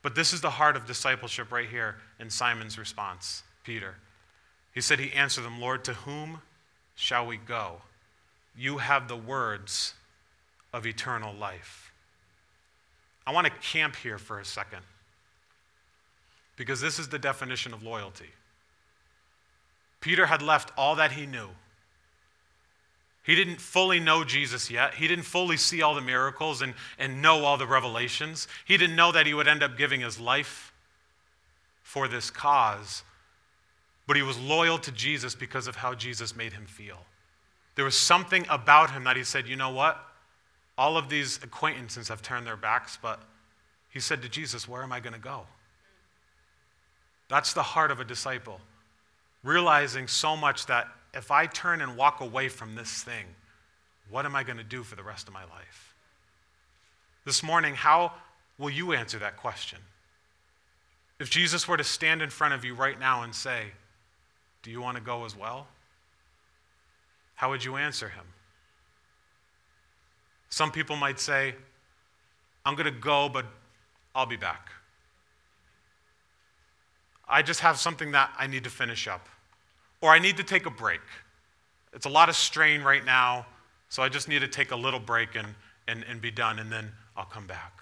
But 0.02 0.15
this 0.15 0.32
is 0.32 0.41
the 0.41 0.52
heart 0.52 0.78
of 0.78 0.86
discipleship 0.86 1.52
right 1.52 1.67
here 1.67 1.98
in 2.19 2.30
Simon's 2.30 2.78
response, 2.78 3.43
Peter. 3.63 3.95
He 4.74 4.82
said, 4.82 5.00
He 5.00 5.12
answered 5.12 5.41
them, 5.41 5.60
Lord, 5.60 5.84
to 5.86 5.93
whom 5.93 6.41
shall 6.95 7.26
we 7.26 7.38
go? 7.38 7.82
You 8.56 8.78
have 8.78 9.08
the 9.08 9.17
words 9.17 9.93
of 10.74 10.86
eternal 10.86 11.34
life. 11.34 11.88
I 13.29 13.31
want 13.31 13.45
to 13.45 13.53
camp 13.61 13.95
here 13.95 14.17
for 14.17 14.39
a 14.39 14.43
second 14.45 14.81
because 16.55 16.81
this 16.81 16.97
is 16.97 17.09
the 17.09 17.19
definition 17.19 17.75
of 17.75 17.83
loyalty. 17.83 18.31
Peter 20.01 20.25
had 20.25 20.41
left 20.41 20.71
all 20.75 20.95
that 20.95 21.11
he 21.11 21.27
knew. 21.27 21.49
He 23.23 23.35
didn't 23.35 23.61
fully 23.61 23.99
know 23.99 24.23
Jesus 24.23 24.71
yet. 24.71 24.95
He 24.95 25.07
didn't 25.07 25.25
fully 25.25 25.57
see 25.57 25.83
all 25.83 25.93
the 25.93 26.01
miracles 26.01 26.63
and, 26.63 26.73
and 26.97 27.21
know 27.21 27.45
all 27.45 27.55
the 27.55 27.67
revelations. 27.67 28.47
He 28.65 28.77
didn't 28.77 28.95
know 28.95 29.11
that 29.11 29.27
he 29.27 29.35
would 29.35 29.47
end 29.47 29.61
up 29.61 29.77
giving 29.77 30.01
his 30.01 30.19
life 30.19 30.73
for 31.83 32.07
this 32.07 32.31
cause. 32.31 33.03
But 34.07 34.15
he 34.15 34.23
was 34.23 34.39
loyal 34.39 34.79
to 34.79 34.91
Jesus 34.91 35.35
because 35.35 35.67
of 35.67 35.75
how 35.75 35.93
Jesus 35.93 36.35
made 36.35 36.53
him 36.53 36.65
feel. 36.65 37.05
There 37.75 37.85
was 37.85 37.93
something 37.93 38.47
about 38.49 38.89
him 38.89 39.03
that 39.03 39.17
he 39.17 39.23
said, 39.23 39.47
you 39.47 39.55
know 39.55 39.69
what? 39.69 40.03
All 40.79 40.95
of 40.95 41.09
these 41.09 41.43
acquaintances 41.43 42.07
have 42.07 42.21
turned 42.21 42.47
their 42.47 42.55
backs, 42.55 42.97
but 43.01 43.21
he 43.89 43.99
said 43.99 44.21
to 44.21 44.29
Jesus, 44.29 44.65
Where 44.65 44.81
am 44.81 44.93
I 44.93 45.01
going 45.01 45.13
to 45.13 45.19
go? 45.19 45.41
That's 47.27 47.51
the 47.51 47.61
heart 47.61 47.91
of 47.91 47.99
a 47.99 48.05
disciple. 48.05 48.61
Realizing 49.43 50.07
so 50.07 50.37
much 50.37 50.67
that 50.67 50.87
if 51.13 51.31
I 51.31 51.47
turn 51.47 51.81
and 51.81 51.97
walk 51.97 52.21
away 52.21 52.47
from 52.47 52.75
this 52.75 53.03
thing, 53.03 53.25
what 54.09 54.25
am 54.25 54.37
I 54.37 54.43
going 54.43 54.55
to 54.55 54.63
do 54.63 54.83
for 54.83 54.95
the 54.95 55.03
rest 55.03 55.27
of 55.27 55.33
my 55.33 55.43
life? 55.43 55.93
This 57.25 57.43
morning, 57.43 57.75
how 57.75 58.13
will 58.57 58.69
you 58.69 58.93
answer 58.93 59.19
that 59.19 59.35
question? 59.35 59.79
If 61.19 61.29
Jesus 61.29 61.67
were 61.67 61.75
to 61.75 61.83
stand 61.83 62.21
in 62.21 62.29
front 62.29 62.53
of 62.53 62.63
you 62.63 62.73
right 62.73 62.97
now 62.97 63.23
and 63.23 63.35
say, 63.35 63.63
Do 64.63 64.71
you 64.71 64.81
want 64.81 64.95
to 64.95 65.03
go 65.03 65.25
as 65.25 65.35
well? 65.35 65.67
How 67.35 67.49
would 67.49 67.65
you 67.65 67.75
answer 67.75 68.07
him? 68.07 68.23
Some 70.49 70.71
people 70.71 70.95
might 70.95 71.19
say, 71.19 71.55
I'm 72.65 72.75
going 72.75 72.85
to 72.85 72.99
go, 72.99 73.29
but 73.29 73.45
I'll 74.13 74.25
be 74.25 74.35
back. 74.35 74.71
I 77.27 77.41
just 77.41 77.59
have 77.59 77.77
something 77.77 78.12
that 78.12 78.31
I 78.38 78.47
need 78.47 78.63
to 78.63 78.69
finish 78.69 79.07
up. 79.07 79.27
Or 80.01 80.09
I 80.12 80.19
need 80.19 80.38
to 80.38 80.43
take 80.43 80.65
a 80.65 80.71
break. 80.71 81.01
It's 81.93 82.05
a 82.05 82.09
lot 82.09 82.29
of 82.29 82.35
strain 82.35 82.81
right 82.81 83.03
now, 83.03 83.45
so 83.89 84.01
I 84.01 84.09
just 84.09 84.27
need 84.27 84.39
to 84.39 84.47
take 84.47 84.71
a 84.71 84.75
little 84.75 84.99
break 84.99 85.35
and, 85.35 85.47
and, 85.88 86.03
and 86.09 86.21
be 86.21 86.31
done, 86.31 86.59
and 86.59 86.71
then 86.71 86.91
I'll 87.15 87.25
come 87.25 87.47
back. 87.47 87.73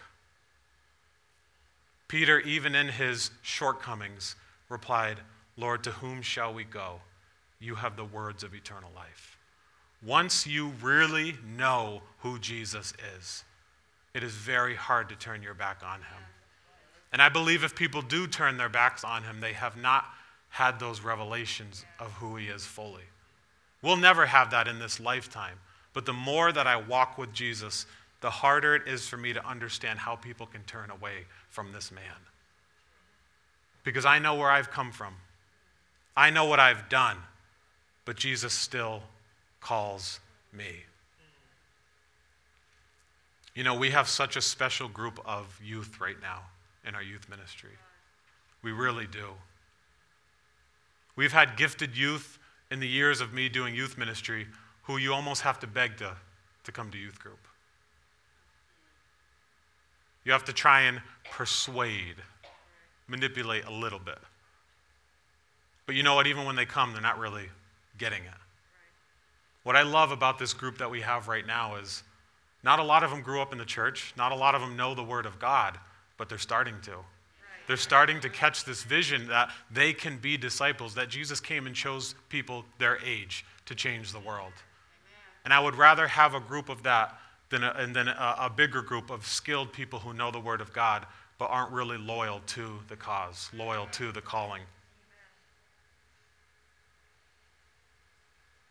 Peter, 2.08 2.40
even 2.40 2.74
in 2.76 2.88
his 2.88 3.32
shortcomings, 3.42 4.36
replied, 4.70 5.20
Lord, 5.58 5.84
to 5.84 5.92
whom 5.92 6.22
shall 6.22 6.54
we 6.54 6.64
go? 6.64 7.02
You 7.60 7.76
have 7.76 7.96
the 7.96 8.06
words 8.06 8.44
of 8.44 8.54
eternal 8.54 8.90
life. 8.96 9.37
Once 10.08 10.48
you 10.48 10.72
really 10.82 11.36
know 11.58 12.02
who 12.20 12.40
Jesus 12.40 12.94
is, 13.18 13.44
it 14.14 14.24
is 14.24 14.32
very 14.32 14.74
hard 14.74 15.10
to 15.10 15.18
turn 15.18 15.44
your 15.44 15.54
back 15.54 15.82
on 15.86 16.00
him. 16.00 16.24
And 17.12 17.22
I 17.22 17.28
believe 17.28 17.62
if 17.62 17.76
people 17.76 18.02
do 18.02 18.26
turn 18.26 18.56
their 18.56 18.70
backs 18.70 19.04
on 19.04 19.24
him, 19.24 19.42
they 19.42 19.52
have 19.52 19.76
not 19.76 20.06
had 20.48 20.80
those 20.80 21.02
revelations 21.02 21.84
of 22.00 22.14
who 22.14 22.38
he 22.38 22.48
is 22.48 22.66
fully. 22.66 23.04
We'll 23.82 23.98
never 23.98 24.28
have 24.28 24.50
that 24.52 24.66
in 24.66 24.80
this 24.80 24.98
lifetime. 24.98 25.60
But 25.94 26.06
the 26.06 26.14
more 26.14 26.54
that 26.54 26.68
I 26.68 26.78
walk 26.78 27.18
with 27.18 27.34
Jesus, 27.34 27.86
the 28.22 28.30
harder 28.30 28.76
it 28.76 28.88
is 28.88 29.10
for 29.10 29.18
me 29.18 29.34
to 29.34 29.46
understand 29.46 30.00
how 30.00 30.16
people 30.16 30.46
can 30.46 30.64
turn 30.64 30.90
away 30.90 31.26
from 31.50 31.74
this 31.74 31.92
man. 31.92 32.04
Because 33.84 34.06
I 34.06 34.20
know 34.20 34.36
where 34.36 34.52
I've 34.52 34.72
come 34.72 34.94
from, 34.94 35.16
I 36.16 36.30
know 36.30 36.46
what 36.46 36.62
I've 36.62 36.88
done, 36.88 37.18
but 38.06 38.16
Jesus 38.16 38.54
still 38.54 39.04
calls 39.62 40.20
me. 40.54 40.84
You 43.56 43.64
know, 43.64 43.74
we 43.74 43.90
have 43.90 44.08
such 44.08 44.36
a 44.36 44.42
special 44.42 44.88
group 44.88 45.20
of 45.26 45.60
youth 45.64 46.00
right 46.00 46.20
now 46.22 46.42
in 46.88 46.94
our 46.94 47.02
youth 47.02 47.28
ministry. 47.30 47.72
We 48.62 48.72
really 48.72 49.08
do. 49.08 49.30
We've 51.16 51.34
had 51.34 51.58
gifted 51.58 51.98
youth 51.98 52.38
in 52.70 52.80
the 52.80 52.88
years 52.88 53.22
of 53.22 53.34
me 53.34 53.50
doing 53.50 53.74
youth 53.74 53.98
ministry 53.98 54.48
who 54.84 54.98
you 54.98 55.14
almost 55.14 55.42
have 55.42 55.60
to 55.60 55.68
beg 55.68 55.98
to, 55.98 56.16
to 56.64 56.72
come 56.72 56.92
to 56.92 56.98
youth 56.98 57.20
group. 57.20 57.40
You 60.24 60.34
have 60.34 60.46
to 60.46 60.54
try 60.54 60.82
and 60.82 61.02
persuade, 61.32 62.16
manipulate 63.08 63.66
a 63.66 63.72
little 63.72 64.00
bit. 64.00 64.20
But 65.86 65.96
you 65.96 66.04
know 66.04 66.16
what? 66.16 66.28
Even 66.28 66.46
when 66.46 66.56
they 66.56 66.66
come, 66.66 66.94
they're 66.94 67.02
not 67.02 67.18
really 67.18 67.50
getting 67.98 68.24
it. 68.24 68.47
What 69.68 69.76
I 69.76 69.82
love 69.82 70.14
about 70.14 70.40
this 70.40 70.54
group 70.54 70.78
that 70.78 70.90
we 70.90 71.02
have 71.02 71.28
right 71.28 71.46
now 71.46 71.76
is 71.76 72.02
not 72.64 72.80
a 72.80 72.84
lot 72.84 73.04
of 73.04 73.10
them 73.10 73.22
grew 73.22 73.42
up 73.42 73.52
in 73.52 73.58
the 73.58 73.66
church, 73.66 74.14
not 74.16 74.32
a 74.32 74.36
lot 74.36 74.56
of 74.56 74.62
them 74.62 74.78
know 74.78 74.96
the 74.96 75.04
Word 75.04 75.26
of 75.26 75.40
God, 75.40 75.78
but 76.18 76.30
they're 76.30 76.38
starting 76.38 76.76
to. 76.84 76.94
They're 77.68 77.76
starting 77.76 78.22
to 78.22 78.30
catch 78.30 78.64
this 78.64 78.84
vision 78.84 79.28
that 79.28 79.52
they 79.70 79.92
can 79.92 80.20
be 80.20 80.38
disciples, 80.38 80.96
that 80.96 81.10
Jesus 81.10 81.42
came 81.42 81.68
and 81.68 81.76
chose 81.76 82.16
people 82.30 82.64
their 82.78 82.98
age 83.04 83.44
to 83.66 83.76
change 83.76 84.14
the 84.14 84.22
world. 84.22 84.54
And 85.44 85.54
I 85.54 85.60
would 85.60 85.76
rather 85.76 86.08
have 86.08 86.34
a 86.34 86.40
group 86.40 86.70
of 86.70 86.84
that 86.84 87.20
than 87.50 87.66
a, 87.66 87.74
and 87.76 87.94
then 87.94 88.08
a, 88.08 88.36
a 88.40 88.50
bigger 88.50 88.82
group 88.82 89.10
of 89.10 89.28
skilled 89.28 89.74
people 89.74 90.00
who 90.00 90.14
know 90.14 90.32
the 90.32 90.40
Word 90.40 90.62
of 90.62 90.72
God 90.72 91.06
but 91.40 91.48
aren't 91.48 91.74
really 91.74 91.98
loyal 91.98 92.40
to 92.48 92.80
the 92.88 92.96
cause, 92.96 93.50
loyal 93.54 93.88
to 93.88 94.14
the 94.14 94.22
calling. 94.22 94.62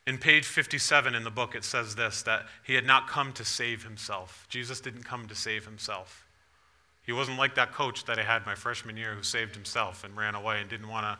In 0.07 0.19
page 0.19 0.45
57 0.45 1.15
in 1.15 1.25
the 1.25 1.31
book, 1.31 1.55
it 1.55 1.65
says 1.65 1.97
this 1.97 2.23
that 2.23 2.47
he 2.63 2.75
had 2.75 2.87
not 2.87 3.09
come 3.09 3.33
to 3.33 3.45
save 3.45 3.83
himself. 3.83 4.47
Jesus 4.49 4.81
didn't 4.81 5.03
come 5.03 5.27
to 5.27 5.35
save 5.35 5.65
himself. 5.65 6.27
He 7.05 7.13
wasn't 7.13 7.39
like 7.39 7.55
that 7.55 7.73
coach 7.73 8.05
that 8.05 8.19
I 8.19 8.23
had 8.23 8.47
my 8.47 8.55
freshman 8.55 8.97
year 8.97 9.15
who 9.15 9.23
saved 9.23 9.55
himself 9.55 10.05
and 10.05 10.17
ran 10.17 10.35
away 10.35 10.61
and 10.61 10.69
didn't 10.69 10.89
want 10.89 11.19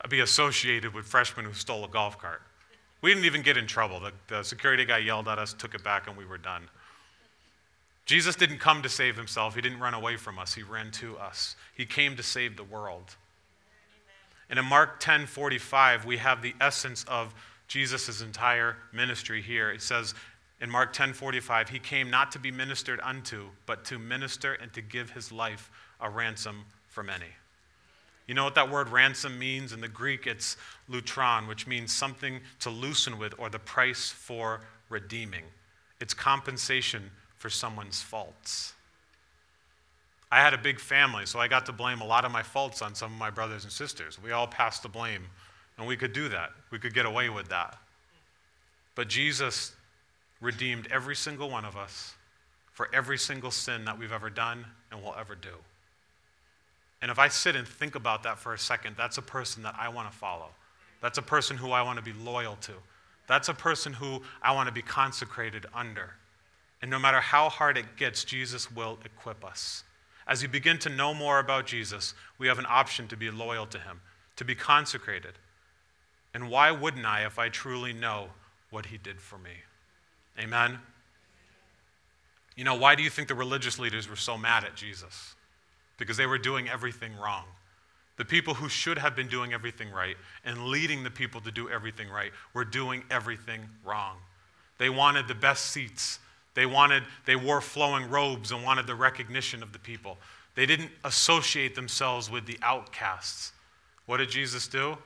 to 0.00 0.08
be 0.08 0.20
associated 0.20 0.94
with 0.94 1.04
freshmen 1.06 1.44
who 1.44 1.52
stole 1.52 1.84
a 1.84 1.88
golf 1.88 2.18
cart. 2.18 2.42
We 3.02 3.10
didn't 3.10 3.26
even 3.26 3.42
get 3.42 3.56
in 3.56 3.66
trouble. 3.66 4.00
The, 4.00 4.12
the 4.28 4.42
security 4.42 4.84
guy 4.84 4.98
yelled 4.98 5.28
at 5.28 5.38
us, 5.38 5.52
took 5.52 5.74
it 5.74 5.84
back, 5.84 6.06
and 6.06 6.16
we 6.16 6.24
were 6.24 6.38
done. 6.38 6.68
Jesus 8.06 8.34
didn't 8.34 8.58
come 8.58 8.82
to 8.82 8.88
save 8.88 9.16
himself. 9.16 9.54
He 9.54 9.60
didn't 9.60 9.80
run 9.80 9.94
away 9.94 10.16
from 10.16 10.38
us. 10.38 10.54
He 10.54 10.62
ran 10.62 10.90
to 10.92 11.16
us. 11.18 11.56
He 11.74 11.86
came 11.86 12.16
to 12.16 12.22
save 12.22 12.56
the 12.56 12.64
world. 12.64 13.16
And 14.48 14.58
in 14.58 14.64
Mark 14.64 14.98
10 15.00 15.26
45, 15.26 16.04
we 16.04 16.16
have 16.16 16.42
the 16.42 16.54
essence 16.60 17.04
of 17.04 17.34
Jesus' 17.70 18.20
entire 18.20 18.76
ministry 18.92 19.40
here. 19.40 19.70
It 19.70 19.80
says 19.80 20.12
in 20.60 20.68
Mark 20.68 20.92
10 20.92 21.12
45, 21.12 21.68
he 21.68 21.78
came 21.78 22.10
not 22.10 22.32
to 22.32 22.40
be 22.40 22.50
ministered 22.50 23.00
unto, 23.00 23.46
but 23.64 23.84
to 23.84 23.98
minister 23.98 24.54
and 24.54 24.72
to 24.72 24.82
give 24.82 25.10
his 25.10 25.30
life 25.30 25.70
a 26.00 26.10
ransom 26.10 26.64
for 26.88 27.04
many. 27.04 27.28
You 28.26 28.34
know 28.34 28.42
what 28.42 28.56
that 28.56 28.68
word 28.68 28.88
ransom 28.88 29.38
means? 29.38 29.72
In 29.72 29.80
the 29.80 29.88
Greek, 29.88 30.26
it's 30.26 30.56
lutron, 30.90 31.46
which 31.46 31.68
means 31.68 31.94
something 31.94 32.40
to 32.58 32.70
loosen 32.70 33.18
with 33.18 33.34
or 33.38 33.48
the 33.48 33.60
price 33.60 34.10
for 34.10 34.62
redeeming. 34.88 35.44
It's 36.00 36.12
compensation 36.12 37.12
for 37.36 37.50
someone's 37.50 38.02
faults. 38.02 38.72
I 40.32 40.40
had 40.40 40.54
a 40.54 40.58
big 40.58 40.80
family, 40.80 41.24
so 41.24 41.38
I 41.38 41.46
got 41.46 41.66
to 41.66 41.72
blame 41.72 42.00
a 42.00 42.06
lot 42.06 42.24
of 42.24 42.32
my 42.32 42.42
faults 42.42 42.82
on 42.82 42.96
some 42.96 43.12
of 43.12 43.18
my 43.18 43.30
brothers 43.30 43.62
and 43.62 43.72
sisters. 43.72 44.18
We 44.20 44.32
all 44.32 44.48
passed 44.48 44.82
the 44.82 44.88
blame 44.88 45.26
and 45.80 45.88
we 45.88 45.96
could 45.96 46.12
do 46.12 46.28
that. 46.28 46.50
We 46.70 46.78
could 46.78 46.92
get 46.92 47.06
away 47.06 47.30
with 47.30 47.48
that. 47.48 47.74
But 48.94 49.08
Jesus 49.08 49.72
redeemed 50.42 50.86
every 50.90 51.16
single 51.16 51.48
one 51.48 51.64
of 51.64 51.74
us 51.74 52.12
for 52.72 52.90
every 52.92 53.16
single 53.16 53.50
sin 53.50 53.86
that 53.86 53.98
we've 53.98 54.12
ever 54.12 54.28
done 54.28 54.66
and 54.92 55.02
will 55.02 55.14
ever 55.18 55.34
do. 55.34 55.48
And 57.00 57.10
if 57.10 57.18
I 57.18 57.28
sit 57.28 57.56
and 57.56 57.66
think 57.66 57.94
about 57.94 58.22
that 58.24 58.38
for 58.38 58.52
a 58.52 58.58
second, 58.58 58.94
that's 58.98 59.16
a 59.16 59.22
person 59.22 59.62
that 59.62 59.74
I 59.78 59.88
want 59.88 60.10
to 60.12 60.16
follow. 60.16 60.48
That's 61.00 61.16
a 61.16 61.22
person 61.22 61.56
who 61.56 61.70
I 61.72 61.80
want 61.80 61.96
to 61.96 62.04
be 62.04 62.12
loyal 62.12 62.56
to. 62.56 62.72
That's 63.26 63.48
a 63.48 63.54
person 63.54 63.94
who 63.94 64.20
I 64.42 64.52
want 64.52 64.66
to 64.68 64.72
be 64.72 64.82
consecrated 64.82 65.64
under. 65.74 66.10
And 66.82 66.90
no 66.90 66.98
matter 66.98 67.20
how 67.20 67.48
hard 67.48 67.78
it 67.78 67.96
gets, 67.96 68.24
Jesus 68.24 68.70
will 68.70 68.98
equip 69.06 69.46
us. 69.46 69.84
As 70.26 70.42
we 70.42 70.48
begin 70.48 70.78
to 70.80 70.90
know 70.90 71.14
more 71.14 71.38
about 71.38 71.66
Jesus, 71.66 72.12
we 72.38 72.48
have 72.48 72.58
an 72.58 72.66
option 72.68 73.08
to 73.08 73.16
be 73.16 73.30
loyal 73.30 73.64
to 73.64 73.78
him, 73.78 74.02
to 74.36 74.44
be 74.44 74.54
consecrated, 74.54 75.32
and 76.34 76.48
why 76.48 76.70
wouldn't 76.70 77.04
I 77.04 77.24
if 77.24 77.38
I 77.38 77.48
truly 77.48 77.92
know 77.92 78.28
what 78.70 78.86
he 78.86 78.98
did 78.98 79.20
for 79.20 79.38
me? 79.38 79.50
Amen? 80.38 80.78
You 82.56 82.64
know, 82.64 82.74
why 82.74 82.94
do 82.94 83.02
you 83.02 83.10
think 83.10 83.28
the 83.28 83.34
religious 83.34 83.78
leaders 83.78 84.08
were 84.08 84.16
so 84.16 84.36
mad 84.36 84.64
at 84.64 84.76
Jesus? 84.76 85.34
Because 85.98 86.16
they 86.16 86.26
were 86.26 86.38
doing 86.38 86.68
everything 86.68 87.16
wrong. 87.16 87.44
The 88.16 88.24
people 88.24 88.54
who 88.54 88.68
should 88.68 88.98
have 88.98 89.16
been 89.16 89.28
doing 89.28 89.52
everything 89.52 89.90
right 89.90 90.16
and 90.44 90.66
leading 90.66 91.02
the 91.02 91.10
people 91.10 91.40
to 91.40 91.50
do 91.50 91.70
everything 91.70 92.08
right 92.10 92.32
were 92.52 92.64
doing 92.64 93.02
everything 93.10 93.62
wrong. 93.84 94.16
They 94.78 94.90
wanted 94.90 95.26
the 95.26 95.34
best 95.34 95.66
seats. 95.66 96.18
They 96.54 96.66
wanted 96.66 97.04
they 97.24 97.36
wore 97.36 97.60
flowing 97.60 98.10
robes 98.10 98.52
and 98.52 98.62
wanted 98.62 98.86
the 98.86 98.94
recognition 98.94 99.62
of 99.62 99.72
the 99.72 99.78
people. 99.78 100.18
They 100.54 100.66
didn't 100.66 100.90
associate 101.04 101.74
themselves 101.74 102.30
with 102.30 102.44
the 102.44 102.58
outcasts. 102.62 103.52
What 104.04 104.18
did 104.18 104.30
Jesus 104.30 104.68
do? 104.68 104.98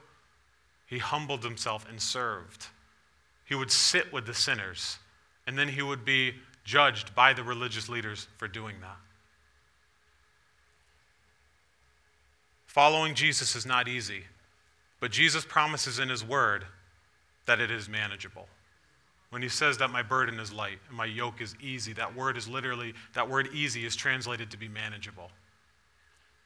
He 0.94 1.00
humbled 1.00 1.42
himself 1.42 1.84
and 1.88 2.00
served. 2.00 2.68
He 3.46 3.56
would 3.56 3.72
sit 3.72 4.12
with 4.12 4.26
the 4.26 4.32
sinners, 4.32 4.98
and 5.44 5.58
then 5.58 5.66
he 5.66 5.82
would 5.82 6.04
be 6.04 6.34
judged 6.62 7.16
by 7.16 7.32
the 7.32 7.42
religious 7.42 7.88
leaders 7.88 8.28
for 8.36 8.46
doing 8.46 8.76
that. 8.80 8.96
Following 12.68 13.16
Jesus 13.16 13.56
is 13.56 13.66
not 13.66 13.88
easy, 13.88 14.22
but 15.00 15.10
Jesus 15.10 15.44
promises 15.44 15.98
in 15.98 16.10
his 16.10 16.24
word 16.24 16.64
that 17.46 17.58
it 17.58 17.72
is 17.72 17.88
manageable. 17.88 18.46
When 19.30 19.42
he 19.42 19.48
says 19.48 19.78
that 19.78 19.90
my 19.90 20.02
burden 20.02 20.38
is 20.38 20.52
light 20.52 20.78
and 20.86 20.96
my 20.96 21.06
yoke 21.06 21.40
is 21.40 21.56
easy, 21.60 21.92
that 21.94 22.14
word 22.14 22.36
is 22.36 22.46
literally, 22.46 22.94
that 23.14 23.28
word 23.28 23.48
easy 23.52 23.84
is 23.84 23.96
translated 23.96 24.48
to 24.52 24.56
be 24.56 24.68
manageable. 24.68 25.32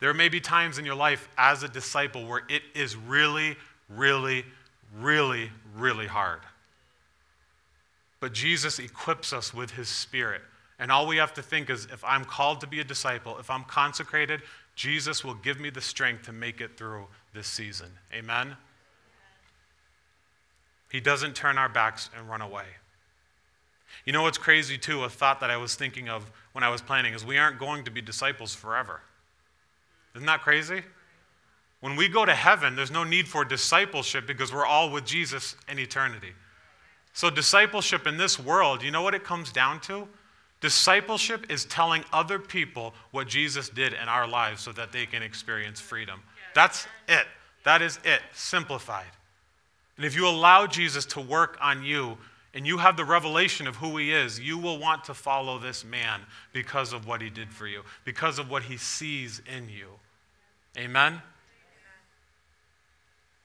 There 0.01 0.15
may 0.15 0.31
be 0.31 0.41
times 0.41 0.79
in 0.79 0.87
your 0.87 0.95
life 0.95 1.29
as 1.37 1.63
a 1.63 1.69
disciple 1.69 2.27
where 2.27 2.45
it 2.49 2.63
is 2.75 2.97
really, 2.97 3.55
really, 3.89 4.45
really, 4.97 5.51
really 5.77 6.07
hard. 6.07 6.41
But 8.21 8.33
Jesus 8.33 8.79
equips 8.79 9.33
us 9.33 9.55
with 9.55 9.73
his 9.73 9.89
spirit. 9.89 10.43
And 10.79 10.93
all 10.93 11.07
we 11.07 11.17
have 11.17 11.35
to 11.35 11.43
think 11.43 11.71
is 11.71 11.87
if 11.93 12.05
I'm 12.05 12.25
called 12.25 12.61
to 12.61 12.67
be 12.67 12.81
a 12.81 12.85
disciple, 12.85 13.39
if 13.39 13.51
I'm 13.51 13.65
consecrated, 13.65 14.43
Jesus 14.75 15.25
will 15.25 15.35
give 15.35 15.59
me 15.59 15.71
the 15.71 15.81
strength 15.81 16.23
to 16.25 16.33
make 16.33 16.61
it 16.61 16.77
through 16.77 17.07
this 17.35 17.49
season. 17.49 17.89
Amen? 18.15 18.57
He 20.91 21.01
doesn't 21.01 21.35
turn 21.35 21.59
our 21.59 21.69
backs 21.69 22.11
and 22.17 22.29
run 22.29 22.41
away. 22.41 22.65
You 24.05 24.13
know 24.13 24.23
what's 24.23 24.39
crazy, 24.39 24.79
too? 24.79 25.05
A 25.05 25.09
thought 25.09 25.41
that 25.41 25.51
I 25.51 25.57
was 25.57 25.75
thinking 25.75 26.09
of 26.09 26.31
when 26.53 26.63
I 26.63 26.69
was 26.69 26.81
planning 26.81 27.13
is 27.13 27.25
we 27.25 27.39
aren't 27.39 27.59
going 27.59 27.85
to 27.85 27.91
be 27.91 28.01
disciples 28.01 28.55
forever. 28.55 29.01
Isn't 30.15 30.27
that 30.27 30.43
crazy? 30.43 30.83
When 31.81 31.95
we 31.95 32.09
go 32.09 32.25
to 32.25 32.35
heaven, 32.35 32.75
there's 32.75 32.91
no 32.91 33.05
need 33.05 33.29
for 33.29 33.45
discipleship 33.45 34.27
because 34.27 34.53
we're 34.53 34.67
all 34.67 34.91
with 34.91 35.05
Jesus 35.05 35.55
in 35.69 35.79
eternity. 35.79 36.33
So, 37.13 37.31
discipleship 37.31 38.07
in 38.07 38.17
this 38.17 38.39
world, 38.39 38.83
you 38.83 38.91
know 38.91 39.03
what 39.03 39.15
it 39.15 39.25
comes 39.25 39.53
down 39.53 39.81
to? 39.83 40.09
Discipleship 40.61 41.51
is 41.51 41.65
telling 41.65 42.05
other 42.13 42.39
people 42.39 42.95
what 43.13 43.29
Jesus 43.29 43.69
did 43.69 43.93
in 43.93 44.09
our 44.09 44.27
lives 44.27 44.63
so 44.63 44.73
that 44.73 44.91
they 44.91 45.07
can 45.07 45.23
experience 45.23 45.81
freedom. 45.81 46.21
That's 46.55 46.87
it. 47.07 47.27
That 47.65 47.81
is 47.83 48.01
it, 48.05 48.21
simplified. 48.33 49.11
And 49.97 50.05
if 50.05 50.17
you 50.17 50.27
allow 50.27 50.67
Jesus 50.67 51.05
to 51.07 51.21
work 51.21 51.59
on 51.61 51.85
you 51.85 52.19
and 52.55 52.67
you 52.67 52.79
have 52.79 52.97
the 52.97 53.05
revelation 53.05 53.67
of 53.67 53.77
who 53.77 53.97
he 53.97 54.13
is, 54.13 54.41
you 54.41 54.59
will 54.59 54.79
want 54.79 55.05
to 55.05 55.15
follow 55.15 55.59
this 55.59 55.85
man 55.85 56.21
because 56.53 56.93
of 56.93 57.07
what 57.07 57.21
he 57.21 57.31
did 57.31 57.53
for 57.53 57.67
you, 57.67 57.83
because 58.05 58.39
of 58.39 58.51
what 58.51 58.65
he 58.65 58.77
sees 58.77 59.43
in 59.55 59.69
you. 59.69 59.89
Amen? 60.77 61.21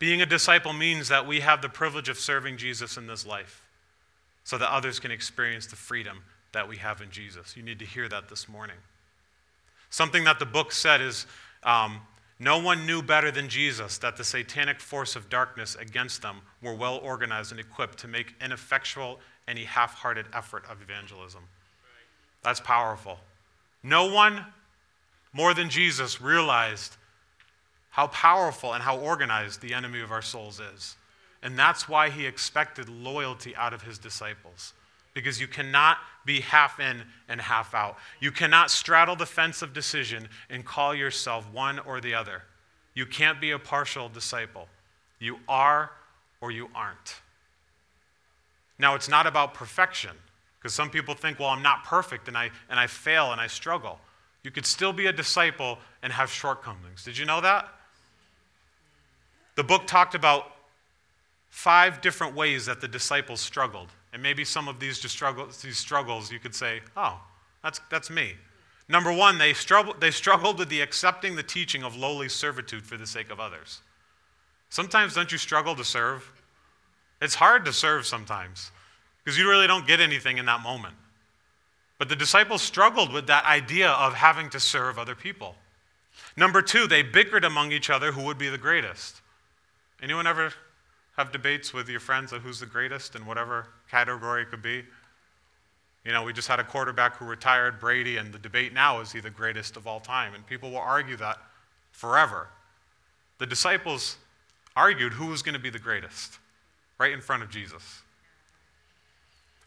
Being 0.04 0.22
a 0.22 0.26
disciple 0.26 0.74
means 0.74 1.08
that 1.08 1.26
we 1.26 1.40
have 1.40 1.62
the 1.62 1.70
privilege 1.70 2.10
of 2.10 2.20
serving 2.20 2.58
Jesus 2.58 2.98
in 2.98 3.08
this 3.08 3.26
life 3.26 3.64
so 4.44 4.58
that 4.58 4.70
others 4.70 5.00
can 5.00 5.12
experience 5.12 5.66
the 5.66 5.78
freedom 5.78 6.24
that 6.52 6.68
we 6.68 6.76
have 6.76 7.00
in 7.00 7.10
Jesus. 7.10 7.56
You 7.56 7.64
need 7.64 7.80
to 7.80 7.86
hear 7.86 8.10
that 8.10 8.28
this 8.28 8.50
morning. 8.50 8.76
Something 9.90 10.26
that 10.26 10.40
the 10.40 10.46
book 10.46 10.74
said 10.74 11.00
is 11.00 11.26
um, 11.64 12.02
no 12.38 12.60
one 12.60 12.86
knew 12.86 13.02
better 13.02 13.32
than 13.32 13.48
Jesus 13.48 13.98
that 14.00 14.18
the 14.18 14.26
satanic 14.26 14.82
force 14.82 15.16
of 15.16 15.30
darkness 15.30 15.76
against 15.76 16.22
them 16.22 16.42
were 16.62 16.76
well 16.76 16.98
organized 16.98 17.52
and 17.52 17.60
equipped 17.62 17.98
to 18.00 18.10
make 18.10 18.36
ineffectual 18.44 19.22
any 19.48 19.64
half 19.64 19.94
hearted 19.94 20.26
effort 20.34 20.66
of 20.70 20.82
evangelism. 20.82 21.44
That's 22.44 22.60
powerful. 22.60 23.20
No 23.84 24.14
one 24.14 24.48
more 25.32 25.54
than 25.54 25.70
Jesus 25.70 26.20
realized 26.20 26.98
how 27.94 28.08
powerful 28.08 28.74
and 28.74 28.82
how 28.82 28.98
organized 28.98 29.62
the 29.62 29.72
enemy 29.72 30.00
of 30.02 30.12
our 30.12 30.24
souls 30.24 30.60
is. 30.60 30.96
And 31.44 31.60
that's 31.60 31.88
why 31.88 32.10
he 32.10 32.26
expected 32.26 32.90
loyalty 32.90 33.56
out 33.56 33.72
of 33.72 33.84
his 33.84 34.00
disciples. 34.00 34.74
Because 35.14 35.40
you 35.40 35.46
cannot 35.46 36.00
be 36.26 36.40
half 36.40 36.80
in 36.80 37.04
and 37.30 37.40
half 37.40 37.76
out. 37.76 37.98
You 38.20 38.32
cannot 38.32 38.72
straddle 38.72 39.16
the 39.16 39.28
fence 39.28 39.62
of 39.62 39.74
decision 39.74 40.28
and 40.50 40.66
call 40.66 40.96
yourself 40.96 41.48
one 41.54 41.78
or 41.78 42.02
the 42.02 42.16
other. 42.16 42.42
You 42.96 43.06
can't 43.06 43.40
be 43.40 43.52
a 43.52 43.60
partial 43.60 44.10
disciple. 44.10 44.68
You 45.20 45.38
are 45.48 45.92
or 46.42 46.50
you 46.50 46.70
aren't. 46.74 47.22
Now, 48.80 48.96
it's 48.96 49.08
not 49.08 49.28
about 49.28 49.54
perfection, 49.54 50.18
because 50.60 50.74
some 50.74 50.90
people 50.90 51.14
think, 51.14 51.38
well, 51.38 51.50
I'm 51.50 51.62
not 51.62 51.84
perfect 51.84 52.28
and 52.28 52.36
I, 52.36 52.50
and 52.72 52.80
I 52.80 52.88
fail 52.88 53.34
and 53.34 53.40
I 53.40 53.46
struggle. 53.46 54.00
You 54.42 54.50
could 54.50 54.66
still 54.66 54.94
be 54.94 55.06
a 55.06 55.14
disciple 55.14 55.78
and 56.02 56.12
have 56.12 56.32
shortcomings. 56.32 57.04
Did 57.04 57.20
you 57.20 57.26
know 57.26 57.40
that? 57.40 57.70
The 59.56 59.64
book 59.64 59.88
talked 59.88 60.16
about 60.16 60.52
five 61.50 62.02
different 62.02 62.36
ways 62.36 62.66
that 62.66 62.82
the 62.82 62.88
disciples 62.88 63.40
struggled. 63.40 63.90
And 64.12 64.22
maybe 64.22 64.44
some 64.46 64.68
of 64.68 64.80
these, 64.80 65.00
struggles, 65.10 65.62
these 65.62 65.78
struggles 65.78 66.32
you 66.32 66.40
could 66.40 66.56
say, 66.56 66.82
oh, 66.98 67.20
that's, 67.64 67.80
that's 67.90 68.10
me. 68.10 68.34
Number 68.90 69.12
one, 69.12 69.38
they 69.38 69.54
struggled, 69.54 70.02
they 70.02 70.12
struggled 70.12 70.60
with 70.60 70.70
the 70.70 70.82
accepting 70.82 71.36
the 71.36 71.44
teaching 71.44 71.84
of 71.84 71.96
lowly 71.96 72.30
servitude 72.30 72.84
for 72.84 72.98
the 72.98 73.08
sake 73.08 73.32
of 73.32 73.40
others. 73.40 73.82
Sometimes 74.70 75.14
don't 75.14 75.32
you 75.32 75.38
struggle 75.38 75.76
to 75.76 75.84
serve? 75.84 76.32
It's 77.22 77.36
hard 77.36 77.66
to 77.66 77.74
serve 77.74 78.06
sometimes 78.06 78.72
because 79.24 79.38
you 79.38 79.50
really 79.50 79.68
don't 79.68 79.88
get 79.88 80.00
anything 80.00 80.38
in 80.38 80.46
that 80.48 80.62
moment. 80.62 80.96
But 81.98 82.10
the 82.10 82.16
disciples 82.16 82.62
struggled 82.62 83.14
with 83.14 83.28
that 83.28 83.46
idea 83.46 83.90
of 83.90 84.16
having 84.16 84.50
to 84.50 84.60
serve 84.60 85.00
other 85.00 85.16
people. 85.16 85.56
Number 86.36 86.62
two, 86.62 86.88
they 86.88 87.02
bickered 87.02 87.46
among 87.46 87.72
each 87.72 87.90
other 87.90 88.12
who 88.12 88.24
would 88.24 88.38
be 88.38 88.50
the 88.50 88.58
greatest. 88.58 89.22
Anyone 90.04 90.28
ever 90.28 90.54
have 91.16 91.32
debates 91.32 91.74
with 91.74 91.88
your 91.88 92.02
friends 92.02 92.34
on 92.34 92.42
who's 92.42 92.60
the 92.60 92.66
greatest 92.66 93.16
in 93.16 93.26
whatever 93.26 93.68
category 93.90 94.42
it 94.42 94.50
could 94.50 94.62
be? 94.62 94.84
You 96.04 96.12
know, 96.12 96.24
we 96.24 96.34
just 96.34 96.50
had 96.50 96.60
a 96.60 96.64
quarterback 96.66 97.16
who 97.16 97.26
retired, 97.26 97.80
Brady, 97.80 98.18
and 98.18 98.34
the 98.34 98.38
debate 98.38 98.74
now 98.74 99.00
is 99.00 99.14
he 99.14 99.22
the 99.22 99.30
greatest 99.30 99.78
of 99.78 99.88
all 99.88 100.02
time? 100.02 100.34
And 100.34 100.46
people 100.46 100.72
will 100.72 100.80
argue 100.80 101.16
that 101.16 101.38
forever. 101.94 102.50
The 103.38 103.46
disciples 103.46 104.18
argued 104.76 105.14
who 105.14 105.28
was 105.28 105.42
going 105.42 105.54
to 105.54 105.60
be 105.60 105.70
the 105.70 105.80
greatest 105.80 106.38
right 106.98 107.14
in 107.14 107.22
front 107.22 107.42
of 107.42 107.50
Jesus. 107.50 108.02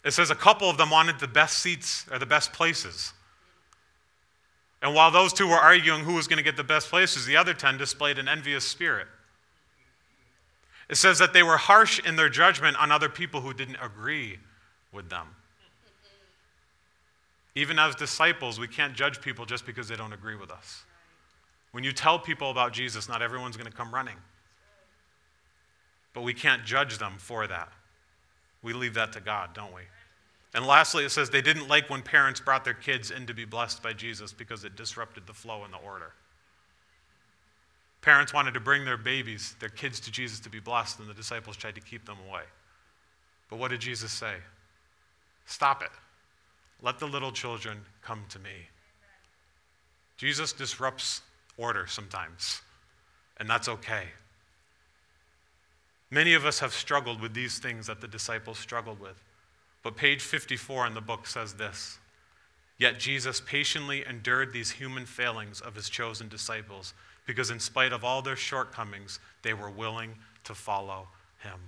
It 0.04 0.10
says 0.10 0.30
a 0.30 0.34
couple 0.34 0.68
of 0.68 0.76
them 0.76 0.90
wanted 0.90 1.18
the 1.18 1.28
best 1.28 1.60
seats 1.60 2.04
or 2.12 2.18
the 2.18 2.26
best 2.26 2.52
places. 2.52 3.14
And 4.82 4.94
while 4.94 5.10
those 5.10 5.32
two 5.32 5.48
were 5.48 5.54
arguing 5.54 6.04
who 6.04 6.14
was 6.14 6.28
going 6.28 6.36
to 6.36 6.44
get 6.44 6.58
the 6.58 6.62
best 6.62 6.90
places, 6.90 7.24
the 7.24 7.38
other 7.38 7.54
10 7.54 7.78
displayed 7.78 8.18
an 8.18 8.28
envious 8.28 8.64
spirit. 8.66 9.08
It 10.88 10.96
says 10.96 11.18
that 11.18 11.32
they 11.32 11.42
were 11.42 11.56
harsh 11.56 11.98
in 12.06 12.16
their 12.16 12.28
judgment 12.28 12.76
on 12.80 12.92
other 12.92 13.08
people 13.08 13.40
who 13.40 13.52
didn't 13.52 13.78
agree 13.82 14.38
with 14.92 15.10
them. 15.10 15.28
Even 17.54 17.78
as 17.78 17.94
disciples, 17.94 18.60
we 18.60 18.68
can't 18.68 18.94
judge 18.94 19.20
people 19.20 19.46
just 19.46 19.66
because 19.66 19.88
they 19.88 19.96
don't 19.96 20.12
agree 20.12 20.36
with 20.36 20.50
us. 20.50 20.84
When 21.72 21.84
you 21.84 21.92
tell 21.92 22.18
people 22.18 22.50
about 22.50 22.72
Jesus, 22.72 23.08
not 23.08 23.22
everyone's 23.22 23.56
going 23.56 23.70
to 23.70 23.76
come 23.76 23.92
running. 23.92 24.16
But 26.14 26.22
we 26.22 26.34
can't 26.34 26.64
judge 26.64 26.98
them 26.98 27.14
for 27.18 27.46
that. 27.46 27.70
We 28.62 28.72
leave 28.72 28.94
that 28.94 29.12
to 29.14 29.20
God, 29.20 29.54
don't 29.54 29.74
we? 29.74 29.82
And 30.54 30.66
lastly, 30.66 31.04
it 31.04 31.10
says 31.10 31.28
they 31.28 31.42
didn't 31.42 31.68
like 31.68 31.90
when 31.90 32.02
parents 32.02 32.40
brought 32.40 32.64
their 32.64 32.74
kids 32.74 33.10
in 33.10 33.26
to 33.26 33.34
be 33.34 33.44
blessed 33.44 33.82
by 33.82 33.92
Jesus 33.92 34.32
because 34.32 34.64
it 34.64 34.76
disrupted 34.76 35.26
the 35.26 35.34
flow 35.34 35.64
and 35.64 35.72
the 35.72 35.78
order. 35.78 36.12
Parents 38.06 38.32
wanted 38.32 38.54
to 38.54 38.60
bring 38.60 38.84
their 38.84 38.96
babies, 38.96 39.56
their 39.58 39.68
kids 39.68 39.98
to 39.98 40.12
Jesus 40.12 40.38
to 40.38 40.48
be 40.48 40.60
blessed, 40.60 41.00
and 41.00 41.08
the 41.08 41.14
disciples 41.14 41.56
tried 41.56 41.74
to 41.74 41.80
keep 41.80 42.06
them 42.06 42.18
away. 42.28 42.42
But 43.50 43.58
what 43.58 43.72
did 43.72 43.80
Jesus 43.80 44.12
say? 44.12 44.34
Stop 45.44 45.82
it. 45.82 45.90
Let 46.80 47.00
the 47.00 47.06
little 47.06 47.32
children 47.32 47.78
come 48.02 48.22
to 48.28 48.38
me. 48.38 48.68
Jesus 50.18 50.52
disrupts 50.52 51.22
order 51.56 51.88
sometimes, 51.88 52.62
and 53.38 53.50
that's 53.50 53.68
okay. 53.68 54.04
Many 56.08 56.34
of 56.34 56.46
us 56.46 56.60
have 56.60 56.72
struggled 56.72 57.20
with 57.20 57.34
these 57.34 57.58
things 57.58 57.88
that 57.88 58.00
the 58.00 58.06
disciples 58.06 58.60
struggled 58.60 59.00
with. 59.00 59.20
But 59.82 59.96
page 59.96 60.22
54 60.22 60.86
in 60.86 60.94
the 60.94 61.00
book 61.00 61.26
says 61.26 61.54
this 61.54 61.98
Yet 62.78 63.00
Jesus 63.00 63.40
patiently 63.40 64.04
endured 64.08 64.52
these 64.52 64.70
human 64.70 65.06
failings 65.06 65.60
of 65.60 65.74
his 65.74 65.88
chosen 65.88 66.28
disciples 66.28 66.94
because, 67.26 67.50
in 67.50 67.60
spite 67.60 67.92
of 67.92 68.04
all 68.04 68.22
their 68.22 68.36
shortcomings, 68.36 69.18
they 69.42 69.52
were 69.52 69.70
willing 69.70 70.14
to 70.44 70.54
follow 70.54 71.08
him. 71.42 71.60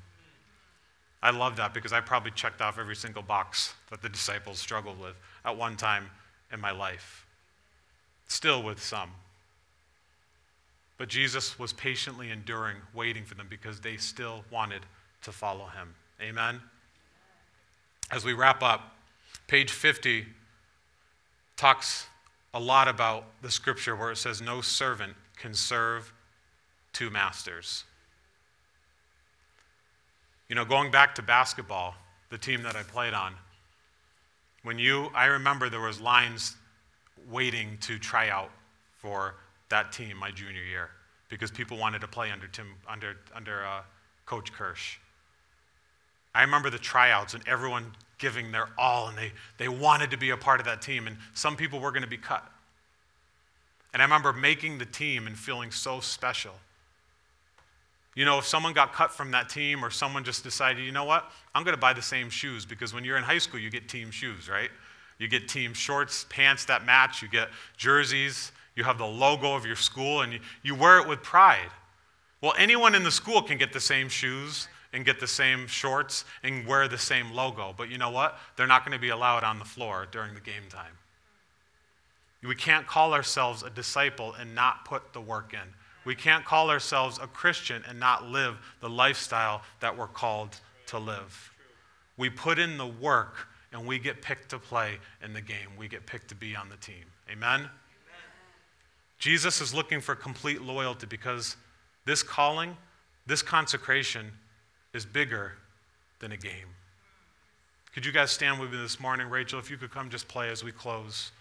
I 1.22 1.30
love 1.30 1.56
that 1.56 1.74
because 1.74 1.92
I 1.92 2.00
probably 2.00 2.30
checked 2.30 2.60
off 2.60 2.78
every 2.78 2.94
single 2.94 3.22
box 3.22 3.74
that 3.90 4.02
the 4.02 4.08
disciples 4.08 4.58
struggled 4.58 5.00
with 5.00 5.16
at 5.44 5.56
one 5.56 5.76
time 5.76 6.10
in 6.52 6.60
my 6.60 6.70
life. 6.70 7.26
Still 8.28 8.62
with 8.62 8.80
some. 8.80 9.10
But 10.96 11.08
Jesus 11.08 11.58
was 11.58 11.72
patiently 11.72 12.30
enduring, 12.30 12.76
waiting 12.94 13.24
for 13.24 13.34
them 13.34 13.46
because 13.50 13.80
they 13.80 13.96
still 13.96 14.44
wanted 14.50 14.82
to 15.22 15.32
follow 15.32 15.66
him. 15.66 15.94
Amen? 16.20 16.60
As 18.10 18.24
we 18.24 18.32
wrap 18.32 18.62
up, 18.62 18.96
page 19.46 19.70
50 19.70 20.26
talks 21.56 22.06
a 22.54 22.60
lot 22.60 22.88
about 22.88 23.24
the 23.42 23.50
scripture 23.50 23.94
where 23.94 24.10
it 24.10 24.16
says, 24.16 24.40
No 24.40 24.60
servant 24.60 25.14
can 25.38 25.54
serve 25.54 26.12
two 26.92 27.10
masters. 27.10 27.84
You 30.48 30.54
know, 30.54 30.64
going 30.64 30.90
back 30.90 31.14
to 31.16 31.22
basketball, 31.22 31.94
the 32.30 32.38
team 32.38 32.62
that 32.62 32.76
I 32.76 32.82
played 32.82 33.14
on. 33.14 33.34
When 34.62 34.78
you, 34.78 35.10
I 35.14 35.26
remember 35.26 35.68
there 35.68 35.80
was 35.80 36.00
lines 36.00 36.56
waiting 37.30 37.78
to 37.82 37.98
try 37.98 38.28
out 38.30 38.50
for 38.96 39.34
that 39.68 39.92
team 39.92 40.16
my 40.16 40.30
junior 40.30 40.62
year 40.62 40.90
because 41.28 41.50
people 41.50 41.76
wanted 41.76 42.00
to 42.00 42.08
play 42.08 42.30
under 42.30 42.46
Tim, 42.48 42.74
under, 42.88 43.16
under 43.34 43.64
uh, 43.64 43.82
Coach 44.26 44.52
Kirsch. 44.52 44.98
I 46.34 46.42
remember 46.42 46.70
the 46.70 46.78
tryouts 46.78 47.34
and 47.34 47.46
everyone 47.46 47.92
giving 48.18 48.50
their 48.52 48.68
all, 48.76 49.08
and 49.08 49.16
they, 49.16 49.32
they 49.58 49.68
wanted 49.68 50.10
to 50.10 50.18
be 50.18 50.30
a 50.30 50.36
part 50.36 50.60
of 50.60 50.66
that 50.66 50.82
team, 50.82 51.06
and 51.06 51.16
some 51.34 51.56
people 51.56 51.80
were 51.80 51.90
going 51.90 52.02
to 52.02 52.08
be 52.08 52.16
cut. 52.16 52.44
And 53.92 54.02
I 54.02 54.04
remember 54.04 54.32
making 54.32 54.78
the 54.78 54.84
team 54.84 55.26
and 55.26 55.36
feeling 55.36 55.70
so 55.70 56.00
special. 56.00 56.54
You 58.14 58.24
know, 58.24 58.38
if 58.38 58.46
someone 58.46 58.72
got 58.72 58.92
cut 58.92 59.12
from 59.12 59.30
that 59.30 59.48
team 59.48 59.84
or 59.84 59.90
someone 59.90 60.24
just 60.24 60.42
decided, 60.42 60.84
you 60.84 60.90
know 60.90 61.04
what, 61.04 61.30
I'm 61.54 61.62
going 61.62 61.74
to 61.74 61.80
buy 61.80 61.92
the 61.92 62.02
same 62.02 62.30
shoes 62.30 62.64
because 62.64 62.92
when 62.92 63.04
you're 63.04 63.16
in 63.16 63.22
high 63.22 63.38
school, 63.38 63.60
you 63.60 63.70
get 63.70 63.88
team 63.88 64.10
shoes, 64.10 64.48
right? 64.48 64.70
You 65.18 65.28
get 65.28 65.48
team 65.48 65.72
shorts, 65.72 66.26
pants 66.28 66.64
that 66.64 66.84
match, 66.84 67.22
you 67.22 67.28
get 67.28 67.48
jerseys, 67.76 68.52
you 68.74 68.84
have 68.84 68.98
the 68.98 69.06
logo 69.06 69.54
of 69.54 69.66
your 69.66 69.76
school, 69.76 70.22
and 70.22 70.38
you, 70.62 70.74
wear 70.74 70.98
it 70.98 71.08
with 71.08 71.22
pride. 71.22 71.70
Well, 72.40 72.54
anyone 72.56 72.94
in 72.94 73.02
the 73.02 73.10
school 73.10 73.42
can 73.42 73.58
get 73.58 73.72
the 73.72 73.80
same 73.80 74.08
shoes 74.08 74.68
and 74.92 75.04
get 75.04 75.20
the 75.20 75.26
same 75.26 75.66
shorts 75.66 76.24
and 76.42 76.66
wear 76.66 76.88
the 76.88 76.98
same 76.98 77.32
logo, 77.32 77.74
but 77.76 77.90
you 77.90 77.98
know 77.98 78.10
what? 78.10 78.38
They're 78.56 78.68
not 78.68 78.84
going 78.84 78.96
to 78.96 79.00
be 79.00 79.08
allowed 79.08 79.44
on 79.44 79.58
the 79.58 79.64
floor 79.64 80.06
during 80.10 80.34
the 80.34 80.40
game 80.40 80.62
time. 80.70 80.98
We 82.42 82.54
can't 82.54 82.86
call 82.86 83.14
ourselves 83.14 83.62
a 83.62 83.70
disciple 83.70 84.34
and 84.34 84.54
not 84.54 84.84
put 84.84 85.12
the 85.12 85.20
work 85.20 85.52
in. 85.52 85.74
We 86.04 86.14
can't 86.14 86.44
call 86.44 86.70
ourselves 86.70 87.18
a 87.20 87.26
Christian 87.26 87.82
and 87.88 87.98
not 87.98 88.24
live 88.24 88.56
the 88.80 88.88
lifestyle 88.88 89.62
that 89.80 89.96
we're 89.96 90.06
called 90.06 90.60
to 90.86 90.98
live. 90.98 91.52
We 92.16 92.30
put 92.30 92.58
in 92.58 92.78
the 92.78 92.86
work 92.86 93.48
and 93.72 93.86
we 93.86 93.98
get 93.98 94.22
picked 94.22 94.50
to 94.50 94.58
play 94.58 94.98
in 95.22 95.32
the 95.32 95.40
game. 95.40 95.68
We 95.76 95.88
get 95.88 96.06
picked 96.06 96.28
to 96.28 96.34
be 96.34 96.56
on 96.56 96.68
the 96.68 96.76
team. 96.76 97.04
Amen? 97.30 97.60
Amen? 97.60 97.70
Jesus 99.18 99.60
is 99.60 99.74
looking 99.74 100.00
for 100.00 100.14
complete 100.14 100.62
loyalty 100.62 101.06
because 101.06 101.56
this 102.06 102.22
calling, 102.22 102.76
this 103.26 103.42
consecration 103.42 104.32
is 104.94 105.04
bigger 105.04 105.52
than 106.20 106.32
a 106.32 106.36
game. 106.36 106.68
Could 107.92 108.06
you 108.06 108.12
guys 108.12 108.30
stand 108.30 108.60
with 108.60 108.70
me 108.70 108.78
this 108.78 109.00
morning? 109.00 109.28
Rachel, 109.28 109.58
if 109.58 109.70
you 109.70 109.76
could 109.76 109.90
come 109.90 110.08
just 110.08 110.28
play 110.28 110.50
as 110.50 110.62
we 110.62 110.72
close. 110.72 111.32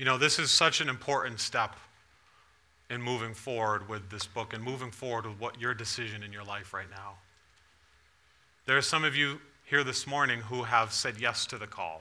You 0.00 0.06
know, 0.06 0.16
this 0.16 0.38
is 0.38 0.50
such 0.50 0.80
an 0.80 0.88
important 0.88 1.40
step 1.40 1.76
in 2.88 3.02
moving 3.02 3.34
forward 3.34 3.86
with 3.86 4.08
this 4.08 4.24
book 4.24 4.54
and 4.54 4.64
moving 4.64 4.90
forward 4.90 5.26
with 5.26 5.38
what 5.38 5.60
your 5.60 5.74
decision 5.74 6.22
in 6.22 6.32
your 6.32 6.42
life 6.42 6.72
right 6.72 6.88
now. 6.90 7.16
There 8.64 8.78
are 8.78 8.82
some 8.82 9.04
of 9.04 9.14
you 9.14 9.42
here 9.66 9.84
this 9.84 10.06
morning 10.06 10.40
who 10.40 10.62
have 10.62 10.94
said 10.94 11.20
yes 11.20 11.44
to 11.48 11.58
the 11.58 11.66
call. 11.66 12.00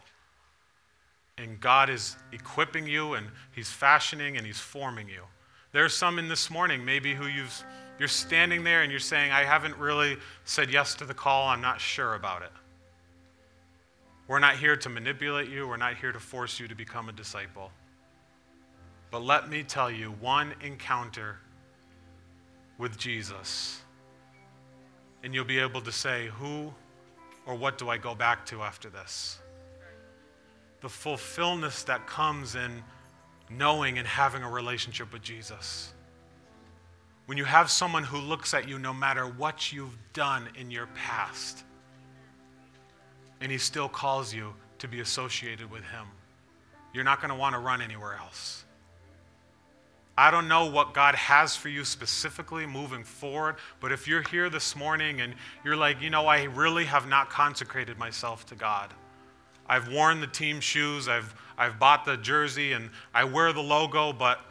And 1.38 1.60
God 1.60 1.90
is 1.90 2.16
equipping 2.32 2.88
you 2.88 3.16
and 3.16 3.28
He's 3.52 3.70
fashioning 3.70 4.38
and 4.38 4.46
He's 4.46 4.60
forming 4.60 5.10
you. 5.10 5.24
There 5.74 5.84
are 5.84 5.90
some 5.90 6.20
in 6.20 6.30
this 6.30 6.50
morning, 6.50 6.86
maybe 6.86 7.14
who 7.14 7.28
you've, 7.28 7.66
you're 8.00 8.08
standing 8.08 8.64
there 8.64 8.82
and 8.82 8.92
you're 8.92 9.02
saying, 9.02 9.34
I 9.34 9.44
haven't 9.44 9.76
really 9.76 10.16
said 10.46 10.72
yes 10.72 10.96
to 10.96 11.06
the 11.06 11.14
call, 11.14 11.50
I'm 11.50 11.60
not 11.60 11.82
sure 11.82 12.16
about 12.16 12.44
it. 12.44 12.54
We're 14.30 14.40
not 14.40 14.56
here 14.56 14.78
to 14.78 14.88
manipulate 14.88 15.50
you, 15.50 15.68
we're 15.68 15.76
not 15.76 15.98
here 15.98 16.14
to 16.14 16.20
force 16.22 16.62
you 16.62 16.70
to 16.70 16.76
become 16.76 17.10
a 17.10 17.12
disciple. 17.12 17.74
But 19.12 19.24
let 19.24 19.50
me 19.50 19.64
tell 19.64 19.90
you 19.90 20.12
one 20.20 20.54
encounter 20.62 21.38
with 22.78 22.98
Jesus, 22.98 23.82
and 25.24 25.34
you'll 25.34 25.46
be 25.46 25.60
able 25.60 25.82
to 25.82 25.92
say, 25.92 26.28
Who 26.40 26.74
or 27.46 27.56
what 27.56 27.78
do 27.78 27.90
I 27.90 27.98
go 27.98 28.14
back 28.14 28.46
to 28.48 28.62
after 28.62 28.90
this? 28.90 29.40
The 30.82 30.90
fulfillment 30.90 31.84
that 31.88 32.06
comes 32.08 32.56
in 32.56 32.84
knowing 33.50 33.98
and 33.98 34.08
having 34.08 34.44
a 34.44 34.50
relationship 34.50 35.12
with 35.12 35.24
Jesus. 35.24 35.94
When 37.26 37.38
you 37.38 37.46
have 37.46 37.70
someone 37.70 38.04
who 38.04 38.18
looks 38.18 38.54
at 38.54 38.68
you 38.68 38.80
no 38.80 38.94
matter 38.94 39.26
what 39.26 39.74
you've 39.74 39.98
done 40.14 40.50
in 40.56 40.72
your 40.72 40.88
past, 40.96 41.64
and 43.42 43.52
he 43.52 43.58
still 43.58 43.90
calls 43.90 44.34
you 44.34 44.54
to 44.80 44.88
be 44.88 45.00
associated 45.00 45.70
with 45.70 45.84
him, 45.84 46.06
you're 46.94 47.04
not 47.04 47.22
going 47.22 47.30
to 47.30 47.36
want 47.36 47.54
to 47.54 47.60
run 47.60 47.82
anywhere 47.82 48.16
else. 48.16 48.66
I 50.20 50.32
don't 50.32 50.50
know 50.50 50.66
what 50.66 50.94
God 50.94 51.16
has 51.16 51.56
for 51.56 51.70
you 51.70 51.86
specifically 51.86 52.66
moving 52.66 53.06
forward, 53.06 53.56
but 53.80 53.94
if 53.94 54.06
you're 54.06 54.22
here 54.22 54.50
this 54.50 54.76
morning 54.76 55.22
and 55.22 55.34
you're 55.64 55.78
like, 55.78 56.02
you 56.02 56.10
know, 56.10 56.28
I 56.28 56.44
really 56.44 56.84
have 56.84 57.08
not 57.08 57.30
consecrated 57.30 57.98
myself 57.98 58.46
to 58.48 58.56
God. 58.56 58.94
I've 59.66 59.88
worn 59.88 60.20
the 60.20 60.28
team 60.28 60.60
shoes, 60.60 61.08
I've, 61.08 61.34
I've 61.58 61.80
bought 61.80 62.04
the 62.04 62.18
jersey, 62.18 62.74
and 62.74 62.90
I 63.14 63.24
wear 63.24 63.54
the 63.54 63.62
logo, 63.62 64.12
but 64.12 64.42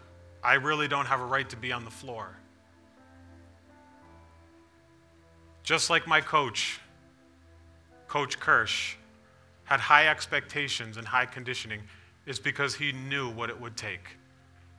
I 0.43 0.55
really 0.55 0.89
don't 0.89 1.05
have 1.05 1.21
a 1.21 1.27
right 1.27 1.47
to 1.51 1.57
be 1.57 1.71
on 1.71 1.85
the 1.85 1.91
floor. 1.91 2.35
Just 5.65 5.91
like 5.91 6.07
my 6.07 6.23
coach, 6.23 6.81
Coach 8.07 8.41
Kirsch, 8.41 8.95
had 9.65 9.81
high 9.81 10.09
expectations 10.09 10.97
and 10.97 11.07
high 11.07 11.27
conditioning, 11.27 11.83
is 12.25 12.39
because 12.39 12.75
he 12.75 12.93
knew 12.93 13.29
what 13.29 13.51
it 13.51 13.61
would 13.61 13.77
take 13.77 14.17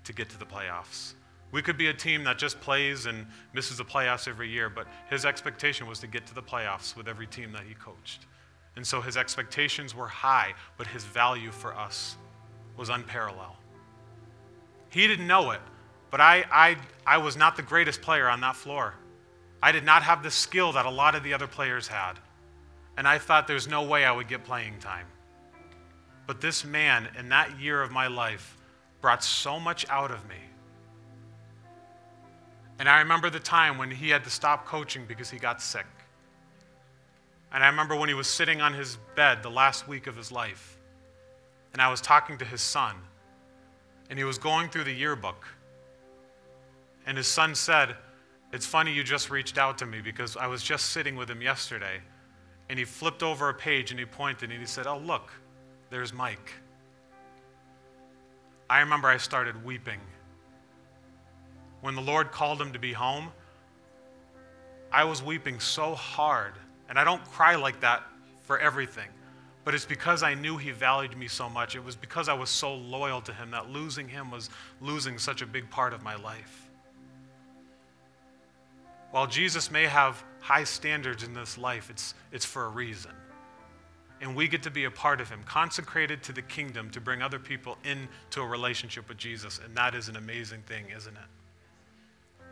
to 0.09 0.13
get 0.13 0.27
to 0.27 0.39
the 0.39 0.45
playoffs. 0.45 1.13
We 1.51 1.61
could 1.61 1.77
be 1.77 1.87
a 1.87 1.93
team 1.93 2.23
that 2.23 2.39
just 2.39 2.59
plays 2.59 3.05
and 3.05 3.27
misses 3.53 3.77
the 3.77 3.85
playoffs 3.85 4.27
every 4.27 4.49
year, 4.49 4.67
but 4.67 4.87
his 5.07 5.23
expectation 5.23 5.85
was 5.85 5.99
to 5.99 6.07
get 6.07 6.25
to 6.25 6.33
the 6.33 6.41
playoffs 6.41 6.95
with 6.95 7.07
every 7.07 7.27
team 7.27 7.51
that 7.51 7.61
he 7.61 7.75
coached. 7.75 8.25
And 8.75 8.85
so 8.85 9.01
his 9.01 9.17
expectations 9.17 9.93
were 9.93 10.07
high, 10.07 10.55
but 10.77 10.87
his 10.87 11.03
value 11.03 11.51
for 11.51 11.75
us 11.75 12.17
was 12.75 12.89
unparalleled. 12.89 13.55
He 14.89 15.05
didn't 15.05 15.27
know 15.27 15.51
it, 15.51 15.61
but 16.09 16.19
I, 16.19 16.43
I, 16.51 16.77
I 17.05 17.17
was 17.19 17.37
not 17.37 17.55
the 17.55 17.61
greatest 17.61 18.01
player 18.01 18.27
on 18.27 18.41
that 18.41 18.55
floor. 18.55 18.95
I 19.61 19.71
did 19.71 19.83
not 19.83 20.01
have 20.01 20.23
the 20.23 20.31
skill 20.31 20.71
that 20.71 20.87
a 20.87 20.89
lot 20.89 21.13
of 21.13 21.21
the 21.21 21.35
other 21.35 21.47
players 21.47 21.87
had. 21.87 22.13
And 22.97 23.07
I 23.07 23.19
thought 23.19 23.47
there's 23.47 23.67
no 23.67 23.83
way 23.83 24.05
I 24.05 24.11
would 24.11 24.27
get 24.27 24.43
playing 24.43 24.79
time. 24.79 25.05
But 26.25 26.41
this 26.41 26.65
man, 26.65 27.09
in 27.17 27.29
that 27.29 27.59
year 27.59 27.83
of 27.83 27.91
my 27.91 28.07
life, 28.07 28.55
brought 29.01 29.23
so 29.23 29.59
much 29.59 29.87
out 29.89 30.11
of 30.11 30.27
me. 30.27 30.35
And 32.79 32.87
I 32.87 32.99
remember 32.99 33.29
the 33.29 33.39
time 33.39 33.77
when 33.77 33.91
he 33.91 34.09
had 34.09 34.23
to 34.23 34.29
stop 34.29 34.65
coaching 34.65 35.05
because 35.05 35.29
he 35.29 35.37
got 35.37 35.61
sick. 35.61 35.85
And 37.51 37.63
I 37.63 37.67
remember 37.67 37.95
when 37.95 38.09
he 38.09 38.15
was 38.15 38.27
sitting 38.27 38.61
on 38.61 38.73
his 38.73 38.97
bed 39.15 39.43
the 39.43 39.51
last 39.51 39.87
week 39.87 40.07
of 40.07 40.15
his 40.15 40.31
life. 40.31 40.77
And 41.73 41.81
I 41.81 41.89
was 41.89 41.99
talking 41.99 42.37
to 42.37 42.45
his 42.45 42.61
son. 42.61 42.95
And 44.09 44.17
he 44.17 44.23
was 44.23 44.37
going 44.37 44.69
through 44.69 44.85
the 44.85 44.93
yearbook. 44.93 45.45
And 47.05 47.17
his 47.17 47.27
son 47.27 47.53
said, 47.53 47.95
It's 48.53 48.65
funny 48.65 48.93
you 48.93 49.03
just 49.03 49.29
reached 49.29 49.57
out 49.57 49.77
to 49.79 49.85
me 49.85 49.99
because 49.99 50.37
I 50.37 50.47
was 50.47 50.63
just 50.63 50.87
sitting 50.87 51.15
with 51.15 51.29
him 51.29 51.41
yesterday. 51.41 51.99
And 52.69 52.79
he 52.79 52.85
flipped 52.85 53.23
over 53.23 53.49
a 53.49 53.53
page 53.53 53.91
and 53.91 53.99
he 53.99 54.05
pointed 54.05 54.51
and 54.51 54.59
he 54.59 54.65
said, 54.65 54.87
Oh, 54.87 54.99
look, 54.99 55.31
there's 55.89 56.13
Mike. 56.13 56.53
I 58.69 58.81
remember 58.81 59.07
I 59.07 59.17
started 59.17 59.65
weeping. 59.65 59.99
When 61.81 61.95
the 61.95 62.01
Lord 62.01 62.31
called 62.31 62.61
him 62.61 62.73
to 62.73 62.79
be 62.79 62.93
home, 62.93 63.31
I 64.91 65.05
was 65.05 65.23
weeping 65.23 65.59
so 65.59 65.95
hard. 65.95 66.53
And 66.87 66.99
I 66.99 67.03
don't 67.03 67.23
cry 67.25 67.55
like 67.55 67.79
that 67.81 68.03
for 68.41 68.59
everything, 68.59 69.07
but 69.63 69.75
it's 69.75 69.85
because 69.85 70.23
I 70.23 70.33
knew 70.33 70.57
he 70.57 70.71
valued 70.71 71.15
me 71.15 71.27
so 71.27 71.47
much. 71.47 71.75
It 71.75 71.83
was 71.83 71.95
because 71.95 72.27
I 72.27 72.33
was 72.33 72.49
so 72.49 72.73
loyal 72.75 73.21
to 73.21 73.33
him 73.33 73.51
that 73.51 73.69
losing 73.69 74.07
him 74.07 74.31
was 74.31 74.49
losing 74.81 75.19
such 75.19 75.41
a 75.41 75.45
big 75.45 75.69
part 75.69 75.93
of 75.93 76.03
my 76.03 76.15
life. 76.15 76.67
While 79.11 79.27
Jesus 79.27 79.71
may 79.71 79.85
have 79.85 80.23
high 80.39 80.63
standards 80.63 81.23
in 81.23 81.33
this 81.33 81.57
life, 81.57 81.89
it's, 81.89 82.13
it's 82.31 82.45
for 82.45 82.65
a 82.65 82.69
reason 82.69 83.11
and 84.21 84.35
we 84.35 84.47
get 84.47 84.63
to 84.63 84.71
be 84.71 84.83
a 84.83 84.91
part 84.91 85.21
of 85.21 85.29
him, 85.29 85.41
consecrated 85.45 86.21
to 86.23 86.33
the 86.33 86.41
kingdom 86.41 86.89
to 86.91 86.99
bring 86.99 87.21
other 87.21 87.39
people 87.39 87.77
into 87.83 88.41
a 88.41 88.45
relationship 88.45 89.07
with 89.07 89.17
Jesus. 89.17 89.59
And 89.63 89.75
that 89.75 89.95
is 89.95 90.09
an 90.09 90.17
amazing 90.17 90.61
thing, 90.63 90.85
isn't 90.95 91.15
it? 91.15 92.45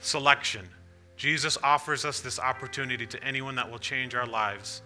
Selection. 0.00 0.68
Jesus 1.16 1.58
offers 1.62 2.04
us 2.04 2.20
this 2.20 2.40
opportunity 2.40 3.06
to 3.06 3.22
anyone 3.22 3.54
that 3.56 3.70
will 3.70 3.78
change 3.78 4.14
our 4.14 4.26
lives, 4.26 4.82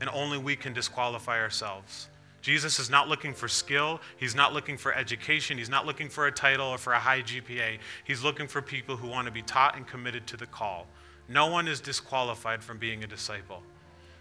and 0.00 0.10
only 0.10 0.36
we 0.36 0.56
can 0.56 0.72
disqualify 0.72 1.40
ourselves. 1.40 2.08
Jesus 2.42 2.78
is 2.78 2.90
not 2.90 3.08
looking 3.08 3.32
for 3.32 3.48
skill. 3.48 4.02
He's 4.18 4.34
not 4.34 4.52
looking 4.52 4.76
for 4.76 4.92
education. 4.94 5.56
He's 5.56 5.70
not 5.70 5.86
looking 5.86 6.10
for 6.10 6.26
a 6.26 6.32
title 6.32 6.66
or 6.66 6.76
for 6.76 6.92
a 6.92 6.98
high 6.98 7.22
GPA. 7.22 7.78
He's 8.04 8.22
looking 8.22 8.46
for 8.46 8.60
people 8.60 8.96
who 8.96 9.08
want 9.08 9.24
to 9.26 9.32
be 9.32 9.40
taught 9.40 9.76
and 9.76 9.86
committed 9.86 10.26
to 10.26 10.36
the 10.36 10.44
call. 10.44 10.86
No 11.26 11.46
one 11.46 11.66
is 11.66 11.80
disqualified 11.80 12.62
from 12.62 12.76
being 12.76 13.02
a 13.02 13.06
disciple. 13.06 13.62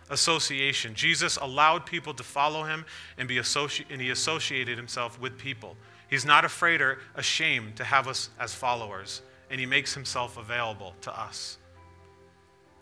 Association. 0.10 0.94
Jesus 0.96 1.38
allowed 1.38 1.86
people 1.86 2.14
to 2.14 2.24
follow 2.24 2.64
him 2.64 2.86
and, 3.18 3.28
be 3.28 3.38
associ- 3.38 3.86
and 3.90 4.02
he 4.02 4.10
associated 4.10 4.78
himself 4.78 5.20
with 5.20 5.38
people. 5.38 5.76
He's 6.10 6.26
not 6.26 6.46
afraid 6.46 6.82
or 6.82 7.00
ashamed 7.16 7.76
to 7.78 7.84
have 7.84 8.08
us 8.08 8.30
as 8.40 8.54
followers, 8.54 9.22
and 9.50 9.60
he 9.60 9.66
makes 9.66 9.94
himself 9.94 10.38
available 10.38 10.94
to 11.02 11.20
us. 11.20 11.58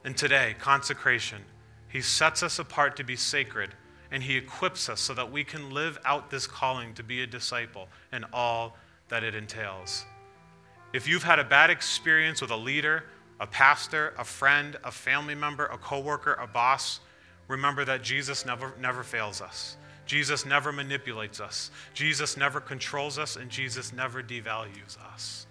And 0.03 0.17
today, 0.17 0.55
consecration. 0.59 1.41
He 1.87 2.01
sets 2.01 2.41
us 2.41 2.59
apart 2.59 2.95
to 2.97 3.03
be 3.03 3.15
sacred 3.15 3.75
and 4.11 4.21
He 4.21 4.35
equips 4.37 4.89
us 4.89 4.99
so 4.99 5.13
that 5.13 5.31
we 5.31 5.43
can 5.43 5.71
live 5.71 5.97
out 6.05 6.29
this 6.29 6.45
calling 6.45 6.93
to 6.95 7.03
be 7.03 7.23
a 7.23 7.27
disciple 7.27 7.87
and 8.11 8.25
all 8.33 8.77
that 9.07 9.23
it 9.23 9.33
entails. 9.33 10.05
If 10.93 11.07
you've 11.07 11.23
had 11.23 11.39
a 11.39 11.43
bad 11.43 11.69
experience 11.69 12.41
with 12.41 12.51
a 12.51 12.57
leader, 12.57 13.05
a 13.39 13.47
pastor, 13.47 14.13
a 14.17 14.25
friend, 14.25 14.77
a 14.83 14.91
family 14.91 15.35
member, 15.35 15.65
a 15.65 15.77
coworker, 15.77 16.33
a 16.33 16.45
boss, 16.45 16.99
remember 17.51 17.83
that 17.85 18.01
Jesus 18.01 18.45
never, 18.45 18.73
never 18.79 19.03
fails 19.03 19.41
us. 19.41 19.77
Jesus 20.05 20.45
never 20.45 20.71
manipulates 20.71 21.39
us. 21.39 21.69
Jesus 21.93 22.37
never 22.37 22.59
controls 22.59 23.19
us, 23.19 23.35
and 23.35 23.49
Jesus 23.51 23.93
never 23.93 24.23
devalues 24.23 24.97
us. 25.13 25.45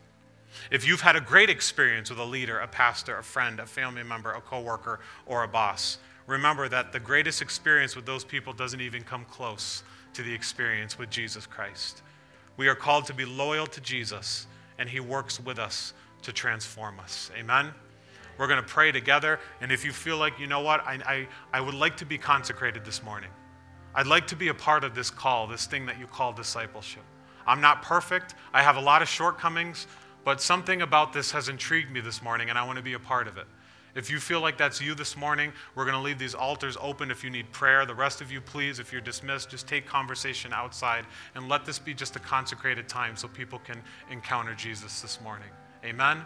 If 0.71 0.87
you've 0.87 1.01
had 1.03 1.15
a 1.15 1.21
great 1.21 1.51
experience 1.51 2.11
with 2.11 2.19
a 2.19 2.25
leader, 2.25 2.59
a 2.59 2.67
pastor, 2.67 3.19
a 3.19 3.23
friend, 3.23 3.61
a 3.61 3.67
family 3.67 4.03
member, 4.03 4.33
a 4.33 4.41
coworker, 4.41 5.01
or 5.27 5.45
a 5.45 5.49
boss, 5.49 5.99
remember 6.27 6.69
that 6.69 6.93
the 6.93 7.01
greatest 7.01 7.43
experience 7.43 7.95
with 7.95 8.07
those 8.07 8.25
people 8.25 8.53
doesn't 8.53 8.81
even 8.81 9.03
come 9.03 9.25
close 9.27 9.83
to 10.15 10.23
the 10.23 10.33
experience 10.33 10.99
with 10.99 11.11
Jesus 11.11 11.47
Christ. 11.47 12.03
We 12.57 12.69
are 12.69 12.75
called 12.75 13.07
to 13.07 13.15
be 13.15 13.25
loyal 13.25 13.67
to 13.67 13.81
Jesus, 13.81 14.47
and 14.79 14.89
He 14.89 15.01
works 15.01 15.39
with 15.39 15.59
us 15.59 15.93
to 16.23 16.33
transform 16.33 16.99
us. 16.99 17.31
Amen? 17.39 17.73
We're 18.41 18.47
going 18.47 18.63
to 18.63 18.67
pray 18.67 18.91
together, 18.91 19.39
and 19.61 19.71
if 19.71 19.85
you 19.85 19.93
feel 19.93 20.17
like, 20.17 20.41
you 20.41 20.47
know 20.47 20.63
what, 20.63 20.81
I, 20.87 20.99
I, 21.05 21.59
I 21.59 21.61
would 21.61 21.75
like 21.75 21.99
to 21.99 22.07
be 22.07 22.17
consecrated 22.17 22.87
this 22.87 23.03
morning. 23.03 23.29
I'd 23.95 24.07
like 24.07 24.27
to 24.29 24.35
be 24.35 24.49
a 24.49 24.55
part 24.55 24.83
of 24.83 24.95
this 24.95 25.11
call, 25.11 25.47
this 25.47 25.67
thing 25.67 25.85
that 25.85 26.01
you 26.01 26.07
call 26.07 26.33
discipleship. 26.33 27.03
I'm 27.47 27.61
not 27.61 27.83
perfect, 27.83 28.35
I 28.55 28.63
have 28.63 28.77
a 28.77 28.81
lot 28.81 29.03
of 29.03 29.11
shortcomings, 29.11 29.87
but 30.25 30.41
something 30.41 30.81
about 30.81 31.13
this 31.13 31.31
has 31.33 31.51
intrigued 31.51 31.91
me 31.91 32.01
this 32.01 32.23
morning, 32.23 32.49
and 32.49 32.59
I 32.59 32.65
want 32.65 32.79
to 32.79 32.83
be 32.83 32.95
a 32.95 32.99
part 32.99 33.29
of 33.29 33.37
it. 33.37 33.45
If 33.95 34.11
you 34.11 34.19
feel 34.19 34.41
like 34.41 34.57
that's 34.57 34.81
you 34.81 34.95
this 34.95 35.19
morning, 35.19 35.53
we're 35.75 35.85
going 35.85 35.99
to 35.99 36.03
leave 36.03 36.19
these 36.19 36.35
altars 36.35 36.79
open 36.81 37.11
if 37.11 37.23
you 37.23 37.29
need 37.29 37.53
prayer. 37.53 37.85
The 37.85 37.95
rest 37.95 38.23
of 38.23 38.33
you, 38.33 38.41
please, 38.41 38.79
if 38.79 38.91
you're 38.91 39.03
dismissed, 39.03 39.51
just 39.51 39.69
take 39.69 39.85
conversation 39.85 40.55
outside 40.55 41.05
and 41.35 41.47
let 41.47 41.67
this 41.67 41.79
be 41.79 41.93
just 41.93 42.17
a 42.17 42.21
consecrated 42.21 42.89
time 42.89 43.17
so 43.17 43.29
people 43.29 43.59
can 43.59 43.83
encounter 44.11 44.55
Jesus 44.55 45.03
this 45.03 45.21
morning. 45.21 45.51
Amen. 45.85 46.25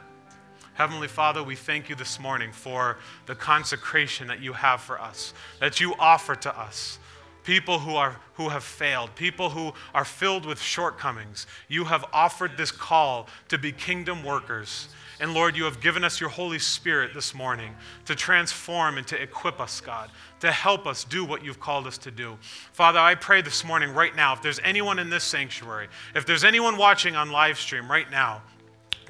Heavenly 0.75 1.07
Father, 1.07 1.41
we 1.41 1.55
thank 1.55 1.89
you 1.89 1.95
this 1.95 2.19
morning 2.19 2.51
for 2.51 2.99
the 3.27 3.37
consecration 3.37 4.27
that 4.27 4.43
you 4.43 4.53
have 4.55 4.81
for 4.81 5.01
us, 5.01 5.33
that 5.61 5.81
you 5.81 5.95
offer 6.01 6.35
to 6.35 6.59
us. 6.59 6.99
People 7.45 7.79
who, 7.79 7.95
are, 7.95 8.17
who 8.35 8.49
have 8.49 8.65
failed, 8.65 9.15
people 9.15 9.51
who 9.51 9.73
are 9.95 10.05
filled 10.05 10.47
with 10.47 10.61
shortcomings. 10.61 11.47
You 11.69 11.85
have 11.85 12.05
offered 12.13 12.57
this 12.57 12.73
call 12.73 13.29
to 13.49 13.59
be 13.59 13.71
kingdom 13.71 14.25
workers. 14.25 14.89
And 15.21 15.33
Lord, 15.33 15.57
you 15.57 15.63
have 15.65 15.81
given 15.81 16.03
us 16.03 16.21
your 16.21 16.31
Holy 16.31 16.59
Spirit 16.59 17.15
this 17.15 17.35
morning 17.35 17.77
to 18.07 18.17
transform 18.17 18.99
and 18.99 19.07
to 19.07 19.23
equip 19.23 19.61
us, 19.61 19.81
God, 19.81 20.11
to 20.41 20.51
help 20.51 20.87
us 20.87 21.05
do 21.05 21.25
what 21.25 21.45
you've 21.45 21.61
called 21.61 21.87
us 21.87 21.99
to 21.99 22.11
do. 22.11 22.37
Father, 22.73 22.99
I 22.99 23.15
pray 23.15 23.43
this 23.43 23.65
morning, 23.65 23.95
right 23.95 24.17
now, 24.17 24.33
if 24.33 24.43
there's 24.43 24.59
anyone 24.65 24.99
in 24.99 25.09
this 25.09 25.23
sanctuary, 25.23 25.89
if 26.17 26.27
there's 26.27 26.43
anyone 26.43 26.77
watching 26.77 27.15
on 27.15 27.31
live 27.31 27.59
stream 27.59 27.89
right 27.89 28.11
now, 28.11 28.43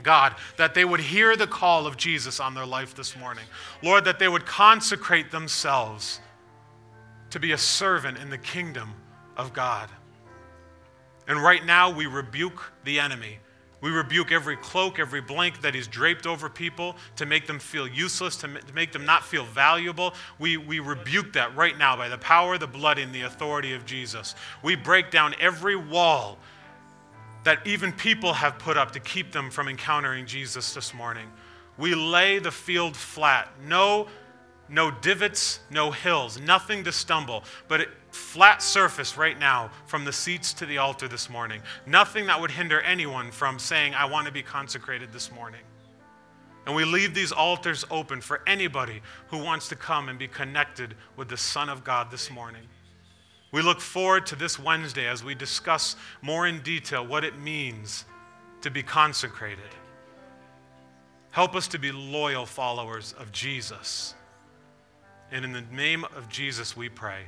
God, 0.02 0.34
that 0.56 0.74
they 0.74 0.84
would 0.84 1.00
hear 1.00 1.36
the 1.36 1.46
call 1.46 1.86
of 1.86 1.96
Jesus 1.96 2.40
on 2.40 2.54
their 2.54 2.66
life 2.66 2.94
this 2.94 3.16
morning. 3.16 3.44
Lord, 3.82 4.04
that 4.04 4.18
they 4.18 4.28
would 4.28 4.46
consecrate 4.46 5.30
themselves 5.30 6.20
to 7.30 7.40
be 7.40 7.52
a 7.52 7.58
servant 7.58 8.18
in 8.18 8.30
the 8.30 8.38
kingdom 8.38 8.94
of 9.36 9.52
God. 9.52 9.88
And 11.26 11.42
right 11.42 11.64
now, 11.64 11.90
we 11.90 12.06
rebuke 12.06 12.72
the 12.84 13.00
enemy. 13.00 13.38
We 13.80 13.90
rebuke 13.90 14.32
every 14.32 14.56
cloak, 14.56 14.98
every 14.98 15.20
blanket 15.20 15.62
that 15.62 15.74
he's 15.74 15.86
draped 15.86 16.26
over 16.26 16.48
people 16.48 16.96
to 17.16 17.26
make 17.26 17.46
them 17.46 17.58
feel 17.58 17.86
useless, 17.86 18.36
to 18.36 18.48
make 18.72 18.92
them 18.92 19.04
not 19.04 19.24
feel 19.24 19.44
valuable. 19.44 20.14
We, 20.38 20.56
we 20.56 20.80
rebuke 20.80 21.34
that 21.34 21.54
right 21.54 21.76
now 21.76 21.96
by 21.96 22.08
the 22.08 22.16
power, 22.16 22.56
the 22.56 22.66
blood, 22.66 22.98
and 22.98 23.14
the 23.14 23.22
authority 23.22 23.74
of 23.74 23.84
Jesus. 23.84 24.34
We 24.62 24.74
break 24.74 25.10
down 25.10 25.34
every 25.38 25.76
wall 25.76 26.38
that 27.44 27.66
even 27.66 27.92
people 27.92 28.32
have 28.32 28.58
put 28.58 28.76
up 28.76 28.90
to 28.92 29.00
keep 29.00 29.32
them 29.32 29.50
from 29.50 29.68
encountering 29.68 30.26
Jesus 30.26 30.74
this 30.74 30.92
morning. 30.92 31.30
We 31.78 31.94
lay 31.94 32.38
the 32.38 32.50
field 32.50 32.96
flat. 32.96 33.48
No 33.66 34.08
no 34.68 34.90
divots, 34.90 35.60
no 35.70 35.90
hills, 35.90 36.40
nothing 36.40 36.84
to 36.84 36.92
stumble, 36.92 37.44
but 37.68 37.82
a 37.82 37.86
flat 38.10 38.62
surface 38.62 39.16
right 39.16 39.38
now 39.38 39.70
from 39.86 40.04
the 40.04 40.12
seats 40.12 40.54
to 40.54 40.66
the 40.66 40.78
altar 40.78 41.06
this 41.06 41.28
morning. 41.28 41.60
Nothing 41.86 42.26
that 42.26 42.40
would 42.40 42.50
hinder 42.50 42.80
anyone 42.80 43.30
from 43.30 43.58
saying, 43.58 43.94
I 43.94 44.06
want 44.06 44.26
to 44.26 44.32
be 44.32 44.42
consecrated 44.42 45.12
this 45.12 45.30
morning. 45.30 45.60
And 46.66 46.74
we 46.74 46.84
leave 46.86 47.14
these 47.14 47.30
altars 47.30 47.84
open 47.90 48.22
for 48.22 48.40
anybody 48.46 49.02
who 49.28 49.38
wants 49.38 49.68
to 49.68 49.76
come 49.76 50.08
and 50.08 50.18
be 50.18 50.28
connected 50.28 50.94
with 51.16 51.28
the 51.28 51.36
Son 51.36 51.68
of 51.68 51.84
God 51.84 52.10
this 52.10 52.30
morning. 52.30 52.62
We 53.54 53.62
look 53.62 53.80
forward 53.80 54.26
to 54.26 54.34
this 54.34 54.58
Wednesday 54.58 55.06
as 55.06 55.22
we 55.22 55.36
discuss 55.36 55.94
more 56.22 56.48
in 56.48 56.60
detail 56.62 57.06
what 57.06 57.22
it 57.22 57.38
means 57.38 58.04
to 58.62 58.70
be 58.70 58.82
consecrated. 58.82 59.70
Help 61.30 61.54
us 61.54 61.68
to 61.68 61.78
be 61.78 61.92
loyal 61.92 62.46
followers 62.46 63.14
of 63.16 63.30
Jesus. 63.30 64.14
And 65.30 65.44
in 65.44 65.52
the 65.52 65.60
name 65.70 66.02
of 66.16 66.28
Jesus, 66.28 66.76
we 66.76 66.88
pray. 66.88 67.26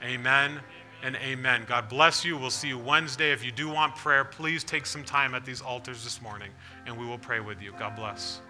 Amen 0.00 0.60
and 1.02 1.16
amen. 1.16 1.64
God 1.66 1.88
bless 1.88 2.24
you. 2.24 2.36
We'll 2.36 2.50
see 2.50 2.68
you 2.68 2.78
Wednesday. 2.78 3.32
If 3.32 3.44
you 3.44 3.50
do 3.50 3.68
want 3.68 3.96
prayer, 3.96 4.24
please 4.24 4.62
take 4.62 4.86
some 4.86 5.02
time 5.02 5.34
at 5.34 5.44
these 5.44 5.60
altars 5.60 6.04
this 6.04 6.22
morning, 6.22 6.50
and 6.86 6.96
we 6.96 7.04
will 7.04 7.18
pray 7.18 7.40
with 7.40 7.60
you. 7.60 7.72
God 7.76 7.96
bless. 7.96 8.42